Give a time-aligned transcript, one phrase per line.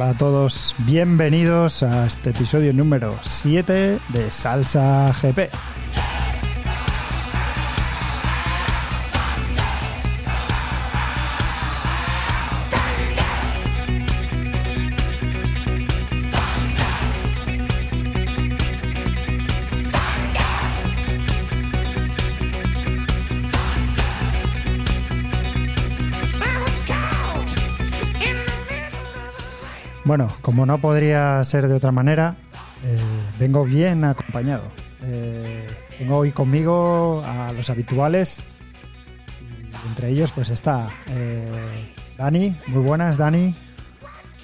[0.00, 5.50] Hola a todos, bienvenidos a este episodio número 7 de Salsa GP.
[30.50, 32.34] Como no podría ser de otra manera,
[32.84, 32.98] eh,
[33.38, 34.64] vengo bien acompañado.
[35.04, 35.64] Eh,
[35.96, 38.42] tengo hoy conmigo a los habituales.
[39.84, 41.46] Y entre ellos, pues está eh,
[42.18, 42.56] Dani.
[42.66, 43.54] Muy buenas, Dani.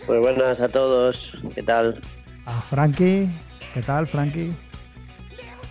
[0.06, 1.32] Muy buenas a todos.
[1.56, 2.00] ¿Qué tal?
[2.44, 3.28] A Frankie.
[3.74, 4.54] ¿Qué tal, Frankie?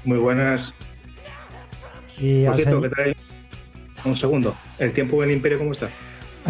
[0.03, 0.73] Muy buenas.
[2.17, 3.15] Y Por cierto, ¿qué tal?
[4.03, 4.53] Un segundo.
[4.79, 5.87] ¿El tiempo del Imperio cómo está?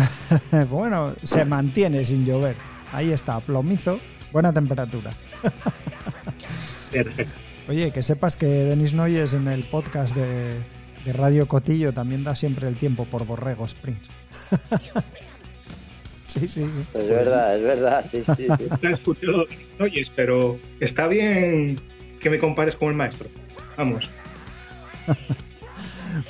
[0.72, 2.56] bueno, se mantiene sin llover.
[2.91, 4.00] Ahí está, plomizo,
[4.31, 5.11] buena temperatura.
[6.91, 7.33] Perfecto.
[7.67, 10.53] Oye, que sepas que Denis Noyes en el podcast de,
[11.03, 14.08] de Radio Cotillo también da siempre el tiempo por Borrego Springs.
[16.28, 16.66] sí, sí.
[16.94, 18.67] Es verdad, es verdad, sí, sí, sí.
[18.81, 19.45] No he escuchado
[19.80, 21.78] oyes, pero está bien
[22.22, 23.30] que me compares con el maestro.
[23.78, 24.09] Vamos.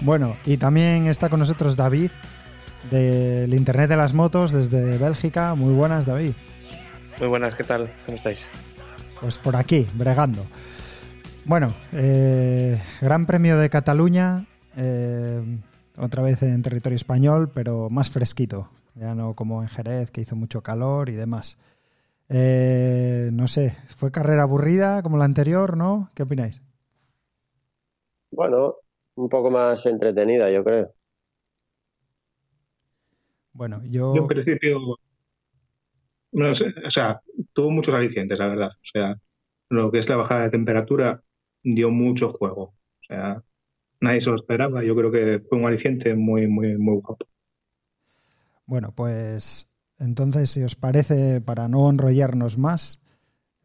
[0.01, 2.09] Bueno, y también está con nosotros David
[2.91, 5.55] del Internet de las Motos desde Bélgica.
[5.55, 6.33] Muy buenas, David.
[7.19, 7.89] Muy buenas, ¿qué tal?
[8.05, 8.45] ¿Cómo estáis?
[9.19, 10.45] Pues por aquí, bregando.
[11.45, 15.41] Bueno, eh, Gran Premio de Cataluña, eh,
[15.97, 20.35] otra vez en territorio español, pero más fresquito, ya no como en Jerez, que hizo
[20.35, 21.57] mucho calor y demás.
[22.29, 26.09] Eh, no sé, fue carrera aburrida como la anterior, ¿no?
[26.15, 26.61] ¿Qué opináis?
[28.31, 28.77] Bueno,
[29.13, 30.94] un poco más entretenida, yo creo.
[33.55, 34.21] Bueno, Yo yo...
[34.21, 34.99] en principio.
[36.33, 37.21] No sé, o sea,
[37.53, 38.69] tuvo muchos alicientes, la verdad.
[38.69, 39.15] O sea,
[39.69, 41.23] lo que es la bajada de temperatura
[41.63, 42.63] dio mucho juego.
[42.63, 43.41] O sea,
[44.01, 44.83] nadie se lo esperaba.
[44.83, 47.25] Yo creo que fue un aliciente muy, muy, muy guapo.
[48.65, 53.01] Bueno, pues entonces, si os parece, para no enrollarnos más,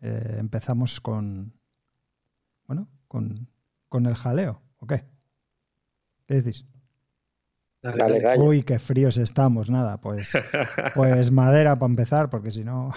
[0.01, 1.53] eh, empezamos con...
[2.69, 3.49] Bueno, con,
[3.89, 5.03] con el jaleo, ¿o qué?
[6.27, 6.65] ¿Qué decís?
[7.83, 8.39] Dale.
[8.39, 10.33] Uy, qué fríos estamos, nada, pues,
[10.95, 12.93] pues madera para empezar, porque si no.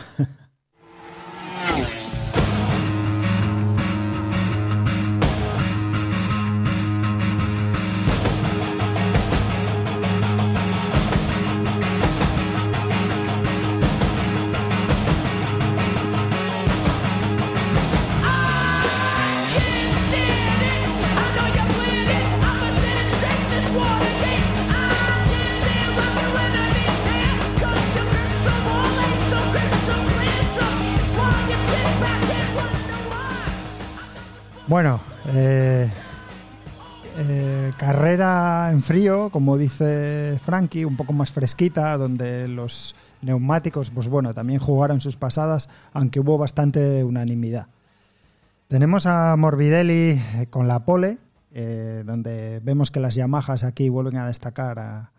[39.33, 45.17] Como dice Frankie, un poco más fresquita, donde los neumáticos, pues bueno, también jugaron sus
[45.17, 47.65] pasadas, aunque hubo bastante unanimidad.
[48.67, 51.17] Tenemos a Morbidelli eh, con la pole,
[51.51, 55.09] eh, donde vemos que las Yamahas aquí vuelven a destacar,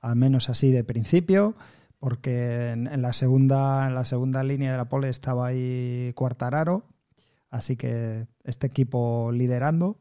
[0.00, 1.56] al menos así de principio,
[1.98, 6.84] porque en, en la segunda, en la segunda línea de la pole estaba ahí Cuartararo,
[7.50, 9.96] así que este equipo liderando.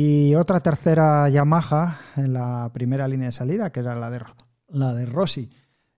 [0.00, 4.20] Y otra tercera Yamaha en la primera línea de salida, que era la de,
[4.68, 5.50] la de Rossi.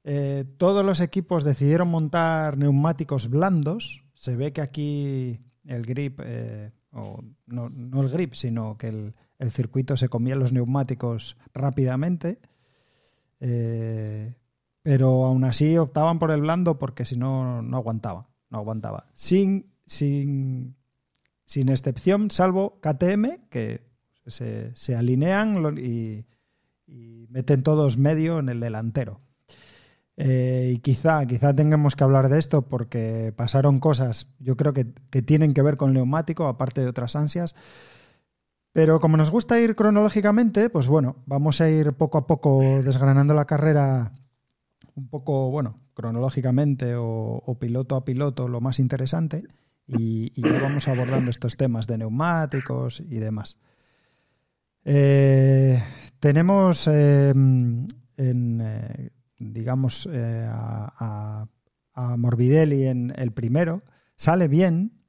[0.05, 4.07] Eh, todos los equipos decidieron montar neumáticos blandos.
[4.15, 9.15] Se ve que aquí el grip, eh, o no, no el grip, sino que el,
[9.39, 12.41] el circuito se comía los neumáticos rápidamente.
[13.39, 14.35] Eh,
[14.81, 18.31] pero aún así optaban por el blando porque si no, no aguantaba.
[18.49, 19.09] No aguantaba.
[19.13, 20.75] Sin, sin,
[21.45, 23.90] sin excepción, salvo KTM, que
[24.31, 26.25] se, alinean y,
[27.29, 29.21] meten todos medio en el delantero.
[30.17, 34.93] Eh, y quizá, quizá tengamos que hablar de esto porque pasaron cosas, yo creo que,
[35.11, 37.55] que tienen que ver con neumático, aparte de otras ansias.
[38.73, 43.35] Pero como nos gusta ir cronológicamente, pues bueno, vamos a ir poco a poco desgranando
[43.35, 44.13] la carrera
[44.95, 49.45] un poco, bueno, cronológicamente o, o piloto a piloto, lo más interesante.
[49.87, 53.59] Y, y ya vamos abordando estos temas de neumáticos y demás.
[54.93, 55.81] Eh,
[56.19, 57.89] tenemos eh, en,
[58.61, 61.47] eh, digamos, a,
[61.95, 63.85] Morbidelli en el primero,
[64.17, 65.05] sale bien,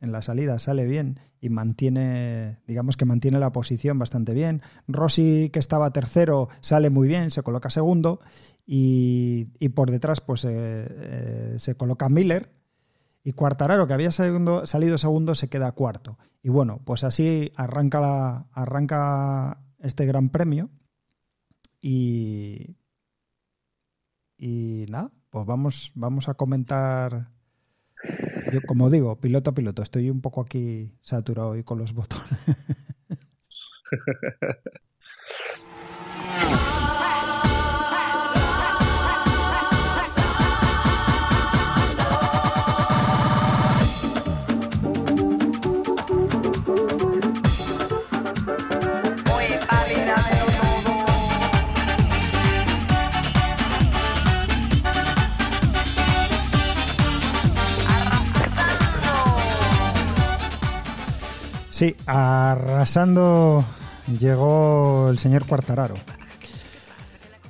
[0.00, 4.62] en la salida sale bien y mantiene, digamos que mantiene la posición bastante bien.
[4.88, 8.20] Rossi, que estaba tercero, sale muy bien, se coloca segundo
[8.64, 12.55] y, por detrás pues se coloca Miller
[13.26, 16.16] y Cuartararo, que había salido segundo, se queda cuarto.
[16.44, 20.70] Y bueno, pues así arranca, la, arranca este gran premio
[21.80, 22.76] y,
[24.36, 27.32] y nada, pues vamos, vamos a comentar
[28.52, 32.30] yo, como digo, piloto a piloto, estoy un poco aquí saturado hoy con los botones.
[61.76, 63.62] Sí, arrasando
[64.18, 65.94] llegó el señor Cuartararo.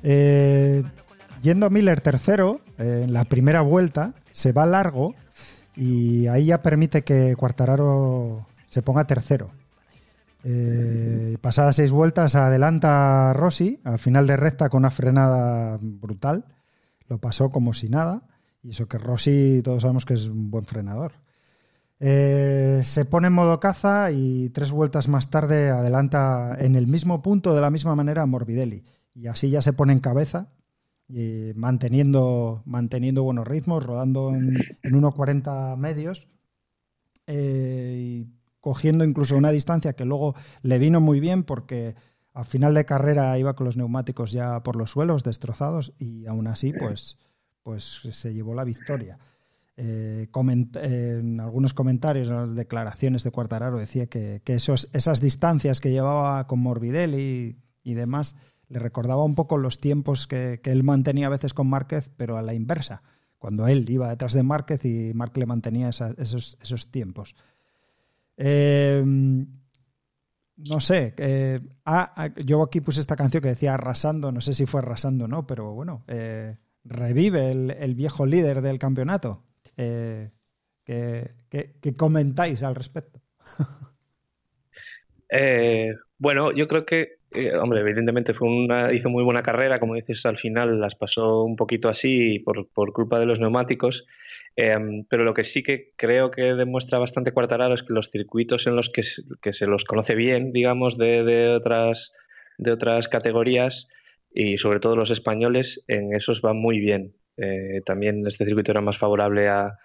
[0.03, 0.83] Eh,
[1.43, 5.15] yendo Miller tercero, eh, en la primera vuelta, se va largo
[5.77, 9.53] y ahí ya permite que Cuartararo se ponga tercero.
[10.43, 16.47] Eh, pasadas seis vueltas adelanta Rossi al final de recta con una frenada brutal.
[17.09, 18.23] Lo pasó como si nada.
[18.65, 21.13] Y eso que Rossi todos sabemos que es un buen frenador.
[21.99, 27.23] Eh, se pone en modo caza y tres vueltas más tarde adelanta en el mismo
[27.23, 28.85] punto de la misma manera a Morbidelli.
[29.15, 30.51] Y así ya se pone en cabeza,
[31.09, 36.27] y manteniendo, manteniendo buenos ritmos, rodando en, 1.40 medios
[37.27, 38.27] eh, y
[38.61, 41.95] cogiendo incluso una distancia que luego le vino muy bien porque
[42.35, 46.49] al final de carrera iba con los neumáticos ya por los suelos destrozados y aún
[46.49, 47.17] así pues,
[47.63, 49.19] pues se llevó la victoria.
[49.79, 50.29] Eh,
[50.83, 56.61] en algunos comentarios, en las declaraciones de Cuartararo, decía que, esas distancias que llevaba con
[56.61, 58.37] Morbidelli y, demás
[58.69, 62.43] le recordaba un poco los tiempos que, él mantenía a veces con Márquez, pero a
[62.43, 63.03] la inversa,
[63.39, 67.37] cuando él iba detrás de Márquez y Márquez le mantenía esos, esos, tiempos.
[68.39, 74.41] Eh, no sé, eh, ah, ah, yo aquí puse esta canción que decía arrasando, no
[74.41, 76.03] sé si fue arrasando o no, pero bueno,
[76.83, 79.46] revive el, viejo líder del campeonato.
[79.77, 80.31] Eh,
[80.85, 83.21] ¿qué, comentáis al respecto?
[85.29, 89.97] Eh, bueno, yo creo que, eh, hombre, evidentemente fue una, hizo muy buena carrera, como
[89.97, 94.07] dices, al final las pasó un poquito así por, culpa de los neumáticos,
[94.55, 98.69] em, pero lo que sí que creo que demuestra bastante Cuartararo es que los circuitos
[98.69, 99.03] en los que,
[99.43, 102.13] que se los conoce bien, digamos, de, otras,
[102.57, 103.89] de otras categorías
[104.33, 107.15] y sobre todo los españoles, en esos van muy bien.
[107.37, 109.77] Eh, también este circuito era más favorable a,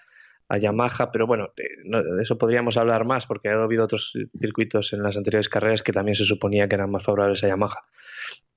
[0.59, 5.15] Yamaha, pero bueno, de eso podríamos hablar más porque ha habido otros circuitos en las
[5.15, 7.79] anteriores carreras que también se suponía que eran más favorables a Yamaha.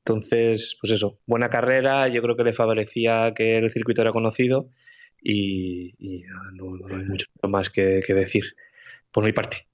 [0.04, 4.70] Entonces, pues eso, buena carrera, yo creo que le favorecía que el circuito era conocido
[5.22, 5.94] y,
[6.54, 8.44] no, hay mucho más que, decir
[9.12, 9.68] por mi parte.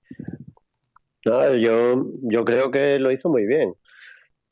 [1.25, 3.75] yo, yo creo que lo hizo muy bien.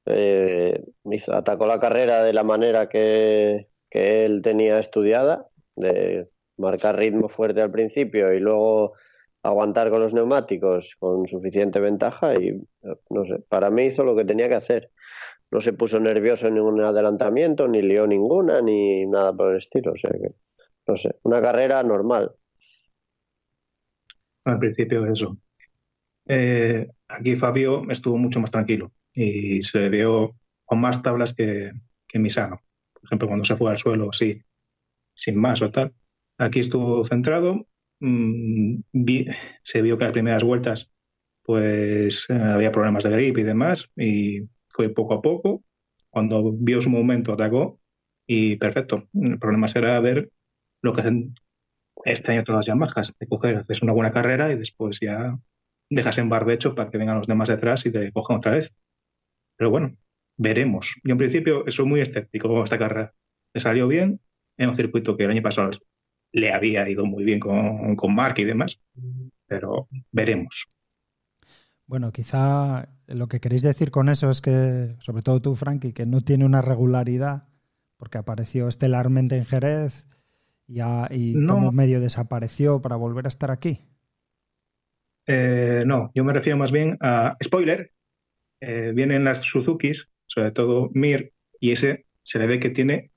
[0.07, 0.83] Eh,
[1.31, 7.63] atacó la carrera de la manera que, que él tenía estudiada, de marcar ritmo fuerte
[7.63, 8.95] al principio y luego
[9.43, 12.61] aguantar con los neumáticos con suficiente ventaja y
[13.11, 14.91] no sé, para mí hizo lo que tenía que hacer.
[15.51, 19.93] No se puso nervioso en ningún adelantamiento, ni lió ninguna, ni nada por el estilo.
[19.93, 20.35] O sea que,
[20.87, 22.33] no sé, una carrera normal.
[24.45, 25.39] Al principio eso.
[26.27, 31.73] Eh, aquí Fabio estuvo mucho más tranquilo y se vio con más tablas que,
[32.07, 32.61] que Misano
[33.09, 34.43] por ejemplo, cuando se fue al suelo así,
[35.15, 35.95] sin más o tal.
[36.39, 37.67] Aquí estuvo centrado,
[38.01, 38.81] mm,
[39.63, 40.91] se vio que las primeras vueltas
[41.43, 45.65] pues eh, había problemas de grip y demás, y fue poco a poco.
[46.11, 47.81] Cuando vio su momento atacó
[48.27, 49.09] y perfecto.
[49.15, 50.31] El problema será ver
[50.83, 51.35] lo que hacen
[52.05, 55.39] este año todas las Yamahas, de coger, haces una buena carrera y después ya
[55.91, 58.73] dejas en barbecho para que vengan los demás detrás y te cojan otra vez.
[59.57, 59.97] Pero bueno,
[60.39, 60.95] veremos.
[61.05, 63.13] Yo en principio soy muy escéptico con esta carrera.
[63.53, 64.21] Le salió bien
[64.57, 65.71] en un circuito que el año pasado
[66.33, 68.81] le había ido muy bien con, con Mark y demás,
[69.47, 70.67] pero veremos.
[71.87, 76.07] Bueno, quizá lo que queréis decir con eso es que, sobre todo tú, Frankie, que
[76.07, 77.49] no tiene una regularidad,
[77.97, 80.07] porque apareció estelarmente en Jerez
[80.67, 83.81] y, como medio desapareció para volver a estar aquí.
[85.27, 87.93] Eh, no, yo me refiero más bien a spoiler.
[88.61, 93.11] Eh, vienen las Suzukis sobre todo Mir, y ese se le ve que tiene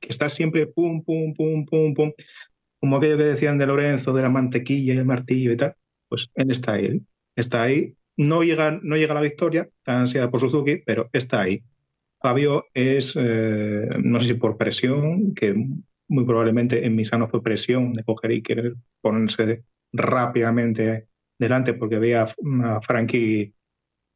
[0.00, 2.12] que está siempre pum, pum, pum, pum, pum.
[2.80, 5.74] como aquello que decían de Lorenzo, de la mantequilla y el martillo y tal,
[6.08, 7.00] pues él está ahí.
[7.36, 7.94] Está ahí.
[8.16, 11.62] No llega, no llega a la victoria, tan ansiada por Suzuki, pero está ahí.
[12.20, 15.54] Fabio es, eh, no sé si por presión, que
[16.08, 21.08] muy probablemente en Misano fue presión de coger y querer ponerse rápidamente
[21.38, 22.26] delante porque veía
[22.64, 23.54] a Frankie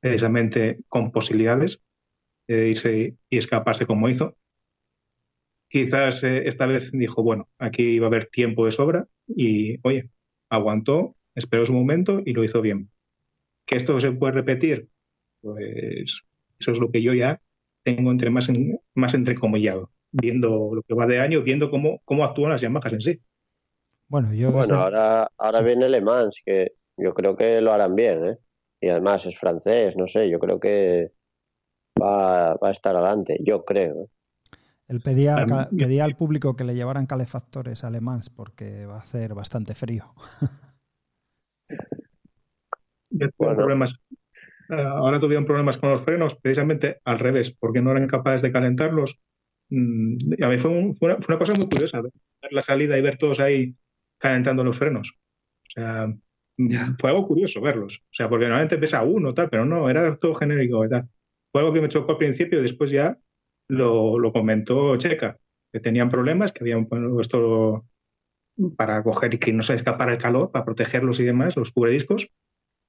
[0.01, 1.81] precisamente con posibilidades
[2.55, 4.37] de irse y escaparse como hizo.
[5.69, 10.11] Quizás eh, esta vez dijo, bueno, aquí iba a haber tiempo de sobra y, oye,
[10.49, 12.91] aguantó, esperó su momento y lo hizo bien.
[13.67, 14.89] ¿Que esto se puede repetir?
[15.41, 16.23] Pues
[16.59, 17.41] eso es lo que yo ya
[17.85, 18.49] tengo entre más,
[18.95, 23.01] más entrecomillado, viendo lo que va de año, viendo cómo, cómo actúan las Yamahas en
[23.01, 23.21] sí.
[24.09, 28.27] Bueno, yo bueno ahora, ahora viene Le Mans, que yo creo que lo harán bien,
[28.27, 28.37] ¿eh?
[28.81, 31.13] Y además es francés, no sé, yo creo que
[32.01, 34.03] va, va a estar adelante, yo creo.
[34.03, 34.09] ¿eh?
[34.91, 39.75] Él pedía, pedía al público que le llevaran calefactores alemanes porque va a hacer bastante
[39.77, 40.13] frío.
[43.57, 43.95] problemas.
[44.69, 48.51] Eh, ahora tuvieron problemas con los frenos, precisamente al revés, porque no eran capaces de
[48.51, 49.21] calentarlos.
[49.69, 52.13] Mm, a mí fue, una, cosa muy curiosa ver
[52.51, 53.77] la salida y ver todos ahí
[54.19, 55.13] calentando los frenos.
[55.69, 56.09] O sea,
[56.99, 58.03] fue algo curioso verlos.
[58.05, 61.09] O sea, porque normalmente pesa uno, tal, pero no, era todo genérico y tal.
[61.53, 63.19] Fue algo que me chocó al principio y después ya
[63.69, 65.39] lo, comentó Checa,
[65.73, 67.87] que tenían problemas, que habían puesto
[68.77, 72.29] para coger y que no se escapara el calor, para protegerlos y demás, los cubrediscos.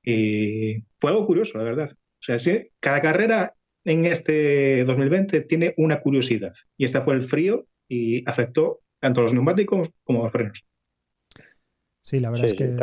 [0.04, 1.92] Y fue algo curioso, la verdad.
[1.92, 6.54] O sea, sí, cada carrera en este 2020 tiene una curiosidad.
[6.78, 10.66] Y esta fue el frío y afectó tanto a los neumáticos como a los frenos.
[12.04, 12.76] Sí, la verdad es que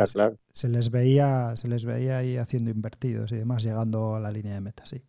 [0.53, 4.53] se les veía, se les veía ahí haciendo invertidos y demás, llegando a la línea
[4.53, 5.01] de meta, sí.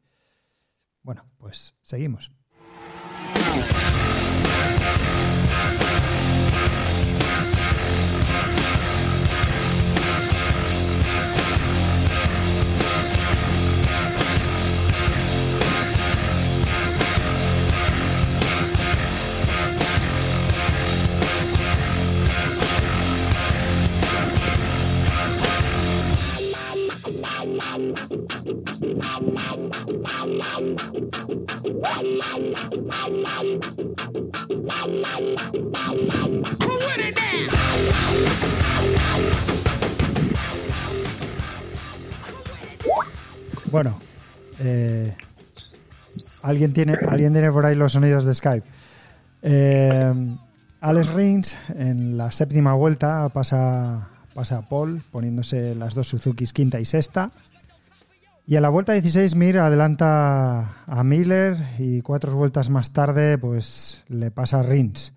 [1.02, 2.30] Bueno, pues seguimos.
[43.70, 43.98] Bueno,
[44.58, 45.14] eh,
[46.42, 48.66] alguien tiene alguien tiene por ahí los sonidos de Skype.
[49.42, 50.36] Eh,
[50.80, 56.80] Alex Rins en la séptima vuelta pasa pasa a Paul poniéndose las dos Suzukis quinta
[56.80, 57.30] y sexta.
[58.50, 64.02] Y a la vuelta 16 Mir adelanta a Miller y cuatro vueltas más tarde pues
[64.08, 65.14] le pasa a Rins.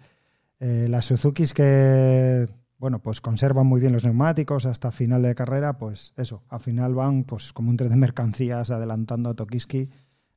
[0.59, 2.47] Eh, las Suzukis que
[2.77, 6.93] bueno, pues conservan muy bien los neumáticos hasta final de carrera, pues eso, al final
[6.93, 9.89] van pues como un tren de mercancías adelantando a Tokiski.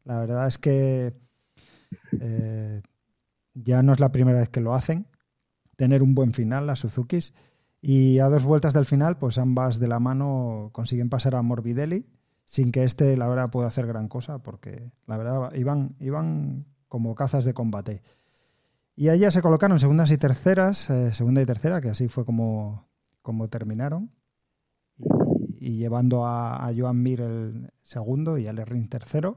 [0.05, 1.13] La verdad es que
[2.19, 2.81] eh,
[3.53, 5.07] ya no es la primera vez que lo hacen,
[5.77, 7.35] tener un buen final las Suzukis.
[7.83, 12.07] Y a dos vueltas del final, pues ambas de la mano consiguen pasar a Morbidelli,
[12.47, 17.15] sin que este, la verdad, pueda hacer gran cosa, porque la verdad iban, iban como
[17.15, 18.03] cazas de combate.
[18.95, 22.89] Y allá se colocaron segundas y terceras, eh, segunda y tercera, que así fue como,
[23.21, 24.11] como terminaron.
[25.59, 29.35] Y, llevando a, Joan Mir el segundo y a Lerrin tercero.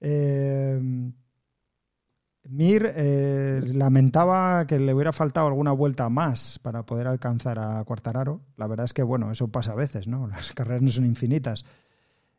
[0.00, 0.80] Eh,
[2.48, 8.40] Mir eh, lamentaba que le hubiera faltado alguna vuelta más para poder alcanzar a Cuartararo.
[8.56, 10.26] La verdad es que, bueno, eso pasa a veces, ¿no?
[10.28, 11.64] Las carreras no son infinitas.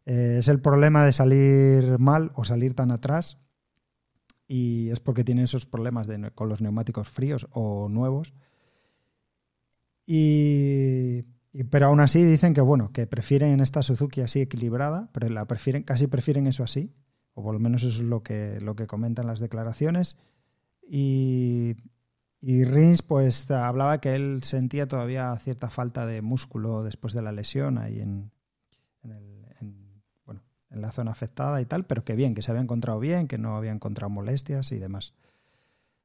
[0.06, 3.38] es el problema de salir mal o salir tan atrás
[4.48, 8.34] y es porque tienen esos problemas con los neumáticos fríos o nuevos.
[10.06, 11.24] Y,
[11.70, 15.84] pero aún así dicen que bueno, que prefieren esta Suzuki así equilibrada, pero la prefieren,
[15.84, 16.94] casi prefieren eso así,
[17.38, 20.18] o por lo menos eso es lo que, lo que comentan las declaraciones.
[20.90, 21.76] Y,
[22.42, 27.32] y Rins pues hablaba que él sentía todavía cierta falta de músculo después de la
[27.32, 28.32] lesión ahí en,
[29.04, 29.38] en el
[30.70, 33.38] en la zona afectada y tal, pero que bien, que se había encontrado bien, que
[33.38, 35.14] no había encontrado molestias y demás.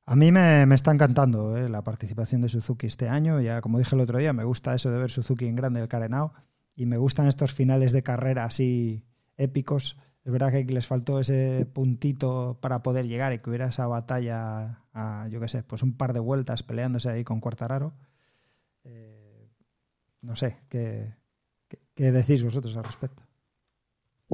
[0.05, 3.41] A mí me, está encantando eh, la participación de Suzuki este año.
[3.41, 5.89] Ya, como dije el otro día, me gusta eso de ver Suzuki en grande el
[5.89, 6.33] Carenao
[6.75, 9.05] y me gustan estos finales de carrera así
[9.37, 9.97] épicos.
[10.25, 14.85] Es verdad que les faltó ese puntito para poder llegar y que hubiera esa batalla
[14.95, 17.93] a, yo qué sé, pues un par de vueltas peleándose ahí con Cuartararo.
[18.85, 19.49] Eh,
[20.21, 21.15] no sé, ¿qué,
[21.95, 23.25] qué decís vosotros al respecto?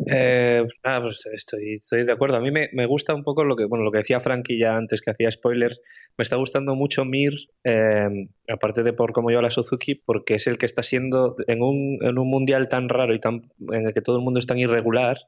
[0.07, 2.37] Eh, pues estoy, estoy de acuerdo.
[2.37, 5.01] A mí me, gusta un poco lo que, bueno, lo que decía Frankie ya antes
[5.01, 5.81] que hacía spoilers.
[6.17, 10.47] Me está gustando mucho Mir, eh, aparte de por cómo lleva la Suzuki, porque es
[10.47, 13.95] el que está siendo en un, en un mundial tan raro y tan, en el
[13.95, 15.19] que todo el mundo es tan irregular.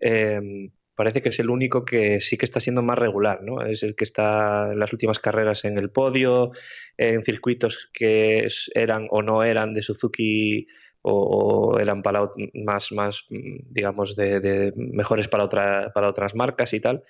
[0.00, 3.62] Eh, parece que es el único que sí que está siendo más regular, ¿no?
[3.64, 6.52] Es el que está en las últimas carreras en el podio,
[6.96, 10.66] en circuitos que eran o no eran de Suzuki
[11.02, 17.04] o, eran para más, más digamos, de, mejores para, otra, para otras marcas y tal.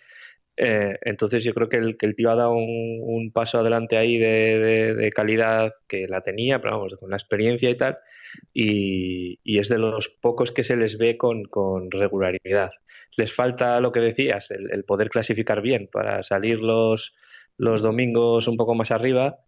[0.58, 4.18] Eh, entonces yo creo que el, que el tío ha dado un, paso adelante ahí
[4.18, 7.98] de, calidad que la tenía, pero vamos, con la experiencia y tal,
[8.52, 11.44] y, es de los pocos que se les ve con,
[11.90, 12.70] regularidad.
[13.16, 17.14] Les falta lo que decías, el, poder clasificar bien para salir los,
[17.58, 19.38] los domingos un poco más arriba,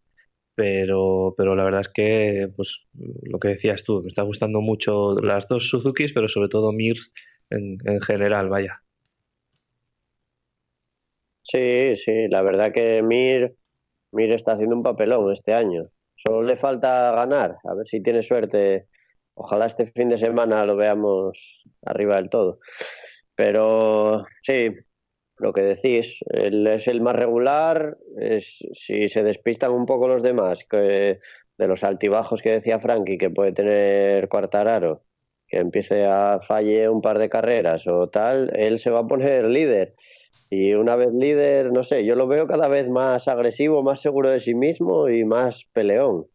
[0.54, 2.86] pero, pero la verdad es que, pues,
[3.22, 6.96] lo que decías tú, me está gustando mucho las dos Suzukis, pero sobre todo Mir
[7.50, 8.82] en, general, vaya.
[11.42, 13.56] Sí, sí, la verdad que Mir,
[14.12, 15.90] Mir está haciendo un papelón este año.
[16.18, 18.88] Solo le falta ganar, a ver si tiene suerte.
[19.34, 22.58] Ojalá este fin de semana lo veamos arriba del todo.
[23.36, 24.70] Pero sí,
[25.38, 27.96] lo que decís, él es el más regular,
[28.74, 31.20] si se despistan un poco los demás, que,
[31.56, 35.04] de los altibajos que decía Frankie, que puede tener Cuartararo,
[35.46, 39.44] que empiece a falle un par de carreras o tal, él se va a poner
[39.44, 39.94] líder.
[40.50, 44.30] Y una vez líder, no sé, yo lo veo cada vez más agresivo, más seguro
[44.30, 46.26] de sí mismo y más peleón.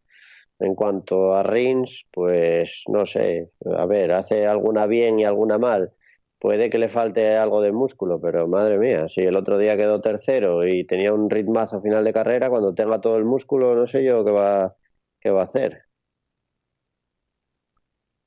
[0.60, 5.92] En cuanto a Rins, pues no sé, a ver, hace alguna bien y alguna mal
[6.40, 10.00] puede que le falte algo de músculo, pero madre mía, si el otro día quedó
[10.02, 14.04] tercero y tenía un ritmazo final de carrera, cuando tenga todo el músculo, no sé
[14.04, 14.76] yo qué va,
[15.20, 15.84] qué va a hacer.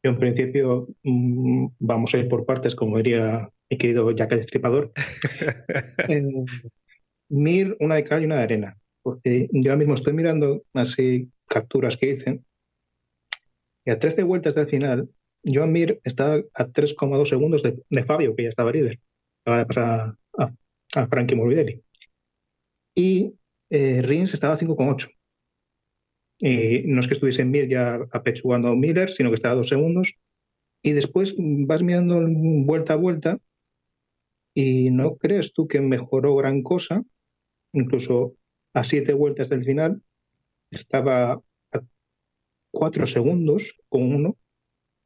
[0.03, 4.91] En principio mm, vamos a ir por partes, como diría mi querido Jack el Destripador.
[6.09, 6.23] Eh,
[7.29, 11.29] mir una de cal y una de arena, porque yo ahora mismo estoy mirando así
[11.47, 12.45] capturas que dicen
[13.87, 15.09] y a 13 vueltas del final
[15.45, 18.99] Joan Mir está a 3,2 segundos de, Fabio, que ya estaba líder.
[19.45, 20.53] Acaba de pasar a,
[20.95, 21.81] a Frankie Morbidelli.
[22.95, 23.33] Y
[23.69, 25.09] eh, Rins estaba a 5,8.
[26.39, 29.57] Y no es que estuviese en Mir ya apechugando a Miller, sino que estaba a
[29.57, 30.15] 2 segundos.
[30.83, 32.21] Y después vas mirando
[32.65, 33.39] vuelta a vuelta
[34.59, 37.03] y no crees tú que mejoró gran cosa.
[37.73, 38.33] Incluso
[38.73, 40.01] a 7 vueltas del final
[40.71, 41.81] estaba a
[42.71, 44.35] 4 segundos con uno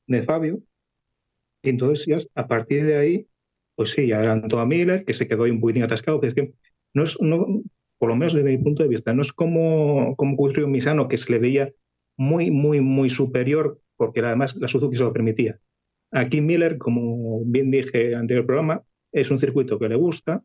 [0.08, 0.64] de Fabio.
[1.64, 3.28] Y entonces a partir de ahí,
[3.76, 6.22] pues sí, adelantó a Miller, que se quedó un poquitín atascado,
[6.94, 7.46] no es, no,
[7.98, 11.10] por lo menos desde mi punto de vista, no es como, como ocurrió en Misano,
[11.10, 11.74] que se le veía
[12.16, 15.60] muy, muy, muy superior, porque además la Suzuki se lo permitía.
[16.12, 20.44] Aquí Miller, como bien dije en el programa, es un circuito que le gusta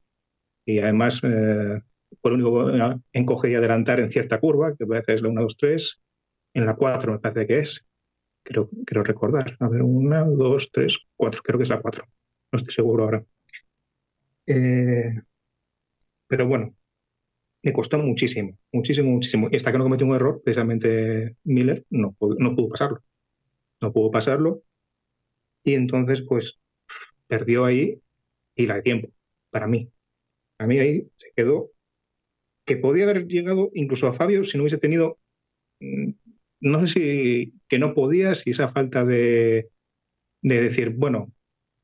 [0.64, 1.80] y además eh,
[2.20, 2.70] por único
[3.12, 6.02] encoge y adelantar en cierta curva, que a veces es la 1, 2, 3,
[6.54, 7.86] en la 4 me parece que es,
[8.46, 8.70] creo,
[9.04, 9.56] recordar.
[9.60, 11.42] A ver, una, dos, tres, cuatro.
[11.42, 12.04] Creo que es la cuatro.
[12.52, 13.24] No estoy seguro ahora.
[14.46, 15.20] Eh,
[16.26, 16.74] pero bueno,
[17.62, 19.48] me costó muchísimo, muchísimo, muchísimo.
[19.52, 23.02] Y hasta que no cometió un error, precisamente Miller no, no pudo pasarlo.
[23.80, 24.62] No pudo pasarlo.
[25.64, 26.54] Y entonces, pues,
[27.28, 28.00] perdió ahí
[28.56, 29.08] y la de tiempo,
[29.50, 29.90] para mí.
[30.58, 31.70] A mí ahí se quedó
[32.64, 35.18] que podía haber llegado incluso a Fabio si no hubiese tenido
[35.80, 36.10] mm,
[36.60, 39.70] no sé si que no podía, si esa falta de,
[40.42, 41.32] de decir, bueno,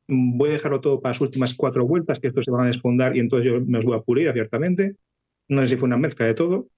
[0.09, 3.17] voy a dejarlo todo para las últimas cuatro vueltas, que estos se van a desfondar
[3.17, 4.97] y entonces yo me os voy a pulir abiertamente.
[5.49, 6.69] No sé si fue una mezcla de todo.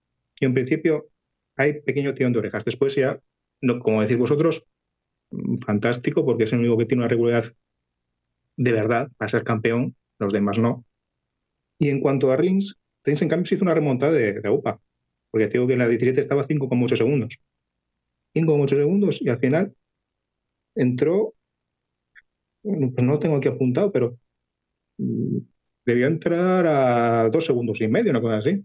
[0.40, 1.09] Y en principio
[1.57, 2.64] hay pequeño tirón de orejas.
[2.64, 3.20] Después ya,
[3.61, 4.66] no, como decís vosotros,
[5.30, 7.54] mm, fantástico, porque es el único que tiene una regularidad
[8.57, 10.85] de verdad para ser campeón, los demás no.
[11.79, 14.81] Y en cuanto a Rins, Rins en cambio se hizo una remontada de, de UPA,
[15.31, 17.38] porque digo que en la 17 estaba 5,8 segundos.
[18.35, 19.75] 5,8 segundos y al final
[20.75, 21.35] entró,
[22.62, 24.19] pues no tengo aquí apuntado, pero
[24.99, 25.38] mm,
[25.87, 28.64] debió entrar a dos segundos y medio, una cosa así,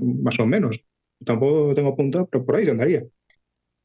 [0.00, 0.76] más o menos.
[1.24, 3.04] Tampoco tengo apuntado, pero por ahí se andaría.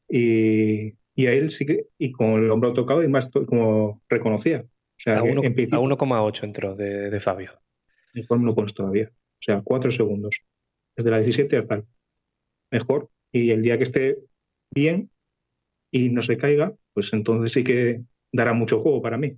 [0.08, 4.62] Y, y a él sí que, y con el hombro tocado y más como reconocía.
[4.62, 7.52] O sea, a 1,8 entró de, de Fabio.
[8.14, 9.10] Mejor no lo pones todavía.
[9.12, 10.40] O sea, cuatro segundos.
[10.96, 11.84] Desde la 17 hasta el
[12.70, 13.10] mejor.
[13.32, 14.18] Y el día que esté
[14.70, 15.10] bien
[15.90, 18.02] y no se caiga, pues entonces sí que
[18.32, 19.36] dará mucho juego para mí.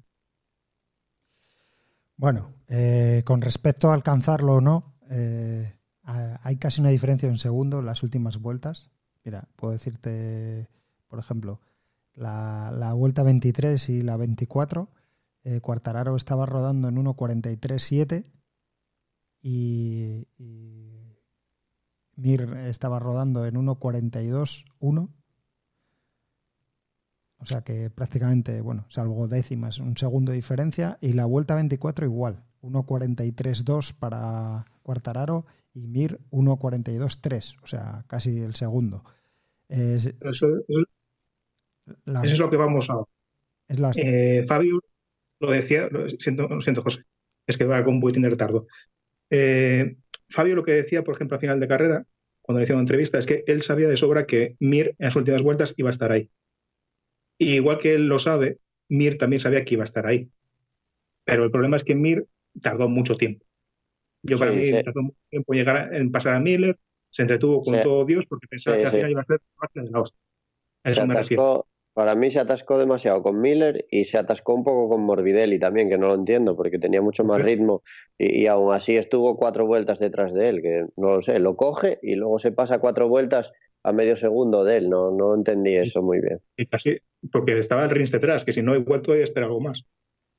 [2.16, 7.38] Bueno, eh, con respecto a alcanzarlo o no, eh, hay casi una diferencia de un
[7.38, 8.90] segundo en las últimas vueltas.
[9.24, 10.68] Mira, puedo decirte,
[11.08, 11.60] por ejemplo,
[12.14, 14.88] la, vuelta 23 y la 24,
[15.44, 18.24] eh, Cuartararo estaba rodando en 1.43.7
[19.42, 21.18] y, y
[22.16, 25.08] Mir estaba rodando en 1.42.1.
[27.38, 30.98] O sea que prácticamente, bueno, salvo décimas, un segundo de diferencia.
[31.00, 32.44] Y la vuelta 24 igual.
[32.62, 35.44] 1.43.2 para Cuartararo
[35.74, 37.56] y Mir 1.42.3.
[37.62, 39.02] O sea, casi el segundo.
[42.22, 43.02] Es lo que vamos a.
[43.68, 43.96] Es las...
[43.98, 44.80] eh, Fabio
[45.40, 47.02] lo decía, lo siento, lo siento, José,
[47.46, 48.66] es que va con un poquitín de retardo.
[49.30, 49.96] Eh,
[50.28, 52.06] Fabio lo que decía, por ejemplo, al final de carrera,
[52.40, 55.16] cuando le hicieron una entrevista, es que él sabía de sobra que Mir en las
[55.16, 56.30] últimas vueltas iba a estar ahí.
[57.38, 60.28] Y igual que él lo sabe, Mir también sabía que iba a estar ahí.
[61.24, 62.26] Pero el problema es que Mir
[62.60, 63.44] tardó mucho tiempo.
[64.22, 64.84] Yo para sí, mí sí.
[64.84, 66.78] tardó mucho tiempo llegar en pasar a Miller,
[67.10, 67.80] se entretuvo con sí.
[67.82, 70.20] todo Dios porque pensaba que al final iba a ser parte de la hostia.
[70.84, 71.66] A eso se me atascó, refiero.
[71.94, 75.88] Para mí se atascó demasiado con Miller y se atascó un poco con Morbidelli también,
[75.88, 77.82] que no lo entiendo, porque tenía mucho más ritmo
[78.18, 81.56] y, y, aún así estuvo cuatro vueltas detrás de él, que no lo sé, lo
[81.56, 83.52] coge y luego se pasa cuatro vueltas
[83.84, 86.40] a medio segundo de él, no, no entendí eso muy bien.
[86.56, 86.98] Y casi,
[87.30, 89.84] porque estaba el Rins detrás, que si no he vuelto a esperar algo más.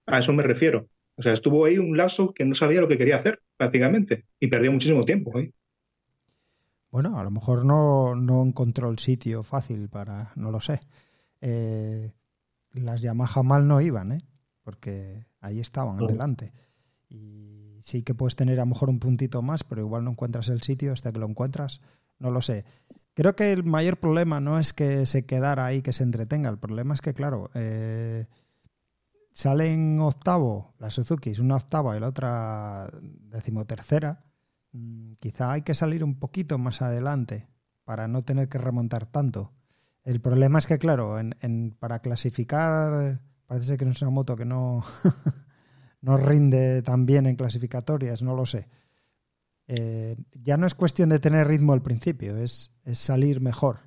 [0.06, 0.88] A eso me refiero.
[1.16, 4.48] O sea, estuvo ahí un lapso que no sabía lo que quería hacer, prácticamente, y
[4.48, 5.38] perdió muchísimo tiempo.
[5.40, 5.52] ¿eh?
[6.90, 10.80] Bueno, a lo mejor no, no encontró el sitio fácil para, no lo sé.
[11.46, 12.14] Eh,
[12.72, 14.22] las Yamaha mal no iban, ¿eh?
[14.64, 16.54] porque ahí estaban, adelante.
[17.10, 20.48] Y sí que puedes tener a lo mejor un puntito más, pero igual no encuentras
[20.48, 21.82] el sitio hasta que lo encuentras.
[22.18, 22.64] No lo sé.
[23.14, 26.50] Creo que el mayor problema no es que se quedara ahí, que se entretenga.
[26.50, 28.28] El problema es que, claro, eh,
[29.34, 34.24] salen octavo la Suzuki, es una octava y la otra decimotercera.
[34.72, 37.50] Mm, quizá hay que salir un poquito más adelante
[37.84, 39.52] para no tener que remontar tanto.
[40.04, 41.18] El problema es que, claro,
[41.80, 44.84] para clasificar, parece ser que no es una moto que no,
[46.02, 48.68] no rinde tan bien en clasificatorias, no lo sé.
[49.68, 53.80] Eh, ya no es cuestión de tener ritmo al principio, es, es salir mejor.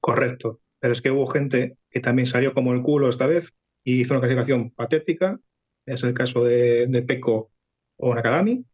[0.00, 3.52] Correcto, pero es que hubo gente que también salió como el culo esta vez
[3.84, 5.38] y hizo una clasificación patética.
[5.86, 7.52] Es el caso de, de Peco
[7.96, 8.64] o Nakagami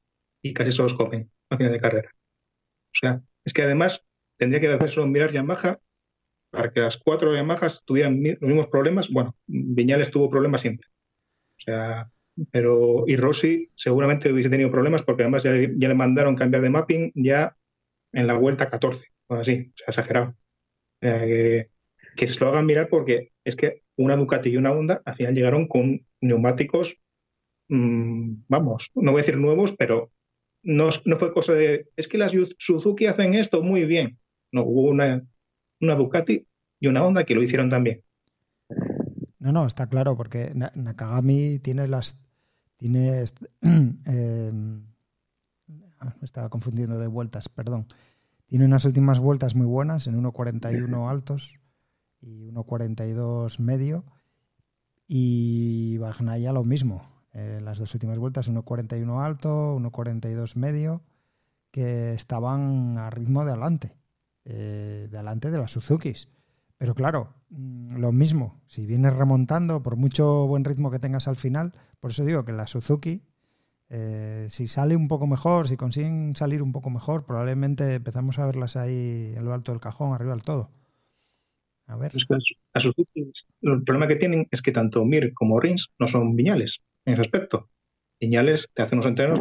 [0.42, 2.10] y casi se los comen a final de carrera.
[2.14, 4.04] O sea, es que además
[4.40, 5.78] tendría que hacer solo mirar Yamaha
[6.50, 9.10] para que las cuatro Yamahas tuvieran los mismos problemas.
[9.10, 10.88] Bueno, Viñales tuvo problemas siempre.
[11.58, 12.10] O sea,
[12.50, 17.12] pero y Rossi seguramente hubiese tenido problemas porque además ya, le mandaron cambiar de mapping
[17.14, 17.54] ya
[18.12, 20.34] en la vuelta 14 o así, o sea, exagerado.
[21.00, 21.68] Que,
[22.26, 25.68] se lo hagan mirar porque es que una Ducati y una Honda al final llegaron
[25.68, 26.96] con neumáticos,
[27.68, 30.10] mmm, vamos, no voy a decir nuevos, pero
[30.62, 34.19] no, no fue cosa de, es que las Suzuki hacen esto muy bien.
[34.52, 35.22] No, hubo una,
[35.80, 36.46] una Ducati
[36.80, 38.02] y una Honda que lo hicieron también.
[39.38, 42.20] No, no, está claro, porque Nakagami tiene las.
[42.76, 43.24] Tiene.
[43.24, 44.52] Eh,
[46.20, 47.86] me estaba confundiendo de vueltas, perdón.
[48.46, 51.54] Tiene unas últimas vueltas muy buenas, en 1.41 altos
[52.20, 54.04] y 1.42 medio.
[55.06, 57.08] Y Bagnaya lo mismo.
[57.32, 61.02] Eh, las dos últimas vueltas, 1.41 alto, 1.42 medio,
[61.70, 63.99] que estaban a ritmo de adelante.
[64.52, 66.28] Eh, de adelante de las Suzukis.
[66.76, 71.36] Pero claro, mm, lo mismo, si vienes remontando, por mucho buen ritmo que tengas al
[71.36, 73.22] final, por eso digo que la Suzuki,
[73.90, 78.46] eh, si sale un poco mejor, si consiguen salir un poco mejor, probablemente empezamos a
[78.46, 80.70] verlas ahí en lo alto del cajón, arriba del todo.
[81.86, 82.10] A ver.
[82.16, 82.34] Es que
[83.62, 87.30] el problema que tienen es que tanto Mir como Rins no son viñales en ese.
[88.20, 89.38] Viñales te hacen unos entrenos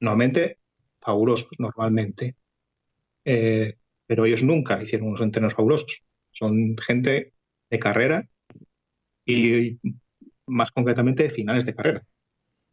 [0.00, 0.58] normalmente
[1.00, 2.36] fabulosos, normalmente.
[3.24, 3.76] Eh,
[4.06, 6.04] pero ellos nunca hicieron unos entrenos fabulosos
[6.36, 7.32] son gente
[7.70, 8.28] de carrera
[9.24, 9.78] y
[10.46, 12.04] más concretamente de finales de carrera,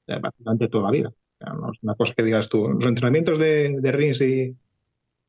[0.05, 1.13] básicamente toda la vida.
[1.39, 2.69] No es una cosa que digas tú.
[2.69, 4.55] Los entrenamientos de, de Rins y,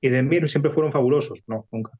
[0.01, 1.93] y, de Mir siempre fueron fabulosos, no, nunca.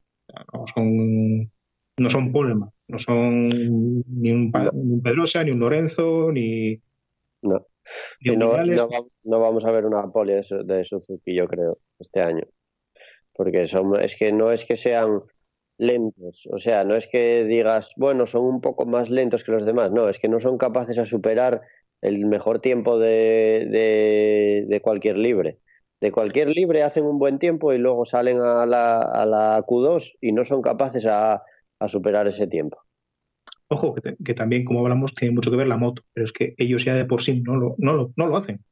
[0.53, 1.51] No son
[1.97, 6.81] no son no son ni un, ni un, Pedrosa, ni un Lorenzo, ni.
[7.43, 7.67] No.
[8.21, 8.89] No, no,
[9.25, 12.45] no, vamos a ver una poli de, de Suzuki, yo creo, este año.
[13.35, 15.23] Porque son, es que no es que sean
[15.79, 16.49] lentos.
[16.53, 19.91] O sea, no es que digas, bueno, son un poco más lentos que los demás.
[19.93, 21.63] No, es que no son capaces a superar
[22.01, 25.59] el mejor tiempo de, de, de cualquier libre.
[26.01, 30.17] De cualquier libre hacen un buen tiempo y luego salen a la, a la Q2
[30.21, 31.43] y no son capaces a,
[31.81, 32.79] a superar ese tiempo.
[33.69, 36.55] Ojo, que, que, también, como hablamos, tiene mucho que ver la moto, pero es que
[36.59, 38.65] ellos ya de por sí no lo, no lo, no lo hacen.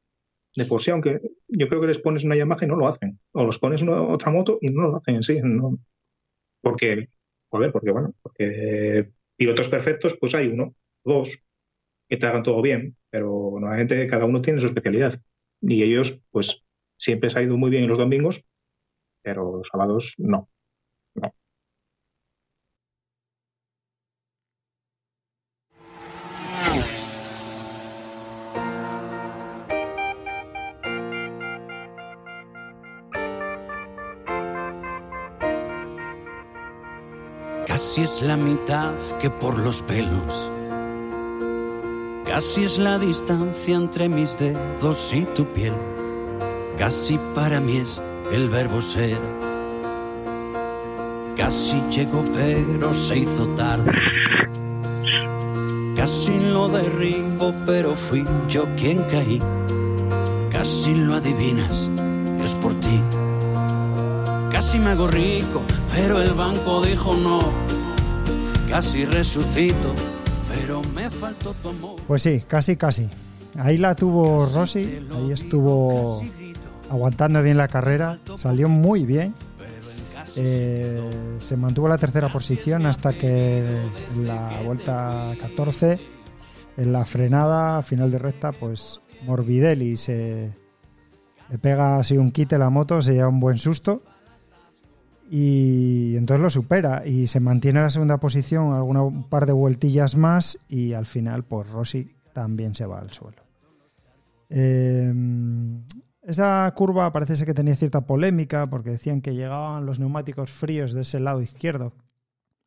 [0.55, 3.19] De por sí, aunque yo creo que les pones una Yamaha y no lo hacen.
[3.33, 5.41] O los pones una, otra moto y no lo hacen en sí.
[5.43, 5.79] No,
[6.61, 7.09] porque,
[7.49, 10.75] joder, porque bueno, porque pilotos perfectos, pues hay uno.
[11.05, 11.39] dos,
[12.09, 15.21] que te hagan todo bien, pero normalmente cada uno tiene su especialidad.
[15.63, 16.63] Y ellos, pues,
[16.99, 18.45] siempre se ha ido muy bien en los domingos,
[19.23, 20.49] pero los sábados no.
[37.93, 40.51] Casi es la mitad que por los pelos.
[42.25, 45.75] Casi es la distancia entre mis dedos y tu piel.
[46.79, 48.03] Casi para mí es
[48.33, 49.21] el verbo ser.
[51.37, 53.93] Casi llegó pero se hizo tarde.
[55.95, 59.39] Casi lo derribo pero fui yo quien caí.
[60.51, 61.91] Casi lo adivinas,
[62.43, 63.03] es por ti.
[64.51, 65.61] Casi me hago rico,
[65.95, 67.72] pero el banco dijo no.
[68.73, 69.93] Casi resucito,
[70.49, 71.97] pero me faltó tu amor.
[72.07, 73.07] Pues sí, casi, casi.
[73.59, 76.23] Ahí la tuvo Rossi, ahí estuvo
[76.89, 79.35] aguantando bien la carrera, salió muy bien.
[80.37, 85.99] Eh, se mantuvo la tercera posición hasta que en la vuelta 14,
[86.79, 90.51] en la frenada final de recta, pues Morbidelli se
[91.51, 94.03] le pega así un quite la moto, se lleva un buen susto
[95.35, 99.55] y entonces lo supera y se mantiene en la segunda posición alguna un par de
[99.55, 103.43] vueltillas más y al final pues Rossi también se va al suelo.
[104.51, 105.11] Eh,
[106.21, 110.93] esa curva parece ser que tenía cierta polémica porque decían que llegaban los neumáticos fríos
[110.93, 111.95] de ese lado izquierdo,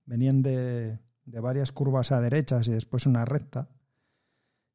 [0.08, 3.70] venían de, de varias curvas a derechas y después una recta.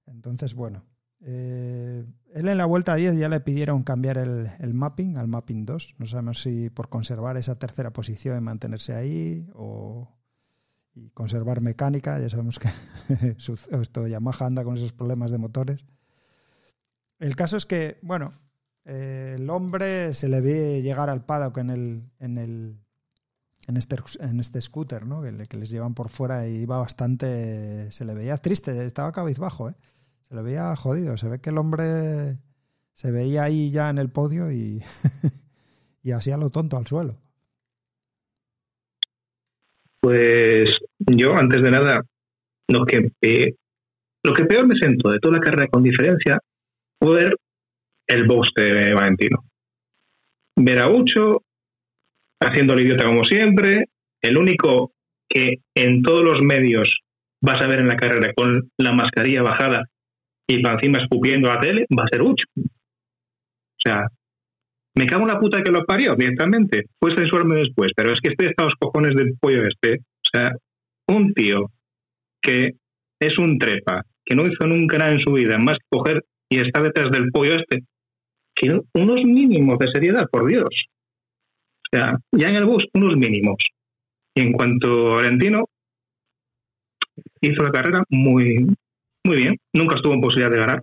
[0.07, 0.85] Entonces, bueno,
[1.23, 5.67] eh, él en la vuelta 10 ya le pidieron cambiar el, el, mapping al mapping
[5.67, 5.97] 2.
[5.99, 10.09] No sabemos si por conservar esa tercera posición y mantenerse ahí o
[10.95, 12.19] y conservar mecánica.
[12.19, 12.69] Ya sabemos que
[13.81, 15.85] esto Yamaha anda con esos problemas de motores.
[17.19, 18.31] El caso es que, bueno,
[18.85, 22.79] eh, el hombre se le ve llegar al paddock en el, en el
[23.67, 25.23] en este, en este scooter, ¿no?
[25.23, 27.93] Que, que les llevan por fuera y iba bastante.
[27.93, 29.75] Se le veía triste, estaba cabizbajo, ¿eh?
[30.31, 31.17] Se le veía jodido.
[31.17, 32.37] Se ve que el hombre
[32.93, 34.81] se veía ahí ya en el podio y,
[36.05, 37.17] y hacía lo tonto al suelo.
[40.01, 42.03] Pues yo, antes de nada,
[42.69, 43.11] lo que,
[44.23, 46.39] lo que peor me sentó de toda la carrera con diferencia
[46.99, 47.37] fue ver
[48.07, 49.45] el box de Valentino.
[50.57, 51.43] Ver a Ucho
[52.41, 53.87] haciendo el idiota como siempre,
[54.23, 54.93] el único
[55.29, 57.01] que en todos los medios
[57.43, 59.91] vas a ver en la carrera con la mascarilla bajada
[60.51, 62.45] y para encima escupiendo la tele, va a ser Ucho.
[62.57, 64.05] O sea,
[64.97, 66.87] me cago en la puta que lo parió directamente.
[66.99, 69.99] Fue censurarme después, pero es que estoy hasta los cojones del pollo este.
[69.99, 70.51] O sea,
[71.09, 71.71] un tío
[72.43, 72.73] que
[73.21, 76.59] es un trepa, que no hizo nunca nada en su vida, más que coger y
[76.59, 77.85] estar detrás del pollo este,
[78.55, 80.69] que unos mínimos de seriedad, por Dios.
[80.69, 83.57] O sea, ya en el bus, unos mínimos.
[84.35, 85.67] Y en cuanto a Valentino,
[87.41, 88.67] hizo la carrera muy,
[89.25, 89.57] muy bien.
[89.73, 90.83] Nunca estuvo en posibilidad de ganar.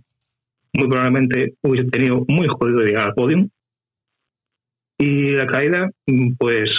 [0.73, 3.49] Muy probablemente hubiese tenido muy jodido llegar al podium.
[4.99, 5.89] Y la caída,
[6.37, 6.71] pues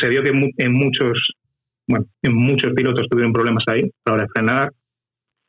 [0.00, 1.32] se vio que en muchos,
[1.88, 4.72] bueno, en muchos pilotos tuvieron problemas ahí a la hora de frenar.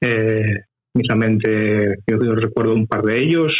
[0.02, 3.54] Eh, misamente, yo, recuerdo un par de ellos,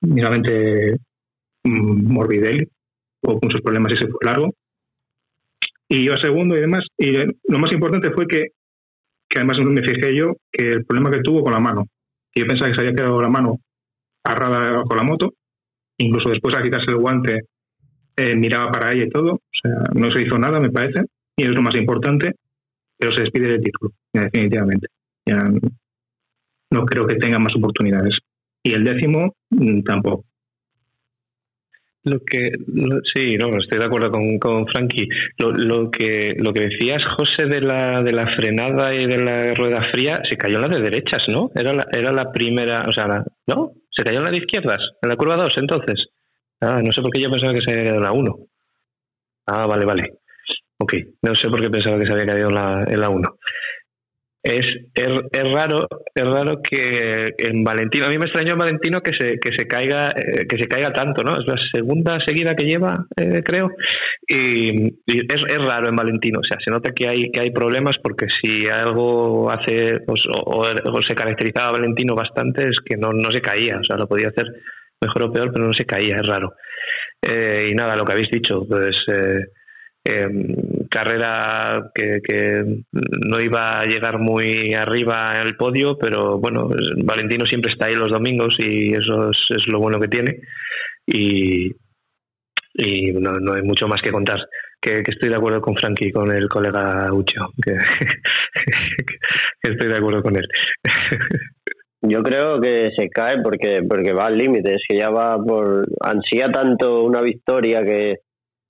[0.00, 0.98] misamente
[1.64, 2.68] mm, Morbidelli,
[3.22, 4.54] hubo muchos problemas y se fue largo.
[5.88, 6.84] Y yo segundo y demás.
[6.98, 8.46] Y lo más importante fue que
[9.28, 11.86] que además me fijé yo que el problema que tuvo con la mano,
[12.32, 13.58] que yo pensaba que se había quedado la mano
[14.24, 15.34] agarrada con la moto,
[15.98, 17.40] incluso después al quitarse el guante
[18.16, 21.02] eh, miraba para ella y todo, o sea, no se hizo nada, me parece,
[21.36, 22.32] y es lo más importante,
[22.98, 24.88] pero se despide del título, definitivamente.
[25.26, 25.42] Ya
[26.70, 28.18] no creo que tenga más oportunidades.
[28.62, 30.24] Y el décimo mm, tampoco.
[32.06, 32.52] Lo que
[33.12, 35.08] sí, no, estoy de acuerdo con, con Frankie.
[35.38, 39.54] Lo, lo, que lo que decías, José, de la, de la frenada y de la
[39.54, 41.50] rueda fría, se cayó en la de derechas, ¿no?
[41.52, 43.72] Era la, era la primera, o sea, ¿no?
[43.90, 46.10] Se cayó en la de izquierdas, en la curva 2, entonces.
[46.60, 48.36] Ah, no sé por qué yo pensaba que se había quedado en la 1.
[49.46, 50.12] Ah, vale, vale.
[50.78, 53.36] Ok, no sé por qué pensaba que se había caído en la, en la 1
[54.46, 59.12] es, es, raro es raro que en Valentino a mí me extrañó en Valentino que
[59.12, 62.64] se que se caiga eh, que se caiga tanto no es la segunda seguida que
[62.64, 63.70] lleva eh, creo
[64.28, 67.96] y, es, es, raro en Valentino o sea se nota que hay que hay problemas
[68.00, 73.32] porque si algo hace pues, o, o, se caracterizaba Valentino bastante es que no, no
[73.32, 74.46] se caía o sea lo podía hacer
[75.00, 76.54] mejor o peor pero no se caía es raro.
[77.20, 78.96] Eh, y nada lo que habéis dicho pues
[80.04, 80.54] em,
[80.88, 82.64] carrera que,
[83.28, 86.68] no iba a llegar muy arriba en el podio, pero bueno,
[87.04, 90.40] Valentino siempre está ahí los domingos y eso es, lo bueno que tiene.
[91.06, 91.70] Y,
[93.14, 94.40] no, hay mucho más que contar.
[94.80, 97.76] Que, estoy de acuerdo con Frankie, con el colega Ucho, que,
[99.62, 100.46] estoy de acuerdo con él.
[102.02, 105.86] Yo creo que se cae porque porque va al límite, es que ya va por
[106.00, 108.18] ansía tanto una victoria que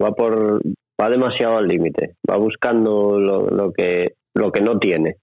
[0.02, 0.62] va por
[1.00, 5.16] va demasiado al límite, va buscando lo, que lo que no tiene.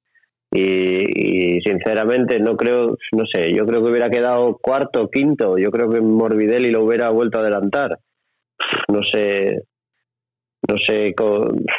[0.52, 5.90] Y, sinceramente no creo, no sé, yo creo que hubiera quedado cuarto, quinto, yo creo
[5.90, 7.98] que Morbidelli lo hubiera vuelto a adelantar.
[8.88, 9.64] No sé,
[10.68, 11.14] no sé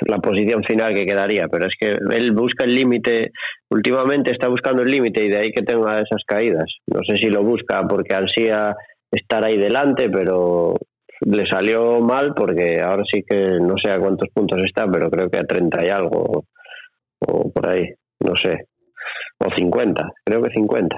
[0.07, 3.31] la posición final que quedaría, pero es que él busca el límite,
[3.71, 6.67] últimamente está buscando el límite y de ahí que tenga esas caídas.
[6.87, 8.75] No sé si lo busca porque ansía
[9.11, 10.75] estar ahí delante, pero
[11.25, 15.31] le salió mal porque ahora sí que no sé a cuántos puntos está, pero creo
[15.31, 16.45] que a 30 y algo
[17.21, 17.89] o, por ahí,
[18.21, 18.67] no sé.
[19.39, 20.97] O 50, creo que 50.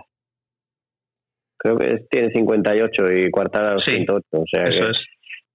[1.58, 4.24] Creo que tiene 58 y Cuartararo 108.
[4.30, 4.98] O sea eso es.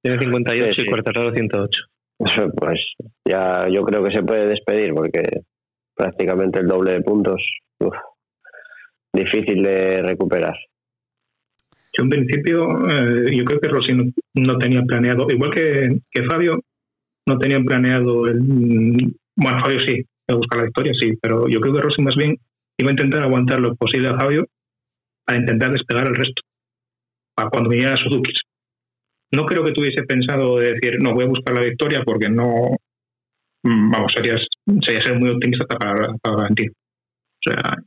[0.02, 1.82] Tiene 58 y Cuartararo 108.
[2.58, 2.80] pues
[3.26, 5.24] ya yo creo que se puede despedir porque
[5.96, 7.42] prácticamente el doble de puntos,
[9.14, 10.56] difícil de recuperar.
[11.98, 16.60] Yo en principio, eh, yo creo que Rossi no, tenía planeado, igual que, que, Fabio,
[17.28, 18.40] no tenía planeado el...
[19.36, 22.38] Bueno, Fabio sí, a buscar la victoria, sí, pero yo creo que Rossi más bien
[22.78, 24.48] iba a intentar aguantar lo posible a Fabio
[25.26, 26.42] para intentar despegar el resto,
[27.36, 28.34] para cuando viniera Suzuki.
[29.34, 32.76] No creo que tuviese pensado decir, no, voy a buscar la victoria porque no,
[33.64, 34.36] mm, vamos, sería,
[34.82, 36.48] sería ser muy optimista para, para.
[36.48, 37.78] O sea,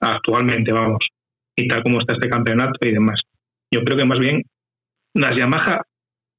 [0.00, 1.08] actualmente, vamos,
[1.56, 3.20] y tal como está este campeonato y demás.
[3.72, 4.42] Yo creo que más bien
[5.14, 5.82] las Yamaha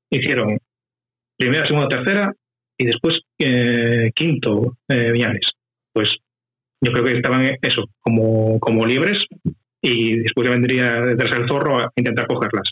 [0.10, 0.58] hicieron
[1.38, 2.34] primera, segunda, tercera
[2.78, 5.12] y después eh, quinto eh,
[5.94, 6.10] Pues
[6.82, 9.20] yo creo que estaban eso, como, como libres
[9.82, 12.70] y después ya vendría detrás el zorro a intentar cogerlas.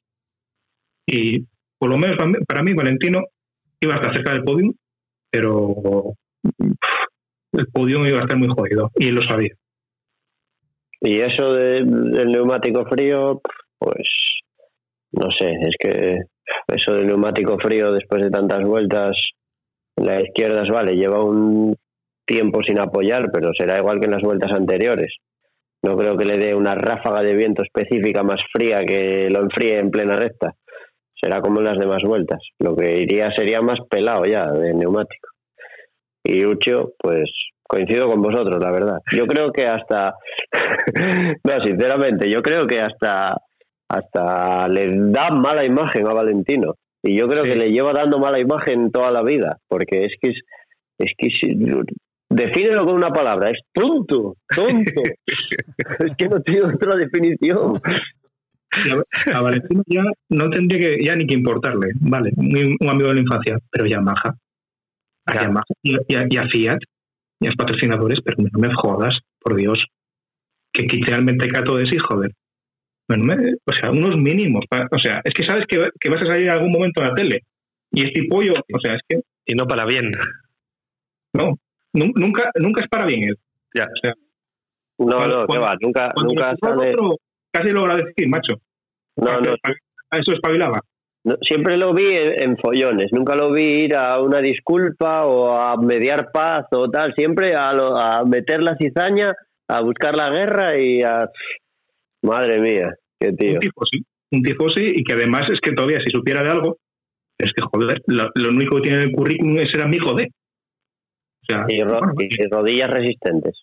[1.06, 1.46] Y
[1.78, 3.24] por lo menos para mí, Valentino
[3.80, 4.74] iba a estar cerca del podium,
[5.32, 6.14] pero
[7.54, 9.54] el podium iba a estar muy jodido y él lo sabía.
[11.02, 13.42] Y eso del neumático frío,
[13.78, 14.08] pues
[15.12, 16.18] no sé, es que
[16.68, 19.16] eso del neumático frío después de tantas vueltas,
[19.96, 21.76] la izquierda vale, lleva un
[22.26, 25.16] tiempo sin apoyar, pero será igual que en las vueltas anteriores.
[25.84, 29.80] No creo que le dé una ráfaga de viento específica más fría que lo enfríe
[29.80, 30.54] en plena recta.
[31.20, 32.40] Será como en las demás vueltas.
[32.60, 35.30] Lo que iría sería más pelado ya de neumático.
[36.24, 37.30] Y Ucho, pues
[37.64, 38.98] coincido con vosotros, la verdad.
[39.14, 40.14] Yo creo que hasta,
[41.44, 43.38] no, sinceramente, yo creo que hasta
[43.90, 46.76] hasta le da mala imagen a Valentino.
[47.04, 50.30] Y yo creo que le lleva dando mala imagen toda la vida, porque es que
[50.30, 50.42] es,
[51.00, 51.30] es que
[52.30, 55.02] defínelo con una palabra, es tonto, tonto.
[56.00, 57.80] es que no tiene otra definición.
[59.34, 63.22] A Valentino ya no tendría que ya ni que importarle, vale, un, amigo de la
[63.22, 64.36] infancia, pero Yamaha,
[65.26, 66.80] a Yamaha y, a, Fiat
[67.40, 69.86] y a los patrocinadores, pero no me jodas, por Dios,
[70.74, 72.32] que realmente cato de sí, joder
[73.10, 74.66] o sea, unos mínimos.
[74.92, 77.44] o sea, es que sabes que, vas a salir en algún momento en la tele.
[77.92, 79.22] Y este pollo, o sea, es que.
[79.46, 80.12] Y no para bien.
[81.34, 81.58] No,
[81.94, 83.36] nunca, nunca es para bien él.
[83.74, 83.86] Ya.
[83.86, 84.14] O sea,
[85.00, 85.76] no, no, ¿qué va?
[85.80, 86.96] Nunca, nunca sale.
[87.52, 88.56] casi lo decir, macho.
[89.16, 89.56] No, no.
[90.10, 90.80] A eso espabilaba.
[91.24, 95.76] No, siempre lo vi en, follones, nunca lo vi ir a una disculpa o a
[95.76, 99.34] mediar paz o tal, siempre a, a meter la cizaña,
[99.68, 101.30] a buscar la guerra y a
[102.24, 103.54] Madre mía, qué tío.
[103.54, 106.78] Un tifosi, un tifosi y que además es que todavía si supiera de algo,
[107.38, 110.26] es que joder, lo, único que tiene en el currículum es ser amigo de.
[110.26, 111.84] O sea, y,
[112.50, 113.62] rodillas resistentes.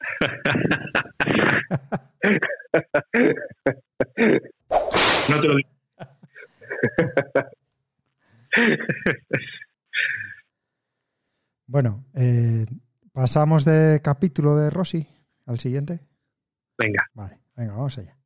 [5.28, 5.70] no te lo digo.
[11.66, 12.66] bueno, eh,
[13.12, 15.06] pasamos de capítulo de Rossi
[15.46, 16.00] al siguiente.
[16.76, 17.06] Venga.
[17.14, 17.41] Vale.
[17.56, 18.21] Venga, vamos allá.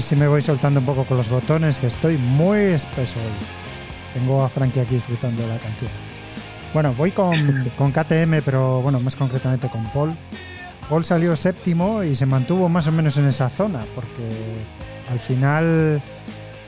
[0.00, 4.14] Ver si me voy soltando un poco con los botones, que estoy muy espeso hoy.
[4.14, 5.90] Tengo a Frankie aquí disfrutando de la canción.
[6.72, 10.16] Bueno, voy con, con KTM, pero bueno, más concretamente con Paul.
[10.88, 14.26] Paul salió séptimo y se mantuvo más o menos en esa zona, porque
[15.10, 16.00] al final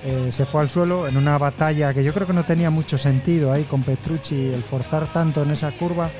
[0.05, 2.99] eh, se fue al suelo en una batalla que yo creo que no tenía mucho
[2.99, 6.11] sentido ahí con Petrucci el forzar tanto en esa curva,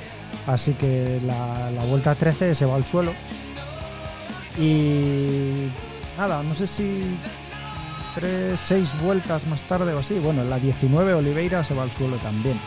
[0.47, 3.13] así que la, la vuelta 13 se va al suelo.
[4.59, 5.69] Y
[6.29, 7.19] nada, no sé si
[8.15, 11.91] tres, seis vueltas más tarde o así, bueno, en la 19 Oliveira se va al
[11.91, 12.61] suelo también.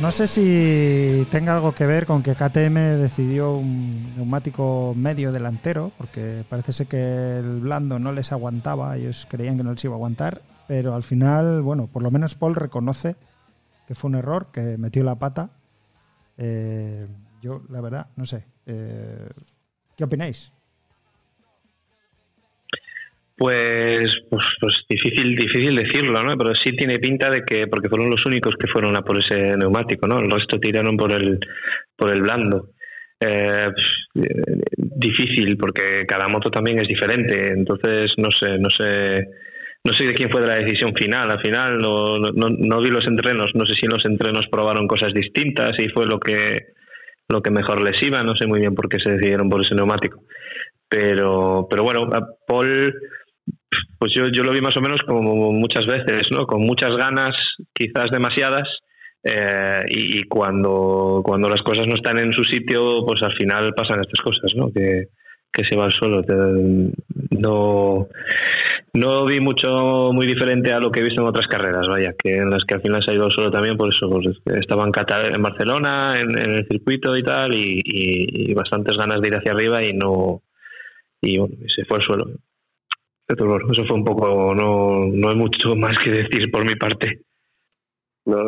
[0.00, 5.90] No sé si tenga algo que ver con que KTM decidió un neumático medio delantero,
[5.98, 9.94] porque parece ser que el blando no les aguantaba, ellos creían que no les iba
[9.94, 13.16] a aguantar, pero al final, bueno, por lo menos Paul reconoce
[13.88, 15.50] que fue un error, que metió la pata.
[16.36, 17.08] Eh,
[17.40, 18.46] yo, la verdad, no sé.
[18.66, 19.28] Eh,
[19.96, 20.52] ¿Qué opináis?
[23.42, 26.38] Pues, pues, pues, difícil, difícil decirlo, ¿no?
[26.38, 29.56] Pero sí tiene pinta de que, porque fueron los únicos que fueron a por ese
[29.56, 30.20] neumático, ¿no?
[30.20, 31.40] El resto tiraron por el,
[31.96, 32.68] por el blando.
[33.18, 33.66] Eh,
[34.76, 37.48] difícil, porque cada moto también es diferente.
[37.48, 39.26] Entonces, no sé, no sé,
[39.82, 41.28] no sé de quién fue la decisión final.
[41.28, 44.86] Al final no, no, no vi los entrenos, no sé si en los entrenos probaron
[44.86, 46.58] cosas distintas y fue lo que,
[47.28, 48.22] lo que mejor les iba.
[48.22, 50.22] No sé muy bien por qué se decidieron por ese neumático.
[50.88, 52.08] Pero, pero bueno,
[52.46, 52.94] Paul
[53.98, 56.46] pues yo, yo lo vi más o menos como muchas veces, ¿no?
[56.46, 57.36] Con muchas ganas,
[57.72, 58.68] quizás demasiadas,
[59.24, 64.00] eh, y, cuando, cuando las cosas no están en su sitio, pues al final pasan
[64.00, 64.72] estas cosas, ¿no?
[64.72, 65.08] Que,
[65.68, 66.22] se va al suelo.
[67.30, 68.08] No,
[68.94, 72.38] no vi mucho muy diferente a lo que he visto en otras carreras, vaya, que
[72.38, 74.26] en las que al final se ha ido al suelo también, por eso pues,
[74.58, 79.36] estaba en, en Barcelona, en, el circuito y tal, y, y, bastantes ganas de ir
[79.36, 80.42] hacia arriba y no
[81.20, 82.24] y bueno, se fue al suelo
[83.28, 87.20] eso fue un poco, no, no hay mucho más que decir por mi parte.
[88.24, 88.44] No,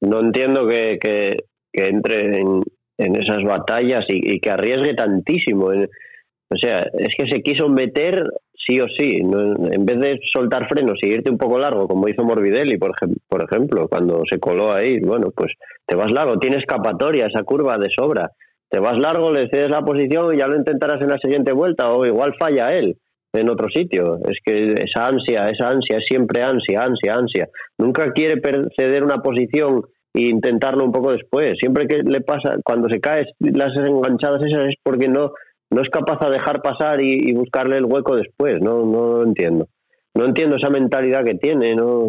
[0.00, 1.36] no entiendo que, que,
[1.72, 5.66] entre en, esas batallas y, que arriesgue tantísimo.
[5.66, 9.18] O sea, es que se quiso meter sí o sí.
[9.18, 12.92] En vez de soltar frenos y irte un poco largo, como hizo Morbidelli, por,
[13.28, 15.52] por ejemplo, cuando se coló ahí, bueno, pues
[15.86, 18.30] te vas largo, tienes escapatoria, esa curva de sobra.
[18.68, 21.90] Te vas largo, le cedes la posición y ya lo intentarás en la siguiente vuelta,
[21.90, 22.96] o igual falla él
[23.32, 24.18] en otro sitio.
[24.28, 27.48] Es que esa ansia, esa ansia es siempre ansia, ansia, ansia.
[27.78, 28.40] Nunca quiere
[28.76, 29.82] ceder una posición
[30.14, 31.52] e intentarlo un poco después.
[31.58, 35.32] Siempre que le pasa, cuando se cae las enganchadas esas es porque no,
[35.70, 38.60] no es capaz de dejar pasar y, buscarle el hueco después.
[38.60, 39.68] No, no entiendo.
[40.14, 41.76] No entiendo esa mentalidad que tiene.
[41.76, 42.08] No,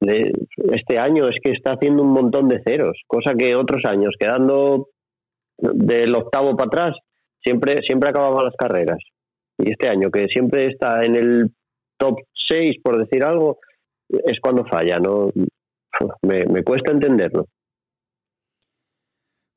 [0.00, 4.88] este año es que está haciendo un montón de ceros, cosa que otros años, quedando
[5.58, 6.96] del octavo para atrás,
[7.42, 8.98] siempre, siempre acababan las carreras.
[9.62, 11.52] Y este año, que siempre está en el
[11.98, 13.58] top 6, por decir algo,
[14.08, 15.30] es cuando falla, ¿no?
[16.22, 17.46] Me, cuesta entenderlo.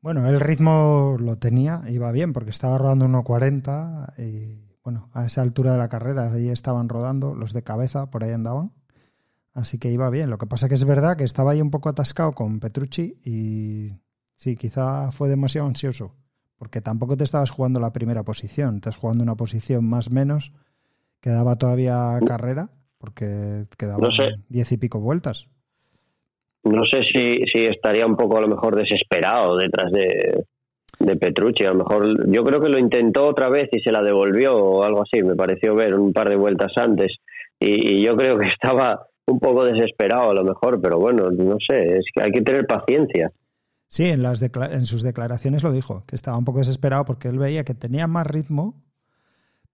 [0.01, 5.41] Bueno, el ritmo lo tenía, iba bien, porque estaba rodando 1.40 y, bueno, a esa
[5.41, 8.71] altura de la carrera, ahí estaban rodando, los de cabeza, por ahí andaban.
[9.53, 10.29] Así que iba bien.
[10.29, 13.91] Lo que pasa que es verdad que estaba ahí un poco atascado con Petrucci y
[14.35, 16.15] sí, quizá fue demasiado ansioso
[16.63, 20.53] porque tampoco te estabas jugando la primera posición, estás jugando una posición más menos,
[21.19, 24.09] quedaba todavía carrera, porque quedaban
[24.47, 25.49] diez y pico vueltas.
[26.63, 30.45] No sé si, si estaría un poco a lo mejor desesperado detrás de,
[30.99, 31.65] de Petrucci.
[31.65, 34.85] A lo mejor yo creo que lo intentó otra vez y se la devolvió o
[34.85, 35.21] algo así.
[35.21, 37.17] Me pareció ver un par de vueltas antes
[37.59, 41.57] y, y, yo creo que estaba un poco desesperado a lo mejor, pero bueno, no
[41.59, 43.27] sé, es que hay que tener paciencia.
[43.93, 47.37] Sí, en, las en sus declaraciones lo dijo, que estaba un poco desesperado porque él
[47.37, 48.81] veía que tenía más ritmo,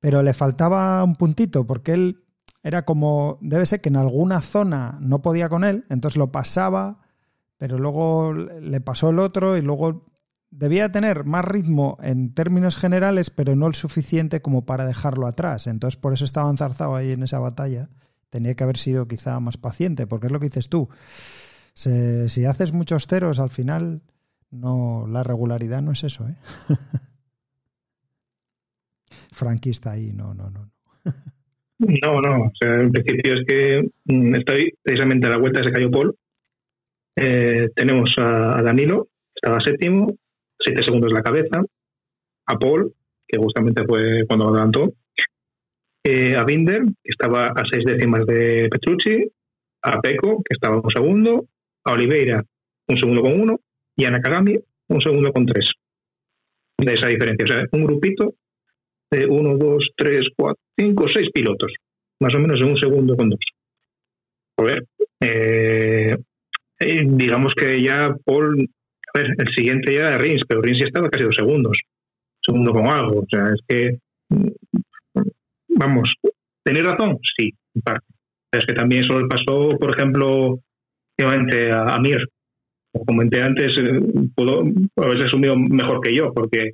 [0.01, 2.25] pero le faltaba un puntito, porque él
[2.61, 6.99] era como, debe ser que en alguna zona no podía con él, entonces lo pasaba,
[7.55, 10.05] pero luego le pasó el otro y luego
[10.51, 15.65] debía tener más ritmo en términos generales, pero no el suficiente como para dejarlo atrás.
[15.65, 17.87] Entonces por eso estaba enzarzado ahí en esa batalla.
[18.29, 20.89] Tenía que haber sido quizá más paciente, porque es lo que dices tú
[21.79, 24.01] si haces muchos ceros, al final
[24.51, 26.35] no la regularidad no es eso, ¿eh?
[29.31, 30.71] Frankie está ahí, no, no, no.
[31.79, 35.69] No, no, o sea, en principio es que mm, estoy precisamente a la vuelta de
[35.69, 36.13] ese cayó Paul.
[37.15, 40.13] Eh, tenemos a, Danilo, estaba séptimo,
[40.59, 41.63] siete segundos la cabeza,
[42.47, 42.93] a Paul,
[43.25, 44.91] que justamente fue cuando lo adelantó,
[46.03, 49.31] eh, a Binder, que estaba a seis décimas de Petrucci,
[49.81, 51.45] a Peco, que estaba un segundo,
[51.85, 52.43] a Oliveira
[52.89, 53.59] un segundo con uno
[53.99, 55.65] y a Nakagami un segundo con tres.
[56.77, 57.43] De esa diferencia.
[57.43, 58.35] O sea, un grupito
[59.11, 61.73] de uno, dos, tres, cuatro, cinco, seis pilotos.
[62.21, 63.39] más o menos en un segundo con dos.
[64.57, 64.85] Joder,
[65.21, 66.15] eh,
[66.79, 68.69] eh, digamos que ya Paul,
[69.13, 71.77] a ver, el siguiente ya era Rins, pero Rins ya estaba casi dos segundos,
[72.41, 73.97] segundo con algo, o sea, es que,
[74.29, 74.49] mm,
[75.77, 76.13] vamos,
[76.63, 77.19] ¿tenéis razón?
[77.37, 78.05] Sí, parte.
[78.51, 80.59] Es que también eso le pasó, por ejemplo,
[81.19, 82.27] a, a Mir.
[82.91, 84.01] Como comenté antes, eh,
[84.35, 84.63] pudo
[84.97, 86.71] haberse asumido mejor que yo, porque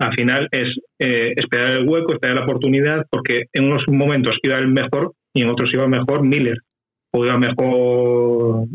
[0.00, 4.58] al final es eh, esperar el hueco, esperar la oportunidad, porque en unos momentos iba
[4.58, 6.58] el mejor y en otros iba mejor Miller,
[7.12, 8.66] o iba mejor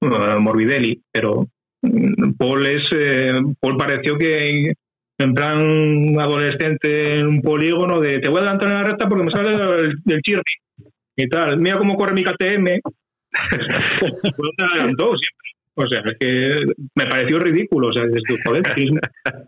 [0.00, 1.46] Morbidelli, pero
[1.82, 4.72] mm, Paul es eh, Paul pareció que
[5.20, 9.24] en plan adolescente en un polígono de te voy a adelantar en la recta porque
[9.24, 10.42] me sale el, el chirri
[11.16, 12.80] y tal, mira cómo corre mi KTM
[14.36, 15.47] pues adelantó siempre
[15.84, 17.88] o sea, es que me pareció ridículo.
[17.88, 18.62] O sea, dices joder,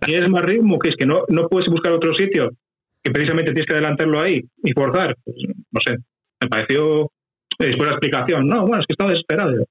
[0.06, 2.50] tienes más ritmo, que es que no, no puedes buscar otro sitio,
[3.02, 5.16] que precisamente tienes que adelantarlo ahí y forzar.
[5.24, 5.36] Pues,
[5.70, 5.96] no sé,
[6.42, 7.10] me pareció,
[7.58, 9.64] después la explicación, no, bueno, es que estaba desesperado.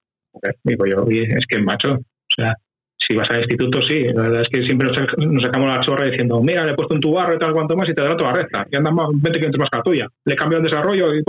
[0.64, 2.54] Digo yo, es que macho, o sea,
[2.96, 6.42] si vas al instituto, sí, la verdad es que siempre nos, sacamos la chorra diciendo,
[6.42, 8.68] mira, le he puesto un tubarro y tal cuanto más y te adelanto la recta,
[8.70, 10.08] y andas más 20 kilómetros más que la tuya.
[10.26, 11.24] Le cambio el desarrollo y,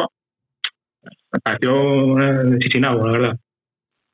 [1.32, 3.38] me pareció necesitado, la verdad.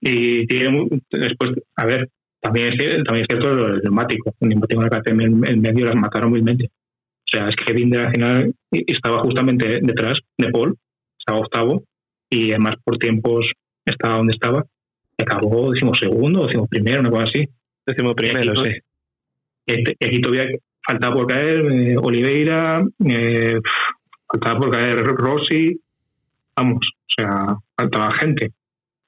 [0.08, 2.08] Y tiene, después, a ver,
[2.40, 4.32] también es, también es cierto lo del neumático.
[4.40, 8.06] El neumático en el en el medio las mataron mente O sea, es que Binder
[8.06, 10.76] al final estaba justamente detrás de Paul,
[11.18, 11.82] estaba octavo,
[12.30, 13.50] y además por tiempos
[13.84, 14.64] estaba donde estaba.
[15.18, 17.48] Y acabó, decimos segundo, decimos primero, una cosa así.
[17.84, 18.70] Decimos primero, sí.
[20.04, 23.58] Aquí todavía faltaba por caer eh, Oliveira, eh,
[24.30, 25.80] faltaba por caer Rossi,
[26.56, 28.52] vamos, o sea, faltaba gente.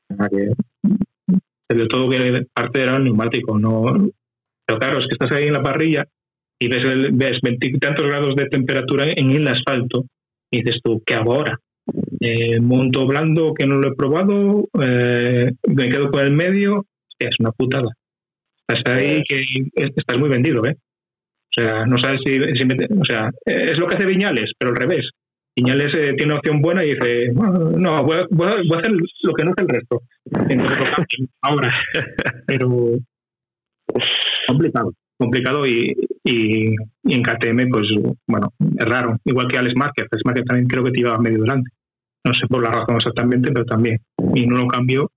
[0.09, 4.11] De todo que parte era el neumático, no.
[4.66, 6.06] Pero claro, es que estás ahí en la parrilla
[6.59, 7.38] y ves, el, ves
[7.80, 10.06] tantos grados de temperatura en el asfalto
[10.50, 11.59] y dices tú, ¿qué hago ahora?
[12.20, 16.84] Eh, monto blando que no lo he probado, eh, me quedo por el medio,
[17.18, 17.88] es una putada.
[18.66, 19.44] Estás ahí que
[19.74, 20.76] estás muy vendido, ¿eh?
[20.76, 25.09] O sea, no sabes si, o sea, es lo que hace Viñales, pero al revés.
[25.59, 28.92] Viñales eh, tiene una opción buena y dice, no, voy a, hacer
[29.22, 30.02] lo que no hace el resto.
[31.42, 31.74] ahora.
[32.46, 32.92] Pero
[34.46, 36.74] complicado, complicado y, y,
[37.12, 37.88] en KTM, pues
[38.28, 39.16] bueno, es raro.
[39.24, 41.70] Igual que Alex Márquez, Alex Márquez también creo que te iba medio delante.
[42.24, 43.98] No sé por la razón exactamente, pero también.
[44.34, 45.11] Y no lo cambió.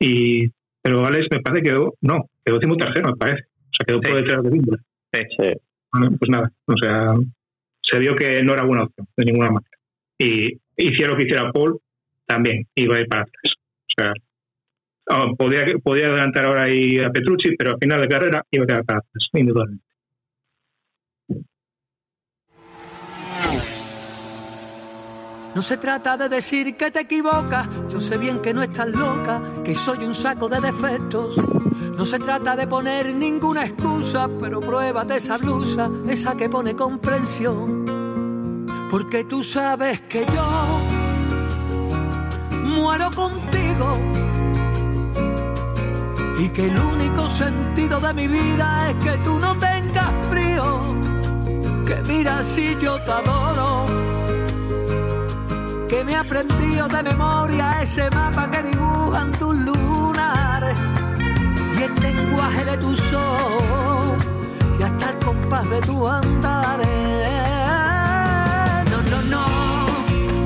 [0.00, 0.48] Y,
[0.82, 3.42] pero Alex me parece que quedó, no, quedó tercero, me parece.
[3.42, 4.80] O sea, quedó por detrás de Wimbledon.
[5.12, 5.52] Sí.
[6.18, 7.14] pues nada, o sea,
[7.88, 9.78] se vio que no era buena opción de ninguna manera.
[10.18, 11.78] Y hiciera lo que hiciera Paul,
[12.26, 13.54] también iba a ir para atrás.
[13.54, 14.12] O sea,
[15.10, 18.66] ah, podía, podía adelantar ahora ahí a Petrucci, pero al final de carrera iba a
[18.66, 19.84] quedar para atrás, indudablemente.
[25.56, 29.40] No se trata de decir que te equivocas, yo sé bien que no estás loca,
[29.64, 31.38] que soy un saco de defectos.
[31.96, 37.86] No se trata de poner ninguna excusa, pero pruébate esa blusa, esa que pone comprensión.
[38.90, 40.78] Porque tú sabes que yo
[42.62, 43.96] muero contigo
[46.38, 50.94] y que el único sentido de mi vida es que tú no tengas frío.
[51.86, 53.95] Que mira si yo te adoro
[55.88, 60.76] que me aprendido de memoria ese mapa que dibujan tus lunares
[61.78, 64.24] y el lenguaje de tus ojos
[64.78, 66.88] y hasta el compás de tu andares.
[68.90, 69.46] No, no, no,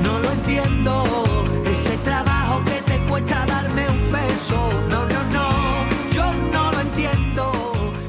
[0.03, 1.03] no lo entiendo.
[1.65, 4.69] Ese trabajo que te cuesta darme un beso.
[4.89, 5.49] No, no, no,
[6.13, 7.51] yo no lo entiendo.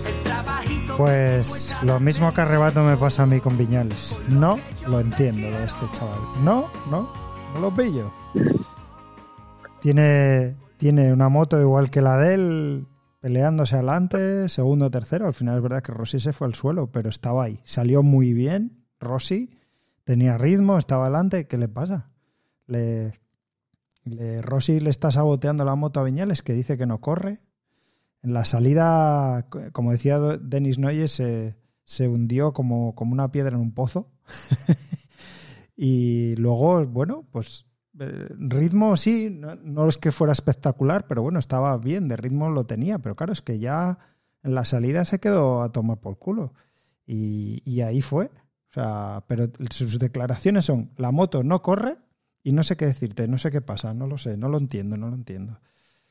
[0.06, 0.96] El trabajito.
[0.96, 4.16] Pues lo mismo que arrebato me pasa a mí con Viñales.
[4.28, 6.20] No lo entiendo de este chaval.
[6.44, 7.08] No, no,
[7.54, 8.12] no lo pillo.
[9.80, 12.86] Tiene, tiene una moto igual que la de él,
[13.20, 15.26] peleándose adelante, segundo, tercero.
[15.26, 17.60] Al final es verdad que Rossi se fue al suelo, pero estaba ahí.
[17.64, 19.50] Salió muy bien, Rossi.
[20.04, 21.46] Tenía ritmo, estaba adelante.
[21.48, 22.10] ¿Qué le pasa?
[22.66, 23.12] Le,
[24.42, 27.40] Rossi le está saboteando la moto a Viñales, que dice que no corre.
[28.22, 33.62] En la salida, como decía Denis Noyes, se, se hundió como, como una piedra en
[33.62, 34.10] un pozo.
[35.76, 37.66] Y luego, bueno, pues
[37.98, 42.64] eh, ritmo sí, no, es que fuera espectacular, pero bueno, estaba bien, de ritmo lo
[42.64, 43.98] tenía, pero claro, es que ya
[44.42, 46.54] en la salida se quedó a tomar por culo.
[47.04, 48.26] Y, ahí fue.
[48.70, 51.98] O sea, pero sus declaraciones son, la moto no corre
[52.42, 54.96] y no sé qué decirte, no sé qué pasa, no lo sé, no lo entiendo,
[54.96, 55.60] no lo entiendo.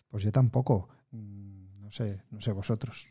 [0.10, 3.08] Pues yo tampoco, mm, no sé, no sé vosotros.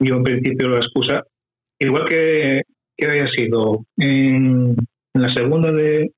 [0.00, 1.22] Yo en principio la excusa,
[1.78, 2.62] igual que
[2.96, 4.76] que había sido en,
[5.14, 6.12] en la segunda de,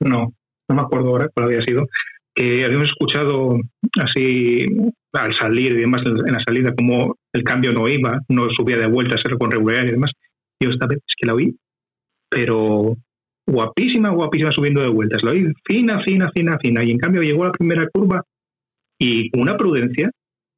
[0.00, 0.32] no,
[0.68, 1.86] no me acuerdo ahora cuál había sido,
[2.34, 3.58] que habíamos escuchado
[4.00, 4.66] así
[5.12, 8.86] al salir y demás en la salida como el cambio no iba, no subía de
[8.86, 10.12] vuelta, era con regularidad y demás.
[10.62, 11.56] Yo esta vez es que la oí,
[12.28, 12.96] pero
[13.46, 15.22] guapísima, guapísima subiendo de vueltas.
[15.24, 16.84] La oí fina, fina, fina, fina.
[16.84, 18.22] Y en cambio llegó a la primera curva
[18.98, 20.10] y con una prudencia,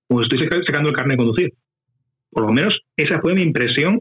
[0.08, 1.52] pues estoy sacando el carne de conducir.
[2.33, 4.01] Por lo menos esa fue mi impresión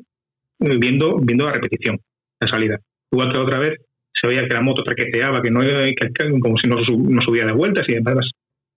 [0.59, 1.99] eh, viendo, viendo la repetición,
[2.39, 2.79] la salida.
[3.11, 3.77] Igual que otra vez
[4.13, 7.85] se veía que la moto traqueteaba, que no que, como si no, subía de vueltas
[7.87, 8.29] y además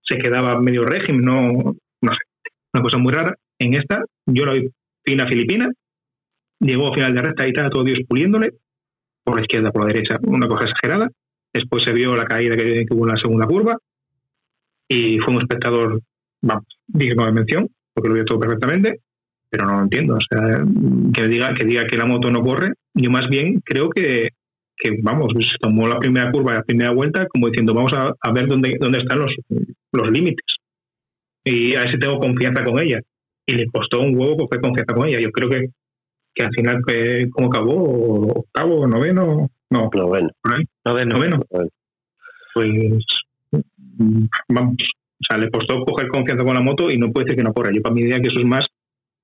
[0.02, 3.34] se quedaba medio régimen, no, no sé, una cosa muy rara.
[3.58, 4.68] En esta, yo la vi
[5.04, 5.70] fina filipina,
[6.60, 8.50] llegó a final de recta y estaba todo Dios puliéndole,
[9.22, 11.08] por la izquierda, por la derecha, una cosa exagerada.
[11.52, 13.78] Después se vio la caída que, hubo en la segunda curva
[14.88, 16.00] y fue un espectador,
[16.42, 19.00] vamos, digno de mención, porque lo vio todo perfectamente,
[19.54, 20.16] pero no lo entiendo.
[20.16, 20.64] O sea,
[21.14, 24.30] que diga que, diga que la moto no corre, yo más bien creo que,
[24.76, 28.48] que vamos, se tomó la primera curva, la primera vuelta, como diciendo, vamos a, ver
[28.48, 29.32] dónde, dónde están los,
[29.92, 30.44] los límites.
[31.44, 32.98] Y a ver si tengo confianza con ella.
[33.46, 35.20] Y le costó un huevo coger confianza con ella.
[35.20, 35.66] Yo creo que,
[36.34, 36.82] que al final,
[37.30, 38.40] ¿cómo acabó?
[38.40, 39.50] ¿Octavo, noveno?
[39.70, 40.30] No, noveno.
[40.84, 41.16] Noveno.
[41.16, 41.44] noveno.
[42.54, 42.70] Pues,
[44.48, 47.44] vamos, o sea, le costó coger confianza con la moto y no puede decir que
[47.44, 47.70] no corra.
[47.72, 48.66] Yo para mi idea que eso es más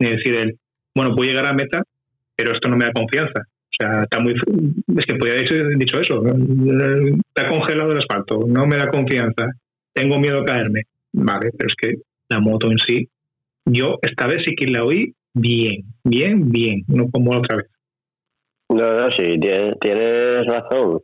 [0.09, 0.59] decir él,
[0.95, 1.83] bueno, puedo llegar a meta,
[2.35, 3.43] pero esto no me da confianza.
[3.43, 4.35] O sea, está muy.
[4.35, 6.23] Es que podría haber dicho eso.
[6.25, 9.47] Está congelado el asfalto, no me da confianza,
[9.95, 10.83] tengo miedo a caerme.
[11.13, 11.95] Vale, pero es que
[12.29, 13.09] la moto en sí,
[13.65, 17.67] yo esta vez sí que la oí bien, bien, bien, no como la otra vez.
[18.69, 19.39] No, no, sí,
[19.81, 21.01] tienes, razón.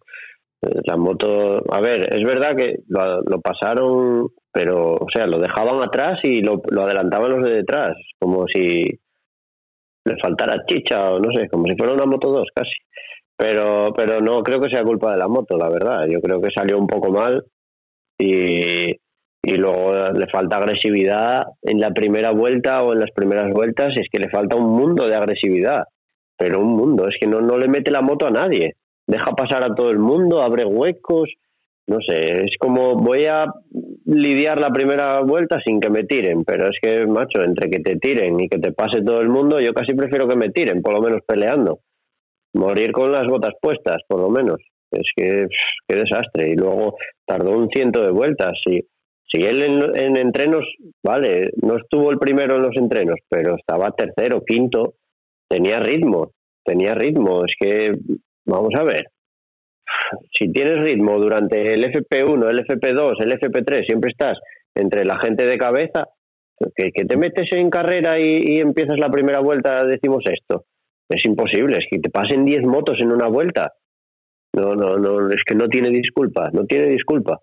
[0.85, 6.19] La moto, a ver, es verdad que lo, pasaron, pero, o sea, lo dejaban atrás
[6.23, 8.87] y lo, adelantaban los de detrás, como si
[10.07, 12.73] le faltara chicha o no sé, como si fuera una moto 2 casi.
[13.37, 16.07] Pero, pero no creo que sea culpa de la moto, la verdad.
[16.07, 17.45] Yo creo que salió un poco mal
[18.19, 23.93] y, y luego le falta agresividad en la primera vuelta o en las primeras vueltas.
[23.95, 25.83] Es que le falta un mundo de agresividad,
[26.39, 27.09] pero un mundo.
[27.09, 28.77] Es que no, no le mete la moto a nadie.
[29.07, 31.29] Deja pasar a todo el mundo, abre huecos,
[31.89, 33.45] no sé, es como voy a
[34.07, 37.97] lidiar la primera vuelta sin que me tiren, pero es que, macho, entre que te
[37.97, 40.95] tiren y que te pase todo el mundo, yo casi prefiero que me tiren, por
[40.95, 41.81] lo menos peleando.
[42.55, 44.59] Morir con las botas puestas, por lo menos.
[44.91, 45.47] Es que,
[45.87, 46.51] qué desastre.
[46.51, 48.59] Y luego tardó un ciento de vueltas.
[48.65, 48.81] Si,
[49.31, 50.65] si él en, en entrenos,
[51.05, 54.95] vale, no estuvo el primero en los entrenos, pero estaba tercero, quinto,
[55.49, 56.33] tenía ritmo,
[56.65, 57.45] tenía ritmo.
[57.45, 57.95] Es que,
[58.47, 59.05] vamos a ver,
[60.33, 64.39] si tienes ritmo durante el FP1, el FP2, el FP3, siempre estás
[64.75, 66.05] entre la gente de cabeza,
[66.75, 70.65] que, te metes en carrera y, empiezas la primera vuelta, decimos esto.
[71.09, 73.73] Es imposible, es que te pasen 10 motos en una vuelta.
[74.55, 77.41] No, no, no, es que no tiene disculpa, no tiene disculpa.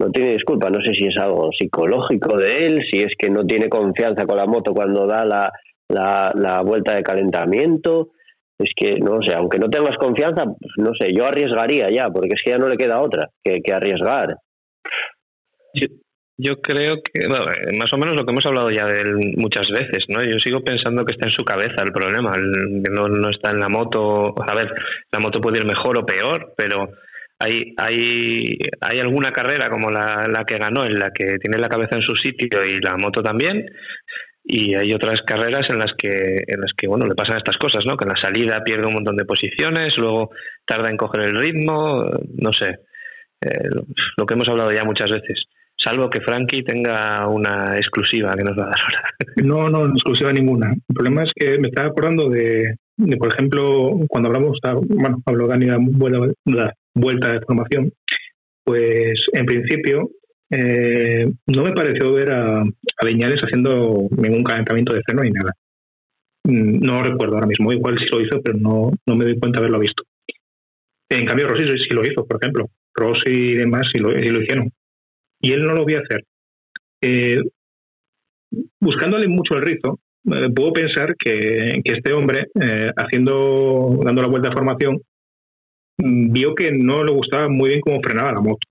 [0.00, 3.44] No tiene disculpa, no sé si es algo psicológico de él, si es que no
[3.44, 5.52] tiene confianza con la moto cuando da la,
[5.88, 8.12] la, la vuelta de calentamiento,
[8.60, 10.44] es que, no sé, aunque no tengas confianza,
[10.76, 14.36] no sé, yo arriesgaría ya, porque es que ya no le queda otra que, arriesgar.
[16.36, 20.04] Yo, creo que, más o menos lo que hemos hablado ya de él muchas veces,
[20.08, 20.22] ¿no?
[20.22, 23.60] Yo sigo pensando que está en su cabeza el problema, que no, no está en
[23.60, 24.34] la moto.
[24.42, 24.72] A ver,
[25.10, 26.90] la moto puede ir mejor o peor, pero
[27.38, 31.68] hay, hay, hay alguna carrera como la, la que ganó, en la que tiene la
[31.68, 33.66] cabeza en su sitio y la moto también,
[34.42, 37.84] y hay otras carreras en las que en las que bueno le pasan estas cosas
[37.84, 40.30] no que en la salida pierde un montón de posiciones luego
[40.64, 42.04] tarda en coger el ritmo
[42.38, 42.78] no sé.
[43.42, 43.70] Eh,
[44.18, 45.44] lo que hemos hablado ya muchas veces.
[45.74, 49.02] Salvo que Frankie tenga una exclusiva que nos va a dar ahora.
[49.44, 50.72] No no exclusiva ninguna.
[50.72, 52.76] El problema es que me estaba acordando de,
[53.18, 56.10] por ejemplo cuando hablamos bueno hablo Dani de
[56.44, 57.92] la vuelta de formación
[58.64, 60.10] pues en principio
[60.50, 65.52] eh, no me pareció ver a, a Viñales haciendo ningún calentamiento de freno ni nada.
[66.44, 69.58] Mm, no recuerdo ahora mismo, igual sí lo hizo, pero no, no me doy cuenta
[69.58, 70.02] de haberlo visto.
[71.08, 72.68] En cambio, Rossi sí lo hizo, por ejemplo.
[72.94, 74.70] Rossi y demás sí lo, lo hicieron.
[75.40, 76.24] Y él no lo voy a hacer.
[77.02, 77.40] Eh,
[78.80, 80.00] buscándole mucho el rizo,
[80.32, 82.46] eh, puedo pensar que, que este hombre,
[82.96, 85.00] haciendo, dando la vuelta de formación,
[85.98, 88.69] mm, vio que no le gustaba muy bien cómo frenaba la moto.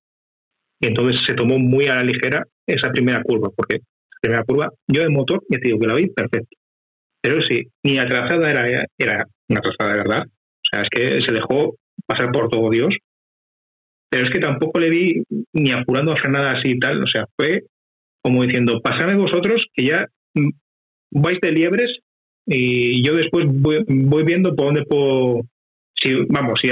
[0.80, 4.70] Y entonces se tomó muy a la ligera esa primera curva, porque la primera curva,
[4.88, 6.58] yo de motor, ya te digo que la vi perfecto.
[7.22, 10.24] Pero sí, ni la trazada era, era una trazada de verdad.
[10.26, 11.76] O sea, es que se dejó
[12.06, 12.96] pasar por todo Dios.
[14.10, 15.24] Pero es que tampoco le vi
[15.54, 17.04] ni apurando a frenada así y tal.
[17.04, 17.64] O sea, fue
[18.22, 20.06] como diciendo, pasadme vosotros que ya
[21.12, 22.00] vais de liebres
[22.46, 25.42] y yo después voy, voy viendo por dónde puedo,
[25.96, 26.70] si, vamos, si,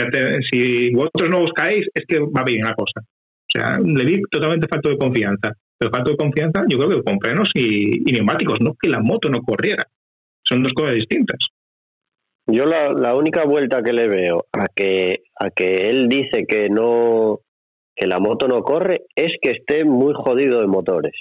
[0.51, 3.01] si vosotros no caéis, es que va bien la cosa.
[3.47, 5.53] O sea, le vi totalmente falta de confianza.
[5.77, 9.29] Pero falta de confianza, yo creo que con frenos y, neumáticos, no que la moto
[9.29, 9.85] no corriera.
[10.43, 11.37] Son dos cosas distintas.
[12.47, 16.69] Yo la, la, única vuelta que le veo a que a que él dice que
[16.69, 17.39] no
[17.93, 21.13] que la moto no corre es que esté muy jodido de motores.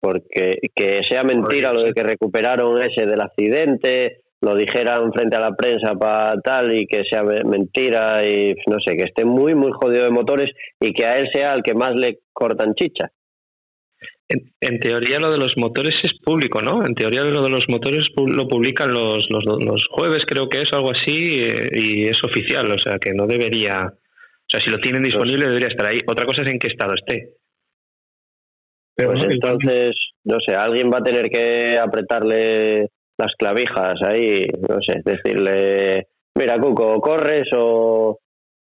[0.00, 5.40] Porque que sea mentira lo de que recuperaron ese del accidente, lo dijeran frente a
[5.40, 9.70] la prensa para tal y que sea mentira y no sé, que esté muy, muy
[9.72, 13.10] jodido de motores y que a él sea el que más le cortan chicha.
[14.60, 16.86] En, teoría lo de los motores es público, ¿no?
[16.86, 20.72] En teoría lo de los motores lo publican los, los, los jueves, creo que es
[20.72, 24.78] algo así, eh, y es oficial, o sea que no debería, o sea, si lo
[24.78, 26.00] tienen disponible debería estar ahí.
[26.06, 27.30] Otra cosa es en qué estado esté.
[28.94, 32.90] Pero pues entonces, no sé, alguien va a tener que apretarle
[33.20, 38.18] las clavijas ahí, no sé, decirle, mira, Cuco, corres o,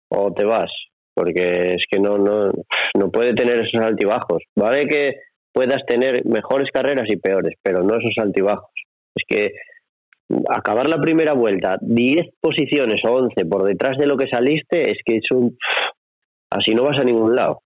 [0.09, 0.71] o te vas,
[1.13, 2.51] porque es que no, no,
[2.95, 4.43] no puede tener esos altibajos.
[4.55, 5.15] Vale que
[5.53, 8.71] puedas tener mejores carreras y peores, pero no esos altibajos.
[9.15, 9.53] Es que
[10.49, 14.99] acabar la primera vuelta 10 posiciones o 11 por detrás de lo que saliste es
[15.05, 15.57] que es un...
[16.49, 17.61] Así no vas a ningún lado.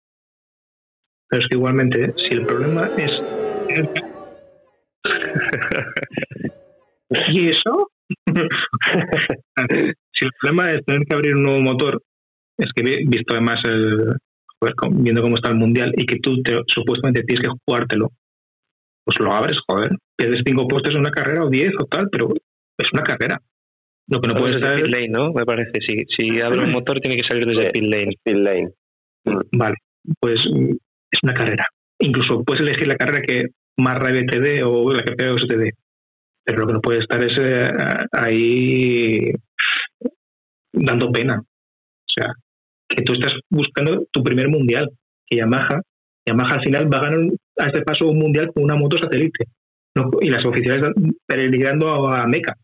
[1.28, 3.22] Pero es que igualmente, si el problema es...
[7.28, 7.90] ¿Y eso?
[10.12, 12.02] si el problema es tener que abrir un nuevo motor,
[12.58, 14.16] es que visto además el,
[14.92, 18.10] viendo cómo está el mundial y que tú te, supuestamente tienes que jugártelo,
[19.04, 19.90] pues lo abres, joder.
[20.16, 22.28] Pierdes cinco puestos en una carrera o diez o tal, pero
[22.78, 23.40] es una carrera.
[24.08, 24.76] Lo que no puede estar.
[24.76, 25.32] Pit lane, ¿no?
[25.32, 25.72] Me parece.
[25.80, 28.14] Si, si abre un motor, tiene que salir desde pit lane.
[28.22, 28.68] Pit lane.
[29.52, 29.76] Vale,
[30.20, 31.64] pues es una carrera.
[31.98, 33.46] Incluso puedes elegir la carrera que
[33.78, 35.70] más rabia te dé o la que peor te dé.
[36.44, 37.70] Pero lo que no puede estar es eh,
[38.12, 39.32] ahí
[40.72, 41.40] dando pena.
[41.40, 42.32] O sea,
[42.88, 44.90] que tú estás buscando tu primer mundial,
[45.26, 45.80] que Yamaha,
[46.26, 47.20] Yamaha al final va a ganar
[47.58, 49.46] a este paso un mundial con una moto satélite.
[50.20, 50.92] y las oficiales
[51.26, 52.54] peligrando a, Meca.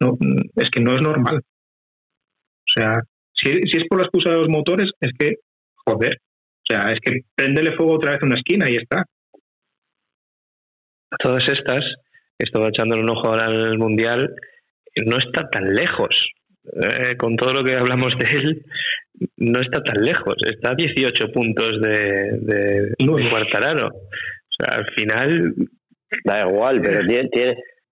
[0.00, 0.16] No,
[0.56, 1.38] es que no es normal.
[1.38, 3.00] O sea,
[3.32, 5.36] si, si, es por la excusa de los motores, es que,
[5.74, 9.04] joder, o sea, es que prendele fuego otra vez una esquina y ya está.
[11.18, 11.84] Todas estas,
[12.38, 14.34] estaba echándole un ojo ahora al Mundial,
[15.04, 16.14] no está tan lejos.
[16.64, 18.62] Eh, con todo lo que hablamos de él,
[19.36, 23.88] no está tan lejos, está a 18 puntos de, de, Cuartararo.
[23.88, 25.54] O sea, al final.
[26.24, 27.28] Da igual, pero tiene,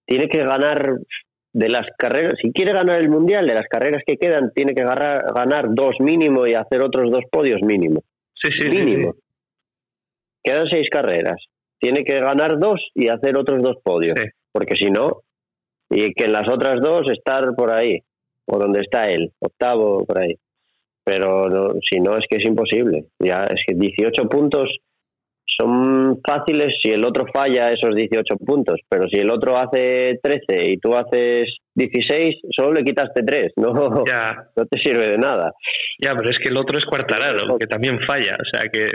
[0.06, 0.98] tiene, que ganar
[1.52, 4.82] de las carreras, si quiere ganar el mundial, de las carreras que quedan, tiene que
[4.82, 8.02] ganar, ganar dos mínimo y hacer otros dos podios mínimo.
[8.34, 9.14] Sí, sí, mínimo.
[10.42, 11.36] Quedan seis carreras.
[11.78, 14.16] Tiene que ganar dos y hacer otros dos podios.
[14.56, 15.22] Porque si no,
[15.90, 18.02] y que las otras dos estar por ahí,
[18.46, 20.38] o donde está él, octavo, por ahí
[21.06, 23.04] pero si no es que es imposible.
[23.20, 24.76] Ya es que 18 puntos
[25.46, 30.72] son fáciles si el otro falla esos 18 puntos, pero si el otro hace 13
[30.72, 35.52] y tú haces 16, solo le quitaste 3, no, no te sirve de nada.
[36.00, 38.88] Ya, pero es que el otro es Cuartararo, que también falla, o sea que...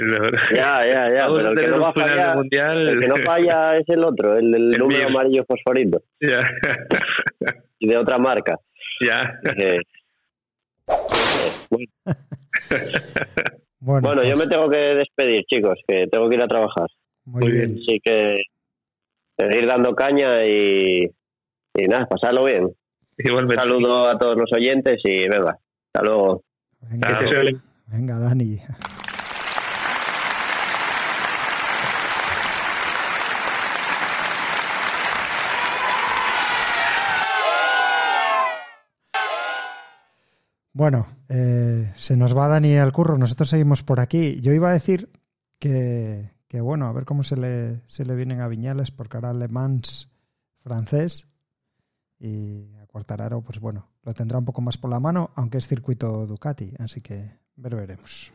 [0.53, 2.89] Ya, ya, ya, pero el que, no va fallar, mundial...
[2.89, 6.01] el que no falla es el otro, el, el, número amarillo fosforito.
[6.19, 6.43] Ya.
[7.77, 8.57] y de otra marca.
[8.99, 9.39] Ya.
[13.83, 16.85] Bueno, yo me pues- tengo que despedir, chicos, que tengo que ir a trabajar.
[17.25, 17.79] Muy, bien.
[17.81, 18.43] Así que
[19.37, 21.09] seguir dando caña y,
[21.73, 22.63] y nada, pasarlo bien.
[22.65, 25.57] Un saludo a todos los oyentes y venga,
[25.93, 26.43] hasta luego.
[27.87, 28.59] venga Dani.
[40.73, 44.39] Bueno, eh, se nos va Dani al curro, nosotros seguimos por aquí.
[44.41, 45.09] Yo iba a decir
[45.59, 49.33] que, que bueno, a ver cómo se le, se le vienen a Viñales, porque ahora
[49.33, 50.09] Le Mans
[50.63, 51.27] francés
[52.21, 55.67] y a Cuartararo, pues bueno, lo tendrá un poco más por la mano, aunque es
[55.67, 58.31] circuito Ducati, así que ver veremos.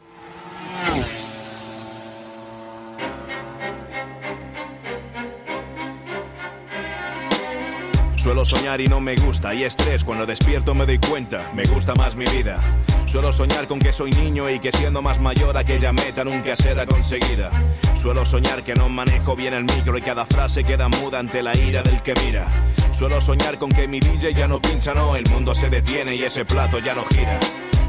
[8.17, 11.95] Suelo soñar y no me gusta, y estrés cuando despierto me doy cuenta, me gusta
[11.95, 12.61] más mi vida.
[13.07, 16.87] Suelo soñar con que soy niño y que siendo más mayor aquella meta nunca será
[16.87, 17.53] conseguida.
[17.95, 21.57] Suelo soñar que no manejo bien el micro y cada frase queda muda ante la
[21.57, 22.49] ira del que mira.
[22.97, 26.23] Suelo soñar con que mi DJ ya no pincha, no, el mundo se detiene y
[26.23, 27.39] ese plato ya no gira.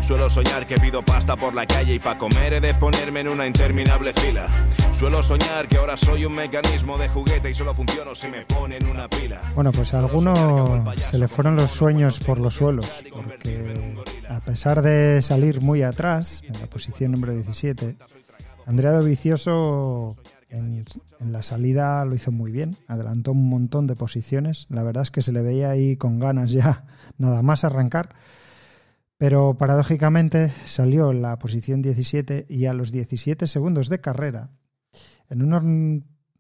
[0.02, 3.30] Suelo soñar que pido pasta por la calle y pa' comer he de ponerme en
[3.30, 4.48] una interminable fila.
[4.92, 8.86] Suelo soñar que ahora soy un mecanismo de juguete y solo funciono si me ponen
[8.86, 9.54] una pila.
[9.56, 13.96] Bueno, pues a alguno se le fueron los sueños por los suelos, porque
[14.30, 17.96] a pesar de salir muy atrás, en la posición número 17,
[18.66, 20.18] Andrea Dovicioso
[20.50, 20.86] en,
[21.20, 25.22] la salida lo hizo muy bien, adelantó un montón de posiciones, la verdad es que
[25.22, 26.86] se le veía ahí con ganas ya
[27.18, 28.16] nada más arrancar,
[29.18, 34.50] pero paradójicamente salió en la posición 17 y a los 17 segundos de carrera,
[35.30, 35.64] en unos,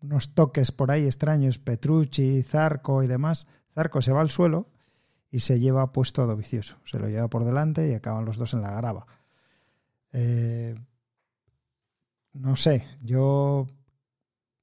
[0.01, 4.69] unos toques por ahí extraños, Petrucci, Zarco y demás, Zarco se va al suelo
[5.31, 8.53] y se lleva puesto a Dovicioso, se lo lleva por delante y acaban los dos
[8.53, 9.05] en la grava.
[10.13, 10.75] Eh,
[12.33, 13.67] no sé, yo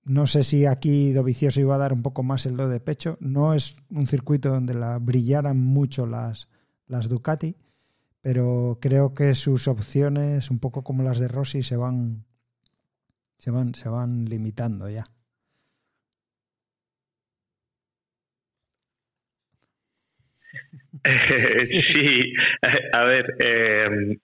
[0.05, 3.17] no sé si aquí Dovicioso iba a dar un poco más el do de pecho.
[3.21, 6.49] No es un circuito donde la brillaran mucho las,
[6.87, 7.57] las Ducati,
[8.21, 12.25] pero creo que sus opciones, un poco como las de Rossi, se van,
[13.39, 15.05] se van, se van limitando ya.
[21.65, 22.33] sí,
[22.93, 24.19] a ver, eh,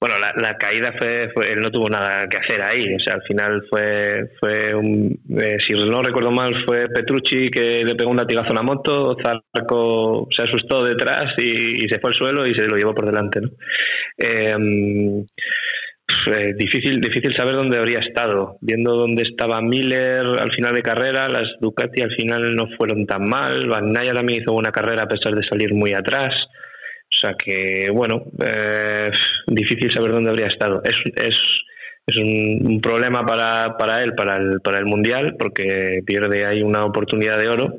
[0.00, 3.14] bueno, la, la caída fue, fue, él no tuvo nada que hacer ahí, o sea,
[3.14, 8.10] al final fue, fue un, eh, si no recuerdo mal, fue Petrucci que le pegó
[8.10, 12.54] un latigazo a una moto, Zarco se asustó detrás y, se fue al suelo y
[12.54, 13.50] se lo llevó por delante, ¿no?
[14.18, 15.24] Eh,
[16.26, 18.58] eh, difícil, difícil saber dónde habría estado.
[18.60, 23.28] Viendo dónde estaba Miller al final de carrera, las Ducati al final no fueron tan
[23.28, 23.68] mal.
[23.68, 26.34] Van también hizo una carrera a pesar de salir muy atrás.
[27.16, 29.10] O sea que, bueno, eh,
[29.46, 30.82] difícil saber dónde habría estado.
[30.84, 31.36] Es, es,
[32.06, 36.84] es un, problema para, para él, para el, para el Mundial, porque pierde ahí una
[36.84, 37.76] oportunidad de oro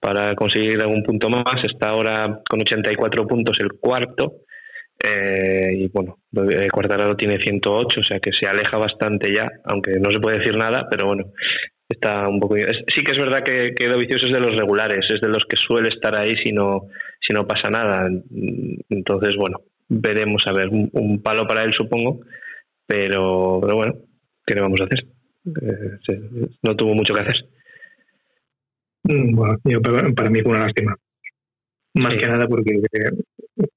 [0.00, 1.62] para conseguir algún punto más.
[1.64, 4.42] Está ahora con 84 puntos el cuarto.
[5.02, 6.18] Eh, y bueno,
[6.70, 10.54] Cuartararo tiene 108, o sea que se aleja bastante ya, aunque no se puede decir
[10.56, 11.32] nada, pero bueno,
[11.88, 12.56] está un poco.
[12.56, 15.56] Sí que es verdad que, que Dovicioso es de los regulares, es de los que
[15.56, 16.88] suele estar ahí si no,
[17.30, 18.10] si no pasa nada.
[18.88, 22.20] Entonces, bueno, veremos a ver, un, un palo para él supongo,
[22.86, 23.94] pero, pero bueno,
[24.44, 25.06] ¿qué le vamos a hacer?
[25.46, 27.36] Eh, no tuvo mucho que hacer.
[29.04, 30.96] Bueno, yo, para mí fue una lástima.
[31.94, 32.18] Más sí.
[32.18, 32.80] que nada porque,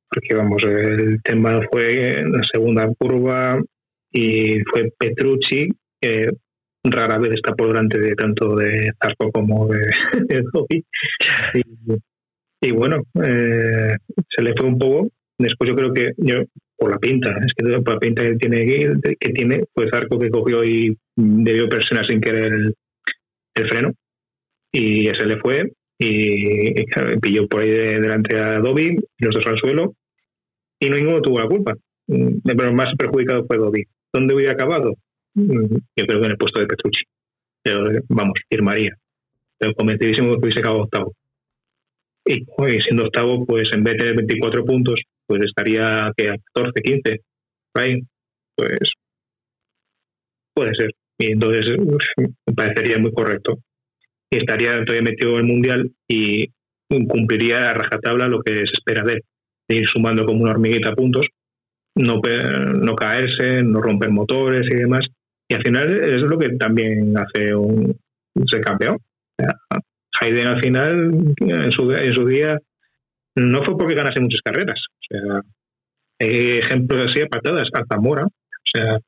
[0.10, 3.62] porque, vamos, el tema fue en la segunda curva
[4.12, 6.30] y fue Petrucci, que
[6.84, 9.80] rara vez está por delante de tanto de Zarco como de,
[10.28, 10.86] de Dobby.
[11.54, 11.94] Y,
[12.64, 13.96] y, bueno, eh,
[14.30, 15.10] se le fue un poco.
[15.38, 16.44] Después yo creo que, yo
[16.78, 18.66] por la pinta, es que por la pinta que tiene,
[19.20, 22.76] que tiene pues Zarco que cogió y debió presionar sin querer el,
[23.68, 23.94] freno
[24.72, 26.74] y se le fue y,
[27.22, 29.94] pilló por ahí de, delante a Dobby, los dos al suelo,
[30.80, 31.74] y no ninguno tuvo la culpa.
[32.08, 33.84] Pero el más perjudicado fue Dobby.
[34.12, 34.96] ¿Dónde hubiera acabado?
[35.36, 37.04] Yo creo que en el puesto de Petrucci.
[37.62, 38.96] Pero, vamos, firmaría.
[39.58, 41.14] Pero convencidísimo que hubiese acabado octavo.
[42.26, 46.36] Y hoy, siendo octavo, pues en vez de tener 24 puntos, pues estaría que a
[46.54, 47.22] 14, 15.
[47.76, 48.02] Ahí,
[48.56, 48.80] pues
[50.54, 50.92] puede ser.
[51.20, 53.60] Y entonces me parecería muy correcto
[54.32, 56.48] y estaría todavía metido en el mundial y
[56.90, 59.22] cumpliría a rajatabla lo que se espera de él,
[59.70, 61.28] de ir sumando como una hormiguita puntos,
[61.96, 65.06] no, no caerse, no romper motores y demás.
[65.50, 67.96] Y al final es lo que también hace un
[68.48, 68.98] ser campeón.
[70.22, 72.60] Hayden al final, en su, día,
[73.36, 74.80] no fue porque ganase muchas carreras.
[74.90, 75.42] O sea,
[76.20, 78.26] hay ejemplos así a patadas, a Zamora.
[78.26, 79.00] O sea,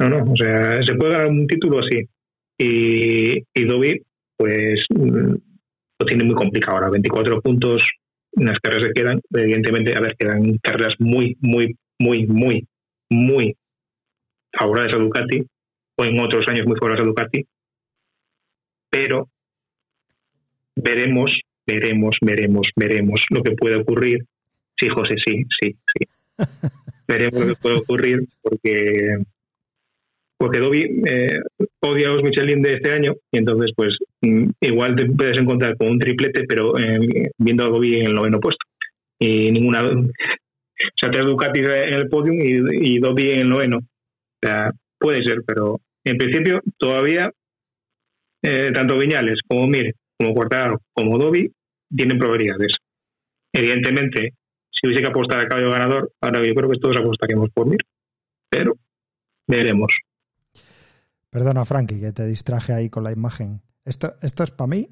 [0.00, 2.06] no, no, o sea, se puede ganar un título así,
[2.58, 4.02] y, y Dobby,
[4.36, 6.90] pues lo tiene muy complicado ahora.
[6.90, 7.82] 24 puntos
[8.32, 9.20] en las carreras que quedan.
[9.30, 12.66] Evidentemente, a ver, quedan carreras muy, muy, muy, muy,
[13.10, 13.56] muy
[14.52, 15.46] favorables a Ducati,
[15.98, 17.46] o en otros años muy favorables a Ducati.
[18.90, 19.28] Pero
[20.76, 21.32] veremos,
[21.66, 24.24] veremos, veremos, veremos lo que puede ocurrir.
[24.78, 26.06] Sí, José, sí, sí, sí.
[27.08, 29.18] veremos lo que puede ocurrir porque
[30.38, 31.40] porque Dobby eh,
[31.80, 35.76] odia a los Michelin de este año y entonces pues mm, igual te puedes encontrar
[35.76, 38.64] con un triplete pero eh, viendo a Dobby en el noveno puesto
[39.18, 40.04] y ninguna o
[40.94, 45.22] sea te Ducati en el podium y, y Dobby en el noveno o sea puede
[45.24, 47.30] ser pero en principio todavía
[48.42, 51.52] eh, tanto Viñales como Mir como Quartararo como Dobby
[51.94, 52.76] tienen probabilidades
[53.52, 54.34] evidentemente
[54.70, 57.80] si hubiese que apostar a caballo ganador ahora yo creo que todos apostaríamos por Mir
[58.50, 58.74] pero
[59.48, 59.92] veremos
[61.36, 63.60] Perdona, Frankie, que te distraje ahí con la imagen.
[63.84, 64.88] ¿Esto, esto es para mí?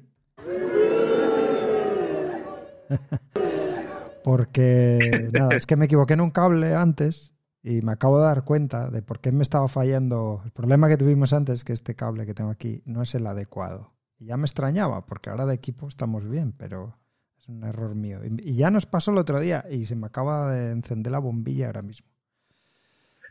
[4.23, 8.43] Porque, nada, es que me equivoqué en un cable antes y me acabo de dar
[8.43, 10.43] cuenta de por qué me estaba fallando.
[10.45, 13.94] El problema que tuvimos antes, que este cable que tengo aquí no es el adecuado.
[14.19, 16.97] Y ya me extrañaba, porque ahora de equipo estamos bien, pero
[17.37, 18.19] es un error mío.
[18.23, 21.67] Y ya nos pasó el otro día y se me acaba de encender la bombilla
[21.67, 22.07] ahora mismo.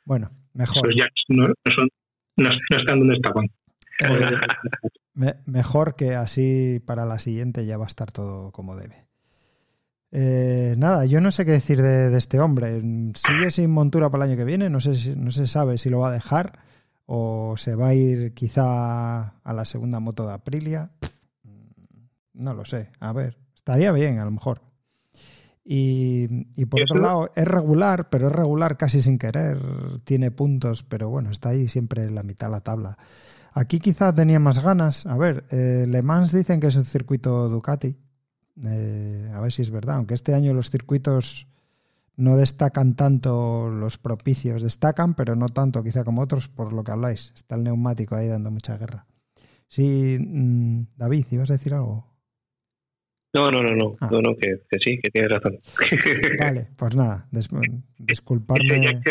[0.05, 0.95] Bueno, mejor.
[0.95, 1.89] Jacks no, no son,
[2.37, 3.47] no, no están donde estaban.
[4.01, 4.37] Eh,
[5.14, 9.07] me- mejor que así para la siguiente ya va a estar todo como debe.
[10.16, 12.80] Eh, nada, yo no sé qué decir de, de este hombre.
[13.14, 14.70] Sigue sin montura para el año que viene.
[14.70, 16.59] No sé si, no se sabe si lo va a dejar
[17.07, 20.90] o se va a ir quizá a la segunda moto de Aprilia.
[22.32, 22.90] No lo sé.
[23.00, 24.62] A ver, estaría bien a lo mejor.
[25.64, 29.59] Y, y por otro lado, es regular, pero es regular casi sin querer.
[30.05, 32.98] Tiene puntos, pero bueno, está ahí siempre en la mitad de la tabla.
[33.52, 35.07] Aquí quizá tenía más ganas.
[35.07, 37.96] A ver, eh, Le Mans dicen que es un circuito Ducati.
[38.64, 41.46] Eh, a ver si es verdad, aunque este año los circuitos
[42.17, 46.93] no destacan tanto los propicios, destacan, pero no tanto quizá como otros por lo que
[46.93, 47.33] habláis.
[47.35, 49.07] Está el neumático ahí dando mucha guerra.
[49.69, 52.12] Sí, mm, David, ¿ibas a decir algo?
[53.35, 54.09] No, no, no, no, Ah.
[54.12, 55.59] no, no que, que sí, que tienes razón.
[56.39, 57.49] Vale, pues nada, Ese
[57.99, 58.81] disculparme.
[58.81, 59.03] Jack,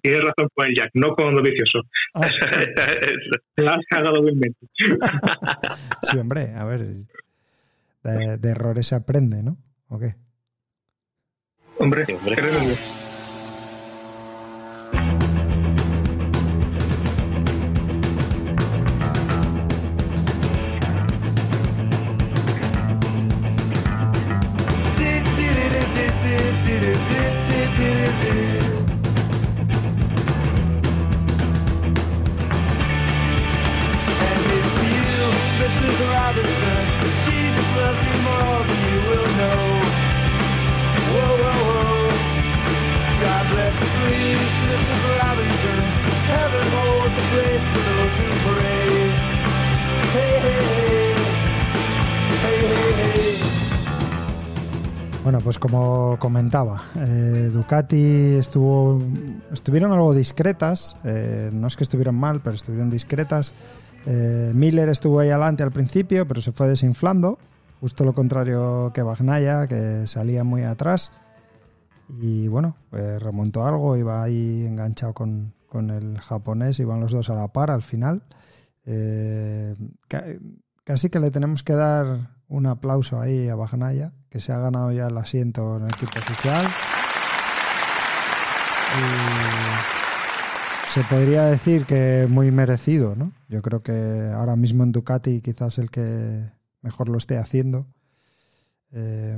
[0.00, 1.80] tienes razón con el Jack, no con lo vicioso.
[2.14, 2.26] Ah,
[3.56, 4.66] La has cagado vilmente.
[6.10, 6.86] sí, hombre, a ver,
[8.02, 9.58] de, de errores se aprende, ¿no?
[9.88, 10.14] ¿O qué?
[11.78, 13.05] Hombre, hombre.
[56.46, 59.02] Comentaba, eh, Ducati estuvo,
[59.52, 63.52] estuvieron algo discretas, eh, no es que estuvieran mal, pero estuvieron discretas.
[64.06, 67.38] Eh, Miller estuvo ahí adelante al principio, pero se fue desinflando,
[67.80, 71.10] justo lo contrario que Bagnaya, que salía muy atrás.
[72.20, 77.28] Y bueno, pues remontó algo, iba ahí enganchado con, con el japonés, iban los dos
[77.28, 78.22] a la par al final.
[78.84, 79.74] Eh,
[80.06, 80.24] ca-
[80.84, 85.06] casi que le tenemos que dar un aplauso ahí a Bagnaya, se ha ganado ya
[85.06, 86.66] el asiento en el equipo oficial.
[88.96, 93.32] Y se podría decir que muy merecido, ¿no?
[93.48, 96.42] Yo creo que ahora mismo en Ducati quizás el que
[96.82, 97.86] mejor lo esté haciendo.
[98.92, 99.36] Eh,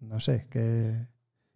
[0.00, 1.06] no sé, ¿qué,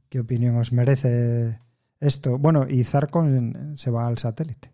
[0.09, 1.61] ¿qué opinión os merece
[2.01, 2.39] esto?
[2.39, 4.71] Bueno, y Zarcon se va al satélite.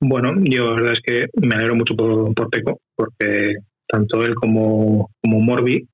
[0.00, 3.54] Bueno, yo la verdad es que me alegro mucho por, por Peco, porque
[3.86, 5.86] tanto él como, como Morbi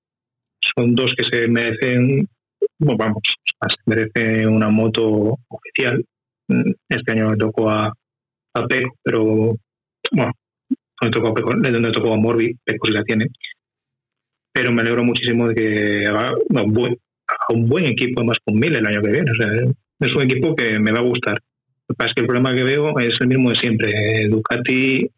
[0.76, 2.28] son dos que se merecen,
[2.78, 6.04] bueno, vamos, se merecen una moto oficial.
[6.48, 7.92] Mm, Este año le tocó a,
[8.54, 9.24] a Peco, pero
[10.12, 10.32] bueno,
[11.00, 13.26] no le tocó a Peco, le tocó a Morbi, Peco sí la tiene.
[14.52, 18.86] Pero me alegro muchísimo de que haga haga un buen equipo más con Miller el
[18.86, 19.30] año que viene.
[19.30, 19.48] O sea,
[20.00, 21.34] es un equipo que me va a gustar.
[21.88, 23.90] Lo que pasa es que el problema que veo es el mismo de siempre.
[23.90, 25.08] Eh, Ducati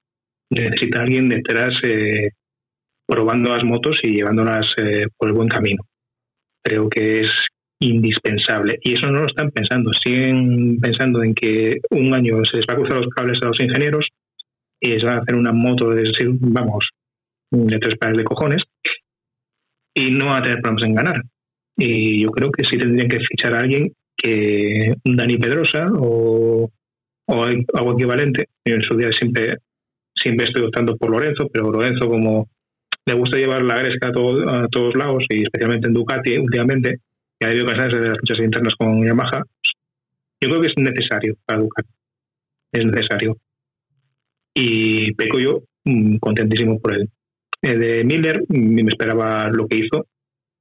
[0.51, 2.31] necesita a alguien detrás eh,
[3.13, 5.85] probando las motos y llevándolas eh, por el buen camino.
[6.65, 7.31] Creo que es
[7.79, 8.79] indispensable.
[8.81, 9.91] Y eso no lo están pensando.
[9.93, 13.61] Siguen pensando en que un año se les va a cruzar los cables a los
[13.61, 14.09] ingenieros
[14.81, 16.11] y les van a hacer una moto de,
[16.41, 16.89] vamos,
[17.51, 18.63] de tres pares de cojones
[19.95, 21.23] y no van a tener problemas en ganar.
[21.77, 26.71] Y yo creo que sí tendrían que fichar a alguien que Dani Pedrosa o,
[27.27, 28.47] o algo equivalente.
[28.65, 29.59] Yo en su día siempre,
[30.15, 32.49] siempre estoy optando por Lorenzo, pero Lorenzo como
[33.07, 36.96] le gusta llevar la gresca a, todo- a todos lados y especialmente en Ducati últimamente,
[37.38, 39.42] que ha debido cansarse de las luchas internas con Yamaha,
[40.40, 41.88] yo creo que es necesario para Ducati.
[42.72, 43.36] Es necesario.
[44.55, 47.09] Y Peco yo mm, contentísimo por él.
[47.62, 50.07] Eh, de Miller mm, me esperaba lo que hizo,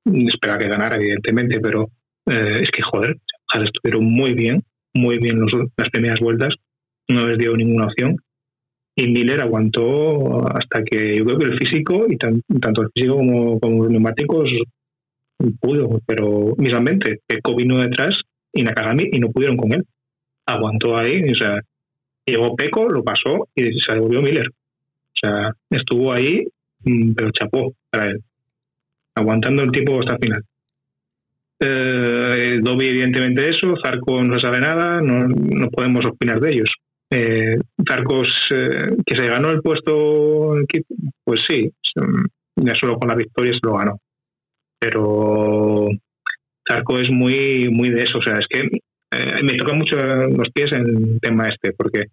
[0.03, 1.91] Mm, esperaba que ganara evidentemente, pero
[2.25, 3.17] eh, es que joder,
[3.63, 4.63] estuvieron muy bien,
[4.95, 6.55] muy bien los- las primeras vueltas,
[7.07, 8.15] no les dio ninguna opción.
[8.95, 13.15] Y Miller aguantó hasta que yo creo que el físico, y tan- tanto el físico
[13.17, 14.51] como, los neumáticos,
[15.59, 18.19] pudo, pero mismamente, Pecco vino detrás
[18.53, 19.83] y Nakagami y no pudieron con él.
[20.45, 21.59] Aguantó ahí, o sea,
[22.25, 24.47] llegó Peco, lo pasó y se devolvió Miller.
[24.49, 26.45] O sea, estuvo ahí,
[26.83, 28.19] mm, pero chapó para él.
[29.15, 30.43] aguantando el tipo hasta el final.
[31.59, 33.75] Eh, Dobby, evidentemente, eso.
[33.83, 36.69] Zarco no sabe nada, no, no podemos opinar de ellos.
[37.13, 40.55] Eh, eh, que se ganó el puesto
[41.25, 41.69] pues sí,
[42.55, 43.99] ya solo con la victoria se lo ganó.
[44.79, 45.89] Pero
[46.67, 48.19] Zarco es muy, muy de eso.
[48.19, 52.05] O sea, es que eh, me toca mucho los pies en el tema este, porque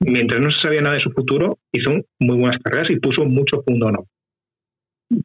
[0.00, 3.62] mientras no se sabía nada de su futuro, hizo muy buenas carreras y puso mucho
[3.62, 4.06] punto no.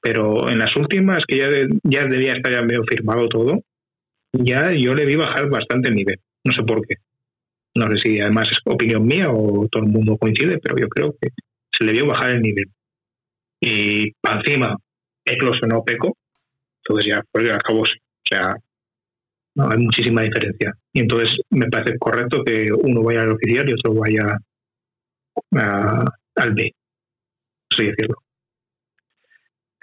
[0.02, 1.50] Pero en las últimas, que ya,
[1.84, 3.62] ya debía estar ya medio firmado todo,
[4.34, 6.20] ya yo le vi bajar bastante el nivel.
[6.44, 6.96] No sé por qué.
[7.76, 11.16] No sé si además es opinión mía o todo el mundo coincide, pero yo creo
[11.20, 11.30] que
[11.72, 12.70] se le vio bajar el nivel.
[13.60, 14.78] Y para encima
[15.26, 16.18] eclosionó Peco,
[16.84, 17.82] entonces ya pues acabó.
[17.82, 17.86] O
[18.30, 18.56] sea,
[19.56, 20.74] no hay muchísima diferencia.
[20.94, 24.38] Y entonces me parece correcto que uno vaya al oficial y otro vaya
[26.36, 26.72] al B,
[27.72, 28.23] así decirlo.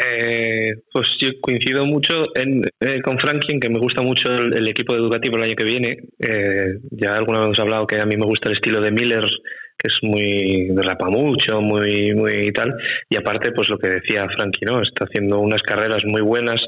[0.03, 4.95] Eh, pues yo coincido mucho en, eh, con Franklin, que me gusta mucho el, equipo
[4.95, 5.99] educativo el año que viene.
[6.19, 9.25] Eh, ya alguna vez hemos hablado que a mí me gusta el estilo de Miller,
[9.77, 12.75] que es muy derrapa mucho, muy muy tal.
[13.09, 14.81] Y aparte, pues lo que decía Frankie, ¿no?
[14.81, 16.63] Está haciendo unas carreras muy buenas,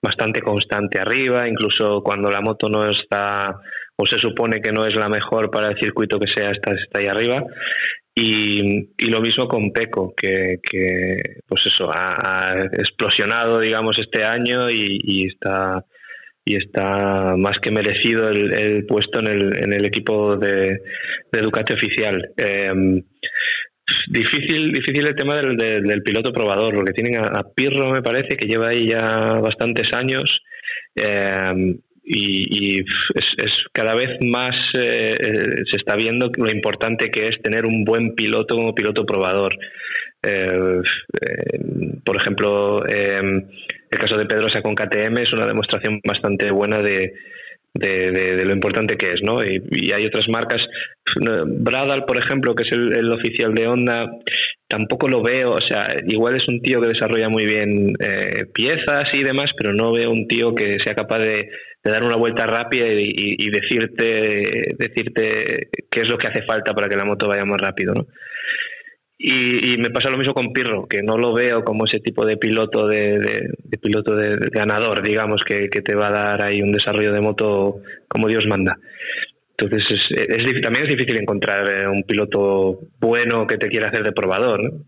[0.00, 3.56] bastante constante arriba, incluso cuando la moto no está
[4.00, 7.00] o se supone que no es la mejor para el circuito que sea, está, está
[7.00, 7.42] ahí arriba.
[8.20, 10.58] Y, lo mismo con Peco, que,
[11.46, 15.84] pues eso, ha, explosionado, digamos, este año y, está
[16.44, 20.80] y está más que merecido el, puesto en el, en el equipo de,
[21.30, 22.30] de Ducati oficial.
[22.36, 23.02] Em,
[24.08, 28.68] difícil, difícil el tema del, piloto probador, porque tienen a, Pirro, me parece, que lleva
[28.68, 30.40] ahí ya bastantes años.
[30.96, 31.76] Eh,
[32.10, 37.66] y, es, cada vez más eh, eh, se está viendo lo importante que es tener
[37.66, 39.54] un buen piloto como piloto probador.
[40.22, 40.80] Eh,
[42.04, 43.44] por ejemplo, el
[43.90, 47.12] caso de Pedrosa con KTM es una demostración bastante buena de,
[47.74, 49.36] de, lo importante que es, ¿no?
[49.44, 50.62] Y, hay otras marcas.
[51.46, 54.10] Bradal, por ejemplo, que es el, oficial de Honda,
[54.66, 57.94] tampoco lo veo, o sea, igual es un tío que desarrolla muy bien
[58.52, 61.48] piezas y demás, pero no veo un tío que sea capaz de
[61.88, 66.88] de dar una vuelta rápida y, decirte, decirte qué es lo que hace falta para
[66.88, 68.06] que la moto vaya más rápido, ¿no?
[69.20, 72.36] Y, me pasa lo mismo con Pirro, que no lo veo como ese tipo de
[72.36, 73.50] piloto de,
[73.82, 78.28] piloto de, ganador, digamos, que, te va a dar ahí un desarrollo de moto como
[78.28, 78.78] Dios manda.
[79.56, 84.12] Entonces es, también es difícil encontrar eh, un piloto bueno que te quiera hacer de
[84.12, 84.62] probador.
[84.62, 84.84] ¿no?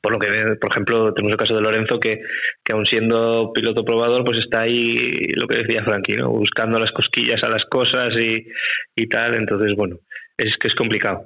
[0.00, 0.28] Por lo que,
[0.60, 2.20] por ejemplo, tenemos el caso de Lorenzo, que,
[2.64, 6.30] que aun siendo piloto probador, pues está ahí, lo que decía Frankie, ¿no?
[6.30, 8.46] buscando las cosquillas a las cosas y,
[8.96, 9.34] y tal.
[9.34, 9.98] Entonces, bueno,
[10.38, 11.24] es que es complicado.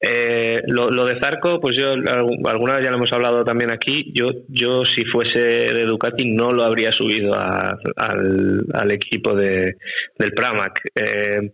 [0.00, 4.12] Eh, lo, lo, de Zarco, pues yo alguna vez ya lo hemos hablado también aquí.
[4.14, 9.76] Yo, yo si fuese de Ducati no lo habría subido al, al, equipo de,
[10.18, 10.80] del Pramac.
[10.94, 11.52] Eh,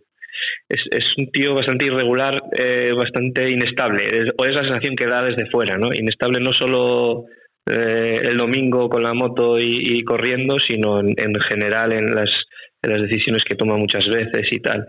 [0.67, 5.23] es, es un tío bastante irregular, eh, bastante inestable, o es la sensación que da
[5.23, 5.93] desde fuera, ¿no?
[5.93, 7.25] Inestable no solo
[7.69, 12.29] eh, el domingo con la moto y, corriendo, sino en, general en las,
[12.81, 14.87] en las decisiones que toma muchas veces y tal.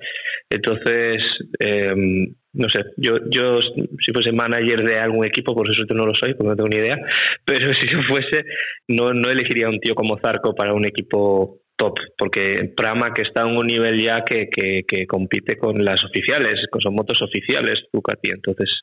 [0.48, 1.22] Entonces,
[1.58, 6.14] em, no sé, yo, yo si fuese manager de algún equipo, por eso no lo
[6.14, 6.98] soy, porque no tengo ni idea,
[7.44, 8.44] pero si fuese,
[8.88, 13.40] no, no elegiría un tío como Zarco para un equipo top, porque Prama que está
[13.48, 18.30] en un nivel ya que, que, compite con las oficiales, con sus motos oficiales Ducati,
[18.30, 18.82] entonces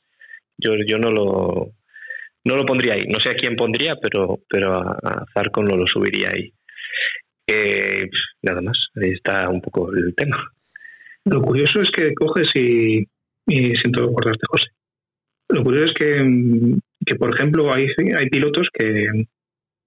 [0.57, 1.74] yo, yo no lo
[2.44, 5.86] no lo pondría ahí, no sé a quién pondría, pero pero a, Zarco no lo
[5.86, 6.52] subiría ahí.
[7.45, 8.10] Eh,
[8.41, 10.44] nada más, ahí está un poco el tema.
[11.26, 13.07] Lo curioso es que coges y,
[13.45, 14.65] y siento cortarte, José.
[15.49, 16.76] Lo curioso es que,
[17.06, 17.88] que por ejemplo, hay,
[18.18, 19.06] hay pilotos que,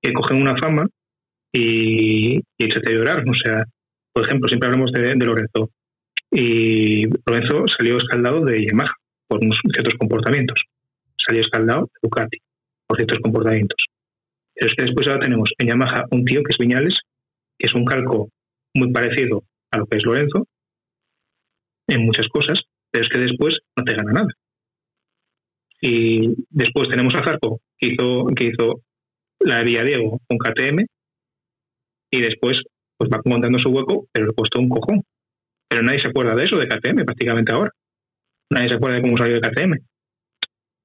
[0.00, 0.86] que cogen una fama
[1.52, 3.24] y, y se llorar.
[3.28, 3.64] O sea,
[4.12, 5.70] por ejemplo, siempre hablamos de, Lorenzo.
[6.30, 8.92] Y Lorenzo salió escaldado de Yamaha
[9.26, 10.60] por unos ciertos comportamientos.
[11.16, 12.38] Salió escaldado de Ducati
[12.86, 13.78] por ciertos comportamientos.
[14.54, 16.94] Pero es que después ahora tenemos en Yamaha un tío que es Viñales,
[17.58, 18.28] que es un calco
[18.74, 20.46] muy parecido a lo que es Lorenzo
[21.88, 22.60] en muchas cosas,
[22.90, 24.28] pero es que después no te gana nada.
[25.80, 28.82] Y después tenemos a Zarco, que hizo, que hizo
[29.40, 30.84] la Vía Diego con KTM,
[32.10, 32.60] y después
[32.96, 35.02] pues va montando su hueco, pero le costó un cojón.
[35.68, 37.70] Pero nadie se acuerda de eso, de KTM, prácticamente ahora.
[38.50, 39.74] Nadie se acuerda de cómo salió de KTM.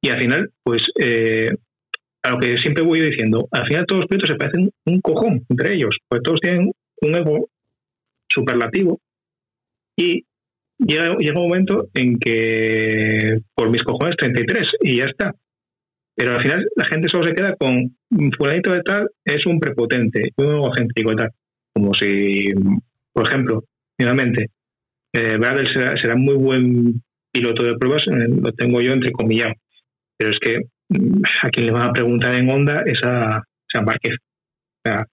[0.01, 1.49] Y al final, pues, eh,
[2.25, 5.45] a lo que siempre voy diciendo, al final todos los pilotos se parecen un cojón
[5.49, 6.71] entre ellos, pues todos tienen
[7.01, 7.49] un ego
[8.27, 8.99] superlativo
[9.95, 10.25] y
[10.77, 15.35] llega, llega un momento en que por mis cojones 33 y ya está.
[16.15, 17.95] Pero al final la gente solo se queda con
[18.37, 21.29] fulanito de tal es un prepotente, un egocéntrico y tal.
[21.73, 22.51] Como si,
[23.11, 23.63] por ejemplo,
[23.99, 24.47] nuevamente,
[25.13, 27.01] eh, Bradley será, muy buen
[27.31, 29.53] piloto de pruebas, eh, lo tengo yo entre comillas,
[30.17, 30.59] pero es que
[30.89, 33.41] mm, a quien le van a preguntar en Honda es a,
[33.85, 34.15] Márquez.
[34.15, 35.05] O sea,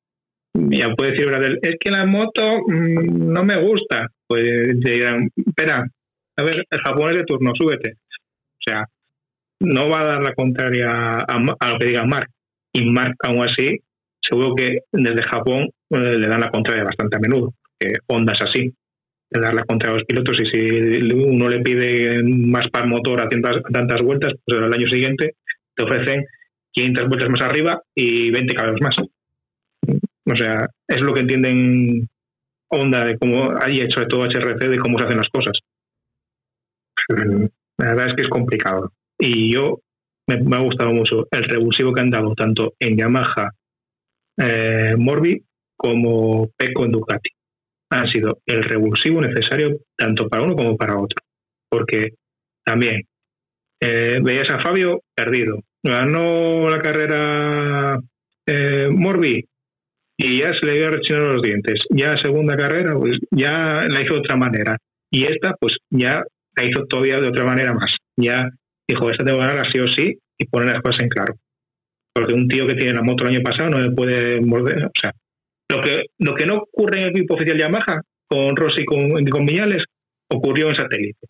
[0.54, 4.06] ya puede decir Bradley, es que la moto mmm, no me gusta.
[4.28, 5.84] Pues dirán, espera,
[6.36, 7.94] a ver, el japonés de turno, súbete.
[7.94, 8.86] O sea,
[9.62, 11.24] no va a dar la contraria a,
[11.60, 12.28] a lo que diga Mark.
[12.72, 13.78] Y Mark, aún así,
[14.20, 18.40] seguro que desde Japón eh, le dan la contraria bastante a menudo, que Honda es
[18.43, 18.72] así,
[19.30, 23.22] de dar la contraria a los pilotos y si uno le pide más par motor
[23.22, 25.36] a tantas, tantas vueltas, pues al año siguiente
[25.74, 26.24] te ofrecen
[26.72, 28.97] 500 vueltas más arriba y 20 caballos más.
[30.24, 32.09] O sea, es lo que entienden
[32.68, 35.59] Honda de cómo, hecho de todo HRC, de cómo se hacen las cosas.
[37.78, 38.93] La verdad es que es complicado.
[39.24, 39.78] Y yo
[40.26, 43.50] me, ha gustado mucho el revulsivo que han dado tanto en Yamaha
[44.36, 45.40] eh, Morbi
[45.76, 47.30] como Pecco en Ducati.
[47.90, 51.18] Han sido el revulsivo necesario tanto para uno como para otro.
[51.70, 52.14] Porque
[52.64, 53.02] también
[53.80, 55.60] eh, veías a Fabio perdido.
[55.84, 58.00] Ganó la carrera
[58.46, 59.44] eh, Morbi
[60.16, 61.78] y ya se le había rechinado los dientes.
[61.90, 64.76] Ya segunda carrera, pues ya la hizo de otra manera.
[65.12, 66.24] Y esta, pues ya
[66.56, 67.94] la hizo todavía de otra manera más.
[68.16, 68.48] Ya
[68.93, 71.35] dijo, esta tengo que ganar así o sí y poner las cosas en claro.
[72.14, 74.86] Porque un tío que tiene la moto el año pasado no me puede morder.
[74.86, 75.12] O sea,
[75.70, 79.24] lo que, lo que no ocurre en el equipo oficial Yamaha con Rossi y con,
[79.27, 79.85] con Viñales
[80.31, 81.27] ocurrió en satélite.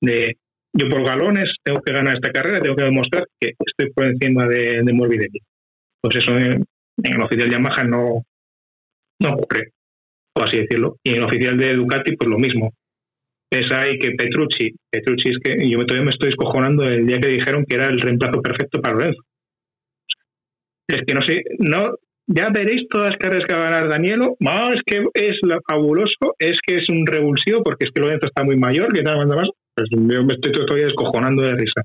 [0.00, 0.36] De
[0.76, 4.46] yo por galones tengo que ganar esta carrera, tengo que demostrar que estoy por encima
[4.46, 5.40] de, de Morbidelli.
[6.00, 6.64] Pues eso en,
[7.02, 8.24] en, el oficial Yamaha no,
[9.20, 9.70] no ocurre,
[10.34, 10.96] por así decirlo.
[11.04, 12.72] Y en el oficial de Ducati, pues lo mismo
[13.50, 17.28] es ahí que Petrucci, Petrucci es que yo todavía me estoy escojonando el día que
[17.28, 19.22] dijeron que era el reemplazo perfecto para Lorenzo.
[20.88, 21.94] Es que no sé, no,
[22.26, 24.36] ya veréis todas las carreras que va a ganar Danielo.
[24.40, 25.38] No, es que es
[25.68, 29.26] fabuloso, es que es un revulsivo porque es que Lorenzo está muy mayor, que tal,
[29.26, 29.48] más.
[29.74, 31.82] Pues yo me estoy todavía escojonando de risa.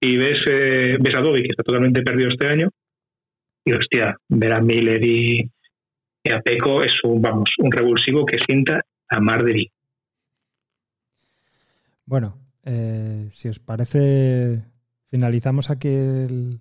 [0.00, 2.68] Y ves, eh, ves a Dobby, que está totalmente perdido este año,
[3.64, 5.48] y hostia, ver a Miller y,
[6.30, 9.70] a Peco es un, vamos, un revulsivo que sienta a mar de.
[12.12, 14.62] Bueno, eh, si os parece,
[15.08, 16.60] finalizamos aquí el,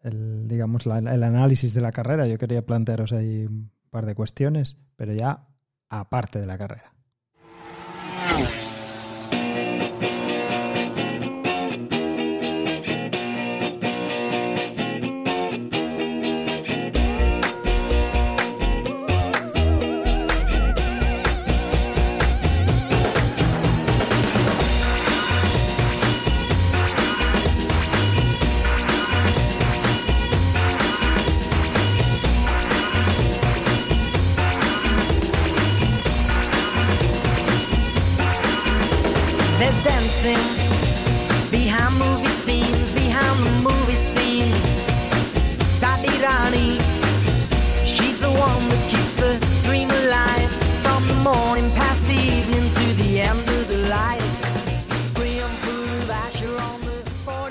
[0.00, 2.28] el digamos, la, el análisis de la carrera.
[2.28, 5.48] Yo quería plantearos ahí un par de cuestiones, pero ya
[5.88, 6.93] aparte de la carrera.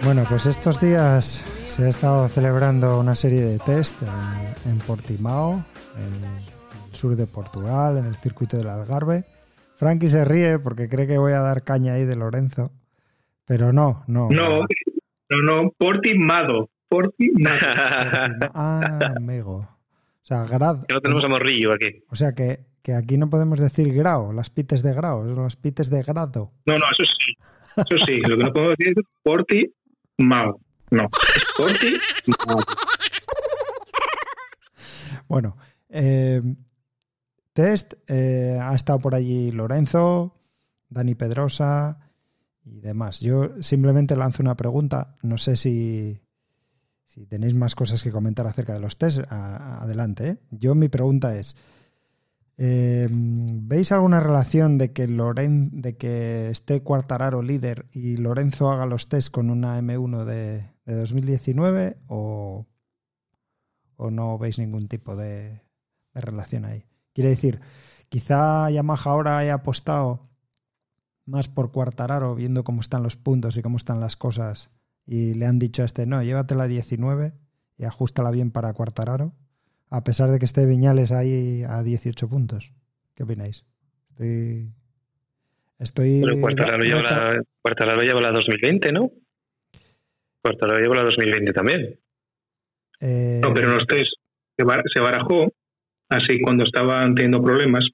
[0.04, 5.64] Bueno, pues estos días se ha estado celebrando una serie de test en, en Portimao,
[5.98, 9.26] en el sur de Portugal, en el circuito del Algarve.
[9.84, 12.72] Frankie se ríe porque cree que voy a dar caña ahí de Lorenzo,
[13.44, 14.30] pero no, no.
[14.30, 14.62] No,
[15.30, 16.70] no, no, Portimado.
[16.88, 17.58] Portimado.
[18.54, 19.58] ah, amigo.
[19.58, 20.84] O sea, grado.
[20.88, 22.02] Que no tenemos a morrillo aquí.
[22.10, 25.90] O sea que, que aquí no podemos decir grado, las pites de grado, las pites
[25.90, 26.54] de grado.
[26.66, 27.34] No, no, eso sí.
[27.76, 29.74] Eso sí, lo que no podemos decir es Portimado.
[30.18, 30.62] Mao.
[30.92, 31.98] No, Sporty
[32.48, 32.58] Mao.
[35.28, 35.58] Bueno,
[35.90, 36.42] eh,
[37.54, 40.36] test, eh, ha estado por allí Lorenzo,
[40.90, 42.00] Dani Pedrosa
[42.64, 43.20] y demás.
[43.20, 46.22] Yo simplemente lanzo una pregunta, no sé si,
[47.06, 50.30] si tenéis más cosas que comentar acerca de los test, adelante.
[50.30, 50.38] ¿eh?
[50.52, 51.56] Yo mi pregunta es,
[52.58, 58.86] eh, ¿Veis alguna relación de que, Loren, de que esté Cuartararo líder y Lorenzo haga
[58.86, 62.68] los test con una M1 de, de 2019 o,
[63.96, 65.64] o, no veis ningún tipo de,
[66.14, 66.86] de, relación ahí?
[67.14, 67.60] Quiere decir,
[68.10, 70.30] quizá Yamaha ahora haya apostado
[71.26, 74.72] más por Cuartararo viendo cómo están los puntos y cómo están las cosas
[75.06, 77.34] y le han dicho a este, no, llévatela 19
[77.78, 79.34] y ajustala bien para Cuartararo
[79.94, 82.74] a pesar de que esté Viñales ahí a 18 puntos.
[83.14, 83.64] ¿Qué opináis?
[84.10, 84.72] Estoy.
[85.78, 86.22] Estoy.
[86.42, 89.12] Cuartararo lleva, la, Cuartararo lleva la 2020, ¿no?
[90.42, 92.00] Cuartararo llegó la 2020 también.
[93.02, 94.14] Eh, no, pero los test
[94.58, 95.54] se barajó,
[96.14, 97.86] así cuando estaban teniendo problemas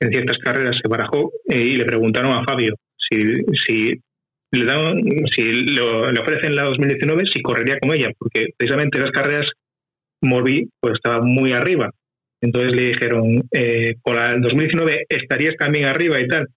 [0.00, 3.16] en ciertas carreras, se barajó eh, y le preguntaron a Fabio si,
[3.66, 4.00] si
[4.52, 4.96] le dan,
[5.34, 5.80] si le
[6.20, 9.46] ofrecen la 2019, si correría con ella, porque precisamente las carreras
[10.22, 11.90] Morbi pues estaba muy arriba.
[12.40, 16.48] Entonces le dijeron, eh, la 2019 estarías también arriba y tal.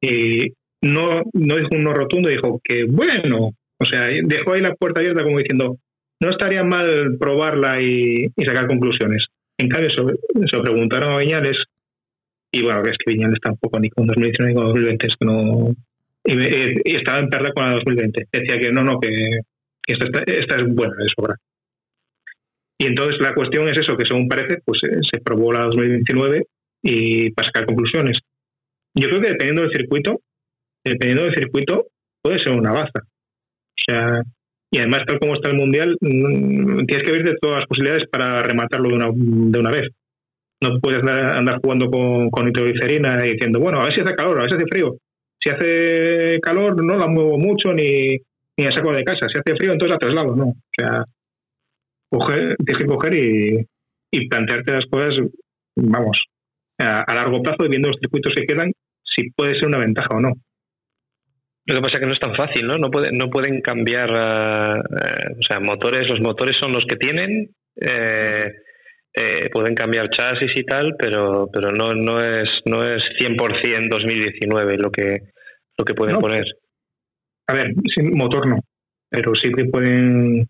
[0.00, 0.52] Y
[0.82, 5.00] no, no dijo un no rotundo, dijo que bueno, o sea, dejó ahí la puerta
[5.00, 5.76] abierta como diciendo,
[6.20, 9.26] no estaría mal probarla y, sacar conclusiones.
[9.58, 11.64] En cambio, se, preguntaron a Viñales
[12.52, 15.74] y bueno, es que Viñales tampoco ni con 2019 ni con 2020, es que no...
[16.24, 18.28] Y, estaba en perda con la 2020.
[18.32, 19.08] Decía que no, no, que,
[19.86, 21.36] esta, esta, es buena de sobra.
[22.78, 26.46] Y entonces la cuestión es eso, que según parece, pues eh, se probó la 2029
[26.82, 28.18] y para sacar conclusiones.
[28.94, 30.20] Yo creo que dependiendo del circuito,
[30.84, 31.86] dependiendo del circuito,
[32.22, 33.00] puede ser una baza.
[33.00, 34.22] O sea,
[34.70, 38.42] y además, tal como está el mundial, mm, tienes que ver todas las posibilidades para
[38.42, 39.88] rematarlo de una, de una vez.
[40.60, 44.38] No puedes andar, jugando con, con nitroglicerina y diciendo, bueno, a ver si hace calor,
[44.38, 44.96] a ver si hace frío.
[45.40, 48.16] Si hace calor, no la muevo mucho ni,
[48.56, 49.26] ni la saco de casa.
[49.32, 50.46] Si hace frío, entonces la traslado, ¿no?
[50.46, 51.04] O sea,
[52.58, 53.66] tienes que coger y,
[54.10, 55.14] y plantearte las cosas,
[55.76, 56.24] vamos,
[56.78, 58.72] a, largo plazo viendo los circuitos que quedan,
[59.04, 60.32] si puede ser una ventaja o no.
[61.68, 62.78] Lo que pasa es que no es tan fácil, ¿no?
[62.78, 67.50] No, puede, no pueden cambiar, eh, o sea, motores, los motores son los que tienen,
[67.76, 68.50] eh,
[69.52, 74.90] pueden cambiar chasis y tal, pero pero no no es no es 100% 2019 lo
[74.90, 75.18] que
[75.76, 76.46] lo que pueden poner.
[77.48, 78.60] A ver, sin motor no,
[79.10, 80.48] pero sí que pueden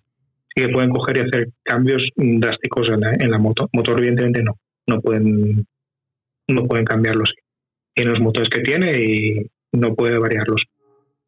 [0.54, 3.68] sí que pueden coger y hacer cambios drásticos en la, en la moto.
[3.72, 4.52] Motor evidentemente no,
[4.86, 5.66] no pueden
[6.46, 7.32] no pueden cambiarlos.
[7.92, 10.62] Tiene los motores que tiene y no puede variarlos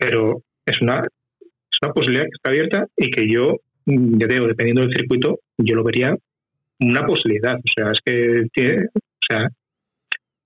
[0.01, 1.03] pero es una,
[1.41, 5.77] es una posibilidad que está abierta y que yo, ya digo, dependiendo del circuito, yo
[5.77, 6.17] lo vería
[6.81, 7.57] una posibilidad.
[7.57, 9.49] O sea, es que tiene, o sea,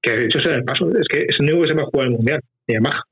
[0.02, 1.86] que de hecho sea el paso, es que es el único que se va a
[1.86, 3.02] jugar el mundial, de Yamaha.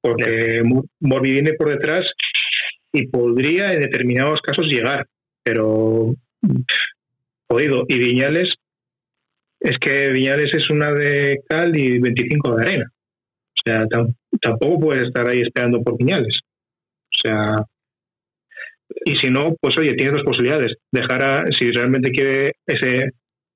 [0.00, 0.62] Porque
[1.00, 2.10] Morbi viene por detrás
[2.92, 5.06] y podría en determinados casos llegar,
[5.44, 6.12] pero
[7.48, 7.84] oído.
[7.88, 8.52] Y Viñales,
[9.60, 12.90] es que Viñales es una de cal y 25 de arena.
[12.90, 13.86] O sea,
[14.40, 16.38] tampoco puedes estar ahí esperando por piñales.
[16.38, 17.64] O sea,
[19.04, 20.76] y si no, pues oye, tienes dos posibilidades.
[20.92, 23.10] Dejar a, si realmente quiere ese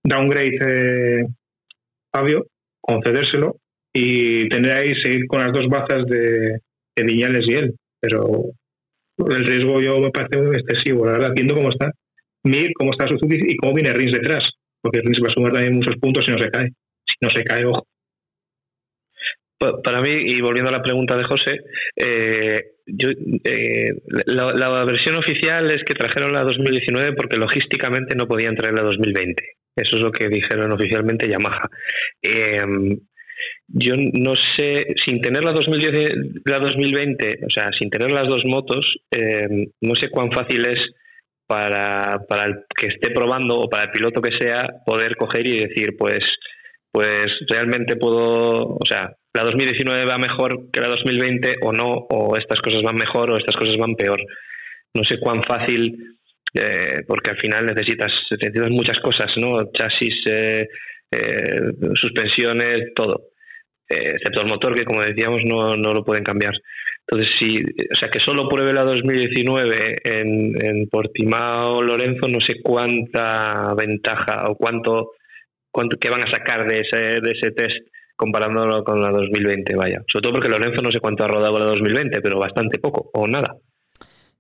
[0.05, 1.25] downgrade eh,
[2.13, 2.47] Fabio,
[2.81, 3.57] concedérselo
[3.93, 6.59] y tener ahí, seguir con las dos bazas de,
[7.03, 7.75] Viñales y él.
[7.99, 8.53] Pero
[9.19, 11.91] el riesgo yo me parece muy excesivo, la verdad, viendo cómo está
[12.45, 14.45] Mir, cómo está su y cómo viene Rins detrás.
[14.83, 16.69] Porque Rins va a sumar también muchos puntos si no se cae.
[17.07, 17.87] Si no se cae, ojo.
[19.61, 21.61] Para mí, y volviendo a la pregunta de José,
[21.95, 23.11] eh, yo,
[23.45, 23.93] eh,
[24.25, 29.45] la, versión oficial es que trajeron la 2019 porque logísticamente no podían traer la 2020.
[29.77, 31.69] Eso es lo que dijeron oficialmente Yamaha.
[32.23, 32.63] Eh,
[33.69, 38.43] yo no sé, sin tener la, 2010, la 2020, o sea, sin tener las dos
[38.47, 38.97] motos,
[39.81, 40.81] no sé cuán fácil es
[41.47, 45.59] para, para el que esté probando o para el piloto que sea poder coger y
[45.61, 46.25] decir, pues,
[46.91, 52.37] pues realmente puedo, o sea, la 2019 va mejor que la 2020 o no, o
[52.37, 54.21] estas cosas van mejor o estas cosas van peor.
[54.93, 56.17] No sé cuán fácil,
[56.55, 59.71] eh, porque al final necesitas, necesitas muchas cosas, ¿no?
[59.73, 60.69] Chasis, eh,
[61.13, 61.61] eh,
[61.95, 63.29] suspensiones, todo.
[63.89, 66.55] excepto el motor, que como decíamos no, no lo pueden cambiar.
[67.07, 72.61] Entonces, si, o sea, que solo pruebe la 2019 en, en Portimao Lorenzo, no sé
[72.63, 75.13] cuánta ventaja o cuánto,
[75.73, 77.79] cuánto que van a sacar de ese, de ese test
[78.21, 80.05] comparándolo con la 2020, vaya.
[80.07, 83.27] Sobre todo porque Lorenzo no sé cuánto ha rodado la 2020, pero bastante poco o
[83.27, 83.57] nada.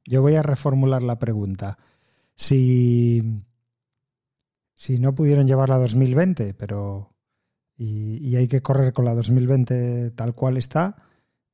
[0.04, 1.78] Yo voy a reformular la pregunta.
[2.36, 3.22] Si,
[4.74, 7.14] si no pudieron llevar la 2020, pero
[7.78, 10.96] y, hay que correr con la 2020 tal cual está,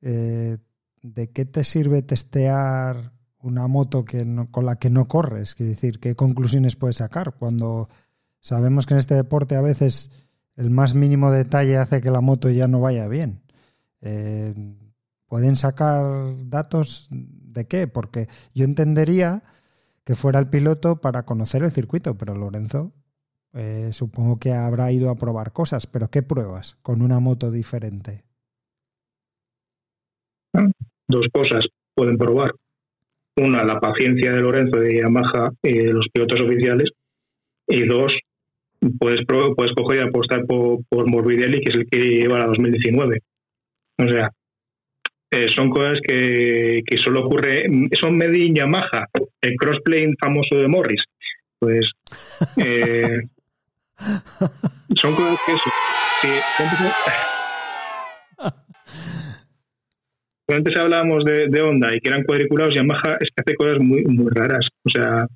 [0.02, 0.58] eh,
[1.02, 5.54] ¿de qué te sirve testear una moto que con la que no corres?
[5.54, 7.88] Quiero decir, ¿qué conclusiones puedes sacar cuando
[8.40, 10.10] sabemos que en este deporte a veces
[10.56, 13.42] el más mínimo detalle hace que la moto ya no vaya bien.
[14.00, 14.54] Eh,
[15.28, 16.04] ¿Pueden sacar
[16.48, 17.88] datos de qué?
[17.88, 19.42] Porque yo entendería
[20.04, 22.92] que fuera el piloto para conocer el circuito, pero Lorenzo
[23.52, 28.24] eh, supongo que habrá ido a probar cosas, pero ¿qué pruebas con una moto diferente?
[31.08, 31.64] Dos cosas
[31.94, 32.52] pueden probar.
[33.38, 36.90] Una, la paciencia de Lorenzo de Yamaha y de los pilotos oficiales.
[37.66, 38.12] Y dos,
[38.98, 43.20] puedes, puedes coger y apostar por, por Morbidelli, que es el que lleva la 2019.
[43.98, 44.30] O sea,
[45.30, 47.66] eh, son cosas que, que solo ocurre,
[48.00, 49.06] son Made in Yamaha,
[49.40, 51.02] el crossplane famoso de Morris.
[51.58, 51.90] Pues
[52.58, 53.22] eh,
[54.94, 55.70] son cosas que eso.
[56.22, 56.78] que antes,
[60.48, 64.04] antes hablábamos de, de Honda y que eran cuadriculados, Yamaha es que hace cosas muy,
[64.04, 64.68] muy raras.
[64.84, 65.26] O sea,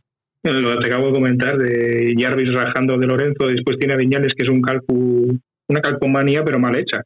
[0.43, 4.33] lo que te acabo de comentar de Jarvis rajando de Lorenzo, después tiene a Viñales
[4.35, 5.39] que es un calcu,
[5.69, 7.03] una calcomanía pero mal hecha.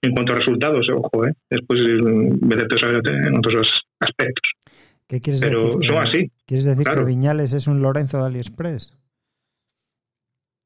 [0.00, 1.32] En cuanto a resultados, ojo, ¿eh?
[1.50, 1.80] después
[2.40, 2.76] meterte
[3.26, 4.52] en otros aspectos.
[5.08, 5.90] ¿Qué quieres Pero decir?
[5.90, 6.30] son así.
[6.46, 7.00] ¿Quieres decir claro.
[7.00, 8.96] que Viñales es un Lorenzo de AliExpress?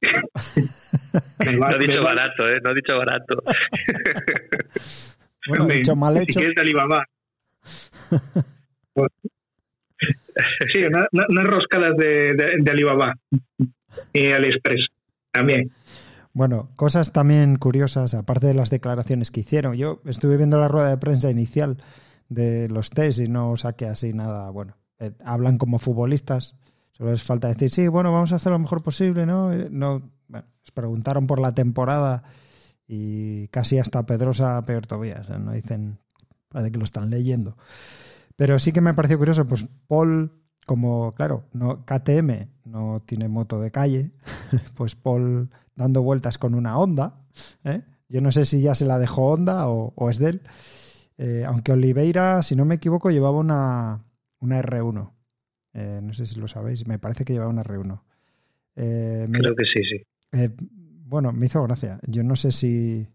[1.53, 2.59] No ha dicho barato, ¿eh?
[2.65, 3.43] No ha dicho barato.
[5.49, 6.39] Bueno, me- dicho mal Si hecho.
[6.39, 7.05] quieres de Alibaba.
[10.73, 13.15] sí, una- una- unas roscadas de, de, Alibaba
[14.13, 14.89] y AliExpress
[15.33, 15.71] también.
[16.35, 19.75] Bueno, cosas también curiosas, aparte de las declaraciones que hicieron.
[19.77, 21.77] Yo estuve viendo la rueda de prensa inicial
[22.29, 24.49] de los test y no saqué así nada.
[24.51, 26.55] Bueno, eh, hablan como futbolistas.
[26.93, 29.53] Solo les falta decir, sí, bueno, vamos a hacer lo mejor posible, ¿no?
[29.53, 32.23] Eh, no bueno, les preguntaron por la temporada
[32.87, 35.21] y casi hasta Pedrosa peor todavía.
[35.39, 35.99] No dicen,
[36.49, 37.57] parece que lo están leyendo.
[38.43, 40.33] Pero sí que me pareció curioso, pues Paul,
[40.67, 44.11] como, claro, no, KTM no tiene moto de calle,
[44.77, 47.21] pues Paul dando vueltas con una Honda.
[47.63, 47.83] ¿eh?
[48.09, 50.43] Yo no sé si ya se la dejó Honda o, o es de él.
[51.19, 54.03] Eh, aunque Oliveira, si no me equivoco, llevaba una,
[54.41, 55.13] una R1.
[55.75, 58.01] Eh, no sé si lo sabéis, me parece que llevaba una R1.
[58.75, 60.67] Eh, me- Creo que sí, sí.
[61.05, 62.01] bueno, me hizo gracia.
[62.09, 63.07] Yo no sé si,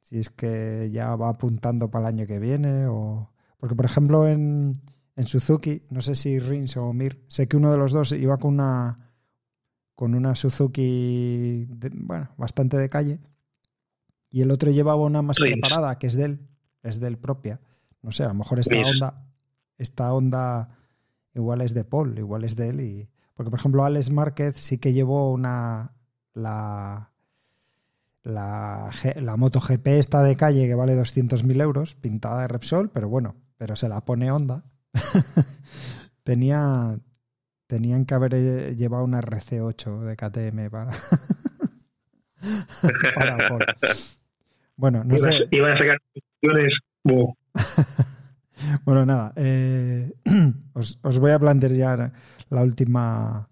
[0.00, 3.32] si es que ya va apuntando para el año que viene o...
[3.58, 4.72] Porque, por ejemplo, en,
[5.16, 8.36] en Suzuki, no sé si Rins o Mir, sé que uno de los dos iba
[8.38, 9.04] con una
[9.94, 13.18] con una Suzuki, de- bueno, bastante de calle,
[14.30, 16.48] y el otro llevaba una más preparada, que es de él,
[16.84, 17.60] es de él propia.
[18.02, 19.26] No sé, a lo mejor esta onda,
[19.76, 20.68] esta onda
[21.34, 23.08] igual es de Paul, igual es de él y...
[23.34, 25.92] Porque, por ejemplo, Alex Márquez sí que llevó una...
[26.34, 27.10] La,
[28.22, 33.08] la, la moto GP esta de calle que vale 200.000 euros, pintada de Repsol, pero
[33.08, 34.64] bueno, pero se la pone Honda.
[36.24, 36.98] Tenía,
[37.66, 40.92] tenían que haber eh, llevado una RC8 de KTM para...
[44.76, 45.48] Bueno, no sé.
[45.50, 45.98] iban a sacar
[46.40, 46.72] opciones.
[47.02, 47.34] buh,
[48.84, 49.32] Bueno, nada.
[49.34, 50.12] eh,
[50.74, 52.12] os, os voy a plantear
[52.50, 53.48] la última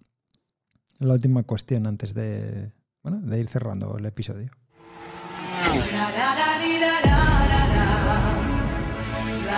[1.00, 2.72] la última cuestión antes de,
[3.02, 4.50] bueno, de ir cerrando el episodio.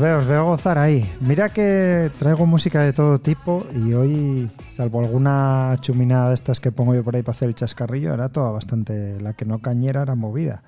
[0.00, 1.08] Veo, os veo gozar ahí.
[1.20, 6.72] Mira que traigo música de todo tipo y hoy, salvo alguna chuminada de estas que
[6.72, 10.02] pongo yo por ahí para hacer el chascarrillo, era toda bastante, la que no cañera
[10.02, 10.62] era movida.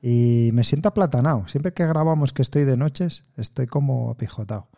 [0.00, 1.46] Y me siento aplatanado.
[1.46, 4.68] Siempre que grabamos que estoy de noches, estoy como apijotado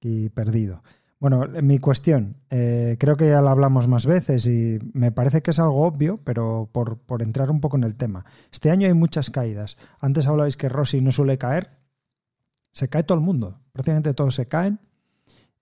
[0.00, 0.82] y perdido.
[1.20, 5.50] Bueno, mi cuestión, eh, creo que ya la hablamos más veces y me parece que
[5.50, 8.24] es algo obvio, pero por, por entrar un poco en el tema.
[8.50, 9.76] Este año hay muchas caídas.
[10.00, 11.83] Antes hablabais que Rossi no suele caer,
[12.74, 14.80] se cae todo el mundo, prácticamente todos se caen.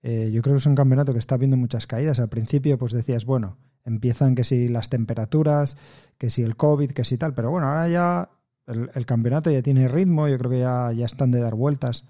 [0.01, 2.19] Eh, yo creo que es un campeonato que está viendo muchas caídas.
[2.19, 5.77] Al principio, pues decías, bueno, empiezan que si las temperaturas,
[6.17, 8.29] que si el COVID, que si tal, pero bueno, ahora ya
[8.67, 12.03] el, el campeonato ya tiene ritmo, yo creo que ya, ya están de dar vueltas.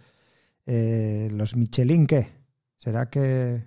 [0.66, 2.30] Eh, los Michelin, ¿qué?
[2.78, 3.64] ¿Será que.?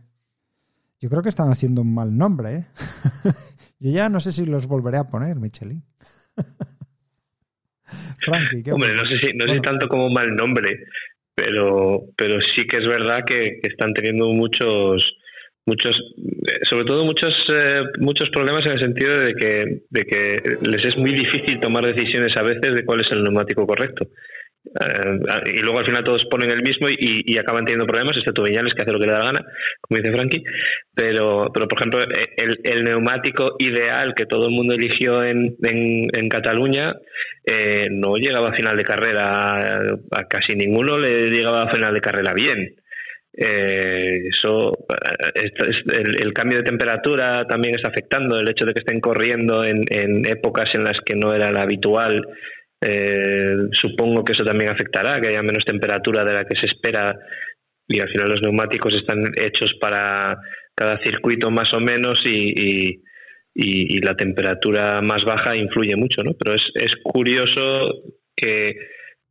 [0.98, 2.66] Yo creo que están haciendo un mal nombre, ¿eh?
[3.78, 5.84] yo ya no sé si los volveré a poner, Michelin.
[8.18, 9.62] Frankie, ¿qué Hombre, no sé si, no sé Bueno.
[9.62, 10.86] tanto como mal nombre,
[11.36, 15.16] pero, pero sí que es verdad que, están teniendo muchos,
[15.66, 20.58] muchos, eh, sobre todo muchos, eh, muchos problemas en el sentido de que, de que
[20.62, 24.08] les es muy difícil tomar decisiones a veces de cuál es el neumático correcto.
[24.74, 28.42] Eh, y luego al final todos ponen el mismo y, y acaban teniendo problemas, excepto
[28.42, 29.44] Viñales que hace lo que le da la gana,
[29.80, 30.42] como dice Frankie.
[30.94, 32.00] Pero, pero por ejemplo,
[32.36, 36.94] el, neumático ideal que todo el mundo eligió en, en, Cataluña
[37.44, 39.78] eh, no llegaba a final de carrera,
[40.10, 42.76] a casi ninguno le llegaba a final de carrera bien.
[43.38, 44.72] eh, eso,
[45.34, 50.26] el cambio de temperatura también está afectando, el hecho de que estén corriendo en, en
[50.26, 52.22] épocas en las que no era la habitual,
[52.80, 57.16] eh, supongo que eso también afectará, que haya menos temperatura de la que se espera
[57.88, 60.36] y al final los neumáticos están hechos para
[60.74, 63.00] cada circuito más o menos y,
[63.54, 66.32] y- la temperatura más baja influye mucho, ¿no?
[66.38, 68.02] Pero es, es curioso
[68.36, 68.74] que,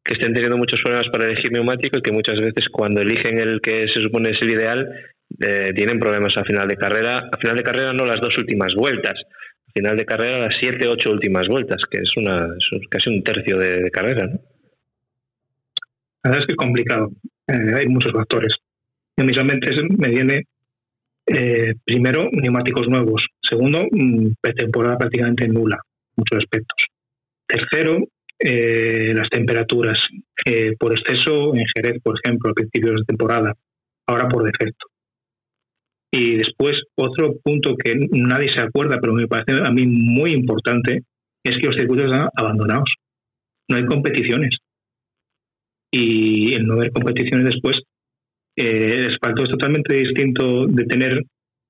[0.04, 3.62] que estén teniendo muchos problemas para elegir neumático y que muchas veces cuando eligen el
[3.62, 4.90] que se supone es el ideal
[5.40, 7.18] eh, tienen problemas a final de carrera.
[7.32, 9.16] A final de carrera no las dos últimas vueltas,
[9.76, 12.56] final de carrera las siete, ocho últimas vueltas, que es una
[12.90, 14.40] casi un tercio de, carrera, ¿no?
[16.24, 17.12] La verdad es que es complicado.
[17.48, 18.56] Eh, hay muchos factores.
[19.18, 20.48] Mentes me viene,
[21.28, 23.28] eh, primero, neumáticos nuevos.
[23.42, 25.78] Segundo, mm, pretemporada prácticamente nula,
[26.16, 26.88] muchos aspectos.
[27.46, 27.98] Tercero,
[28.40, 30.00] eh, las temperaturas.
[30.80, 33.54] Por exceso en Jerez, por ejemplo, a principios de temporada.
[34.08, 34.88] Ahora por defecto.
[36.16, 41.04] Y después, otro punto que nadie se acuerda, pero me parece a mí muy importante,
[41.44, 42.90] es que los circuitos están abandonados.
[43.70, 44.58] No hay competiciones
[45.96, 47.78] y el no haber competiciones después,
[48.58, 51.22] eh, el asfalto es totalmente distinto de tener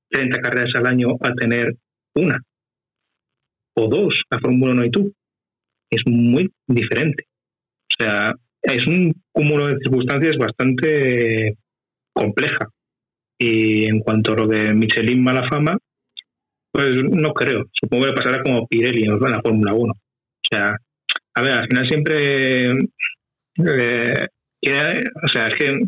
[0.10, 1.76] 30 carreras al año a tener
[2.16, 2.40] una
[3.78, 5.14] o dos, la Fórmula 1 y tú.
[5.92, 7.26] Es muy diferente.
[7.28, 11.58] O sea, es un cúmulo de circunstancias bastante
[12.14, 12.70] compleja.
[13.38, 15.78] Y en cuanto a lo de Michelin mala fama,
[16.72, 17.66] pues no creo.
[17.74, 19.94] Supongo que pasará como Pirelli en la Fórmula 1.
[19.94, 19.98] O
[20.50, 20.78] sea,
[21.36, 24.28] a ver, al final siempre eh,
[24.62, 25.80] quiere- o sea, es que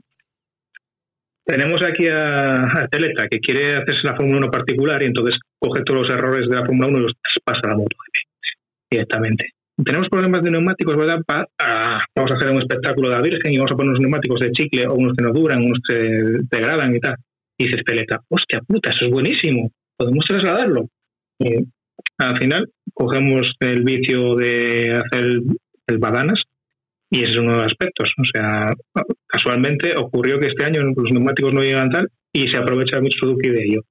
[1.45, 2.87] tenemos aquí a, a
[3.29, 6.65] que quiere hacerse la Fórmula 1 particular y entonces coge todos los errores de la
[6.65, 7.13] Fórmula 1 y los
[7.43, 7.95] pasa a la moto
[8.91, 9.49] directamente.
[9.83, 11.19] Tenemos problemas de neumáticos, ¿verdad?
[11.25, 14.01] Pa- ah, vamos a hacer un espectáculo de la Virgen y vamos a poner unos
[14.01, 15.93] neumáticos de chicle o unos que no duran, unos que
[16.49, 17.15] degradan y tal.
[17.57, 20.87] Y dices Teleta, hostia puta, eso es buenísimo, podemos trasladarlo.
[22.19, 25.43] Al final cogemos el vicio de hacer el,
[25.87, 26.43] el badanas
[27.09, 28.13] y ese es uno de los aspectos.
[28.17, 28.73] O sea,
[29.25, 33.49] casualmente ocurrió que este año los neumáticos no llegan tal y se aprovecha mucho Suzuki
[33.49, 33.81] de ello.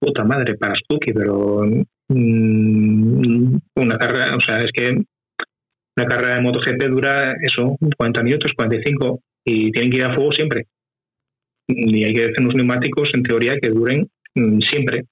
[0.00, 1.64] Puta madre para Suzuki, pero
[2.08, 4.90] mm, una carrera, o sea, es que
[5.96, 10.30] una carrera de MotoGP dura eso, 40 minutos, 45 y tienen que ir a fuego
[10.32, 10.66] siempre.
[11.68, 15.02] Y hay que hacer unos neumáticos en teoría que duren mm, siempre.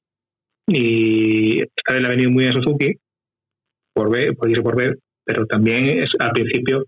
[0.67, 2.95] Y esta vez le ha venido muy bien Suzuki
[3.95, 6.85] por ver, por por ver, pero también es, al principio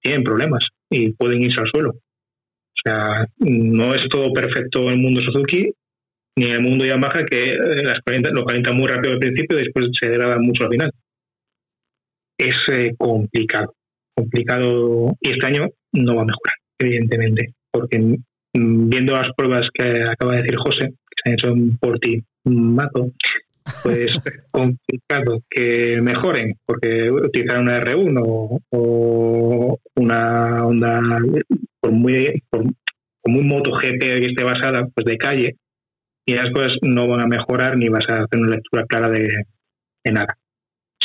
[0.00, 1.90] tienen problemas y pueden irse al suelo.
[1.90, 5.70] O sea, no es todo perfecto en el mundo Suzuki
[6.36, 9.58] ni en el mundo Yamaha que eh, las calienta, lo calienta muy rápido al principio
[9.58, 10.90] y después se degrada mucho al final.
[12.38, 13.74] Es eh, complicado,
[14.14, 18.16] complicado y este año no va a mejorar, evidentemente, porque
[18.52, 23.12] viendo las pruebas que acaba de decir José, que se han hecho en Porti Mato,
[23.82, 24.12] pues
[24.50, 31.00] complicado que mejoren, porque utilizar una R1 o, o una onda
[31.80, 32.64] por muy, por,
[33.22, 35.56] por muy MotoGP que esté basada pues de calle,
[36.26, 39.28] y las cosas no van a mejorar ni vas a hacer una lectura clara de,
[40.04, 40.36] de nada.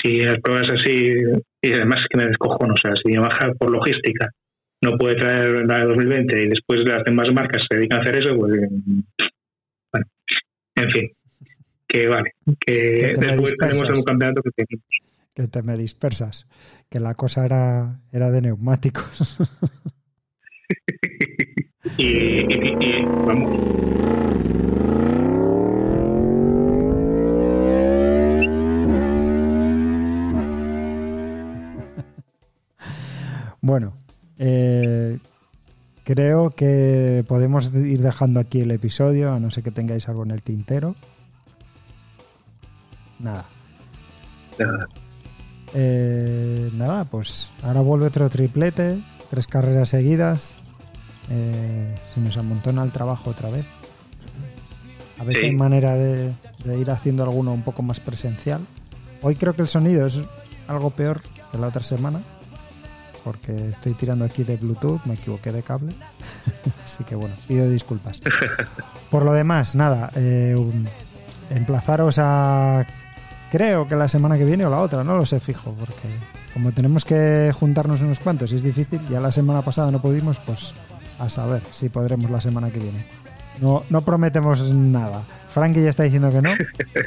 [0.02, 1.14] Si las pruebas así,
[1.62, 4.30] y además es que me descojono, o sea, si baja por logística
[4.82, 8.18] no puede traer la de 2020 y después las demás marcas se dedican a hacer
[8.18, 8.54] eso, pues
[9.92, 10.08] bueno,
[10.76, 11.12] en fin,
[11.88, 14.86] que vale, que Que te después tenemos un campeonato que tenemos.
[15.34, 16.48] que te me dispersas,
[16.90, 19.38] que la cosa era, era de neumáticos.
[22.00, 24.66] Y, y- y- vamos,
[33.62, 33.98] bueno,
[34.40, 35.20] eh,
[36.04, 40.32] creo que podemos ir dejando aquí el episodio, a no ser que tengáis algo en
[40.32, 40.96] el tintero.
[43.20, 43.46] Nada.
[44.60, 44.88] Nada.
[45.74, 50.52] Eh, nada, pues ahora vuelve otro triplete, tres carreras seguidas.
[51.30, 53.66] Eh, se nos amontona el trabajo otra vez.
[55.18, 55.48] A ver si Sí.
[55.48, 56.34] hay manera de,
[56.66, 58.62] de ir haciendo alguno un poco más presencial.
[59.22, 60.20] Hoy creo que el sonido es
[60.68, 61.22] algo peor
[61.52, 62.22] que la otra semana,
[63.26, 65.92] porque estoy tirando aquí de Bluetooth, me equivoqué de cable.
[66.86, 68.22] Así que bueno, pido disculpas.
[69.10, 70.56] Por lo demás, nada, eh,
[71.50, 72.86] emplazaros a
[73.52, 76.08] creo que la semana que viene o la otra, no lo sé fijo, porque
[76.54, 80.40] como tenemos que juntarnos unos cuantos y es difícil, ya la semana pasada no pudimos,
[80.40, 80.74] pues
[81.20, 83.06] a saber si podremos la semana que viene.
[83.62, 85.24] No, no prometemos nada.
[85.50, 86.54] Frankie ya está diciendo que no,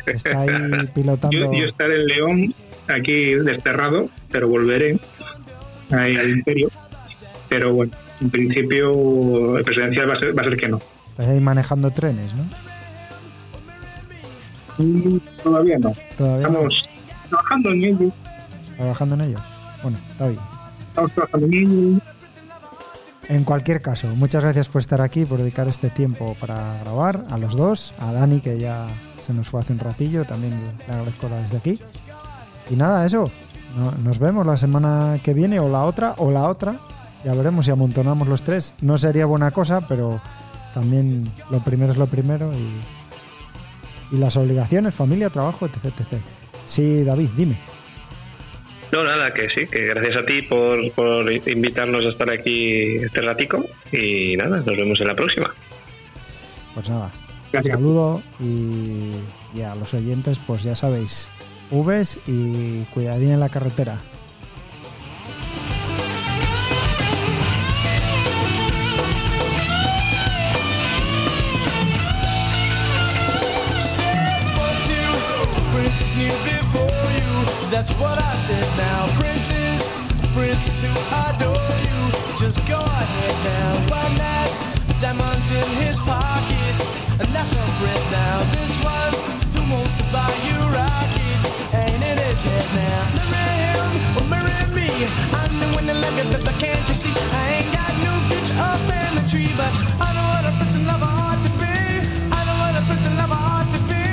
[0.07, 1.37] está ahí pilotando.
[1.37, 2.55] yo, yo estaré en León
[2.89, 4.99] aquí desterrado, pero volveré
[5.91, 6.71] ahí al imperio
[7.49, 10.81] Pero bueno, en principio el presidencial va a ser, va a ser que no.
[11.11, 12.45] Estáis ahí manejando trenes, ¿no?
[14.79, 15.93] Mm, Todavía no.
[16.17, 16.69] Todavía no.
[16.69, 16.89] Estamos
[17.29, 18.13] trabajando en ello.
[18.77, 19.39] trabajando en ello.
[19.83, 20.41] Bueno, está bien.
[20.89, 22.01] Estamos trabajando en ello.
[23.29, 27.37] En cualquier caso, muchas gracias por estar aquí, por dedicar este tiempo para grabar, a
[27.37, 28.87] los dos, a Dani que ya
[29.21, 30.55] se nos fue hace un ratillo, también
[30.87, 31.79] le agradezco la desde aquí.
[32.71, 33.31] Y nada, eso,
[33.77, 36.77] no- nos vemos la semana que viene o la otra o la otra,
[37.25, 38.73] ya veremos si amontonamos los tres.
[38.81, 40.21] No sería buena cosa, pero
[40.75, 46.21] también lo primero es lo primero y, y las obligaciones, familia, trabajo, etc, etc.
[46.67, 47.59] Sí, David, dime.
[48.93, 53.21] No, nada, que sí, que gracias a ti por, por invitarnos a estar aquí este
[53.21, 55.51] ratico y nada, nos vemos en la próxima.
[56.75, 57.11] Pues nada,
[57.53, 57.75] Gracias.
[57.77, 59.13] saludo y,
[59.55, 61.29] y a los oyentes, pues ya sabéis,
[61.71, 64.01] Vs y cuidadín en la carretera.
[77.71, 79.07] That's what I said now.
[79.21, 79.87] Princes,
[80.33, 80.91] princes who
[81.29, 82.37] adore you.
[82.37, 83.75] Just go ahead now.
[83.95, 84.59] One has
[85.01, 86.83] diamonds in his pockets.
[87.21, 88.43] And that's a friend now.
[88.51, 89.13] This one
[89.55, 90.88] who wants to buy you rockets.
[92.39, 93.03] In now.
[93.33, 94.89] Marry him or marry me.
[95.35, 97.11] I'm the one that like it, but can't you see?
[97.11, 100.87] I ain't got no picture of family tree, but I know what a prince and
[100.87, 101.75] lover ought to be.
[102.31, 104.07] I know what a prince and lover ought to be.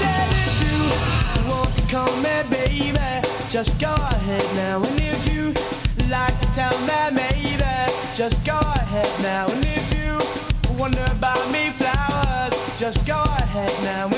[0.00, 0.80] Said if you
[1.52, 3.20] want to call me baby,
[3.50, 4.80] just go ahead now.
[4.80, 5.52] And if you
[6.08, 9.44] like to tell me maybe, just go ahead now.
[9.52, 10.16] And if you
[10.80, 14.15] wonder about me flowers, just go ahead now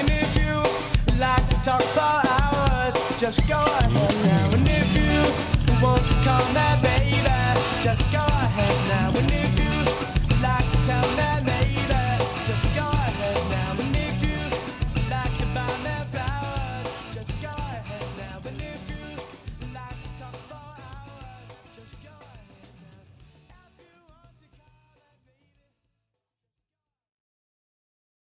[1.68, 2.94] talk for hours.
[3.18, 4.56] Just go ahead now.
[4.56, 5.20] And if you
[5.82, 7.20] want to call me baby,
[7.82, 9.18] just go ahead now.
[9.18, 9.57] And if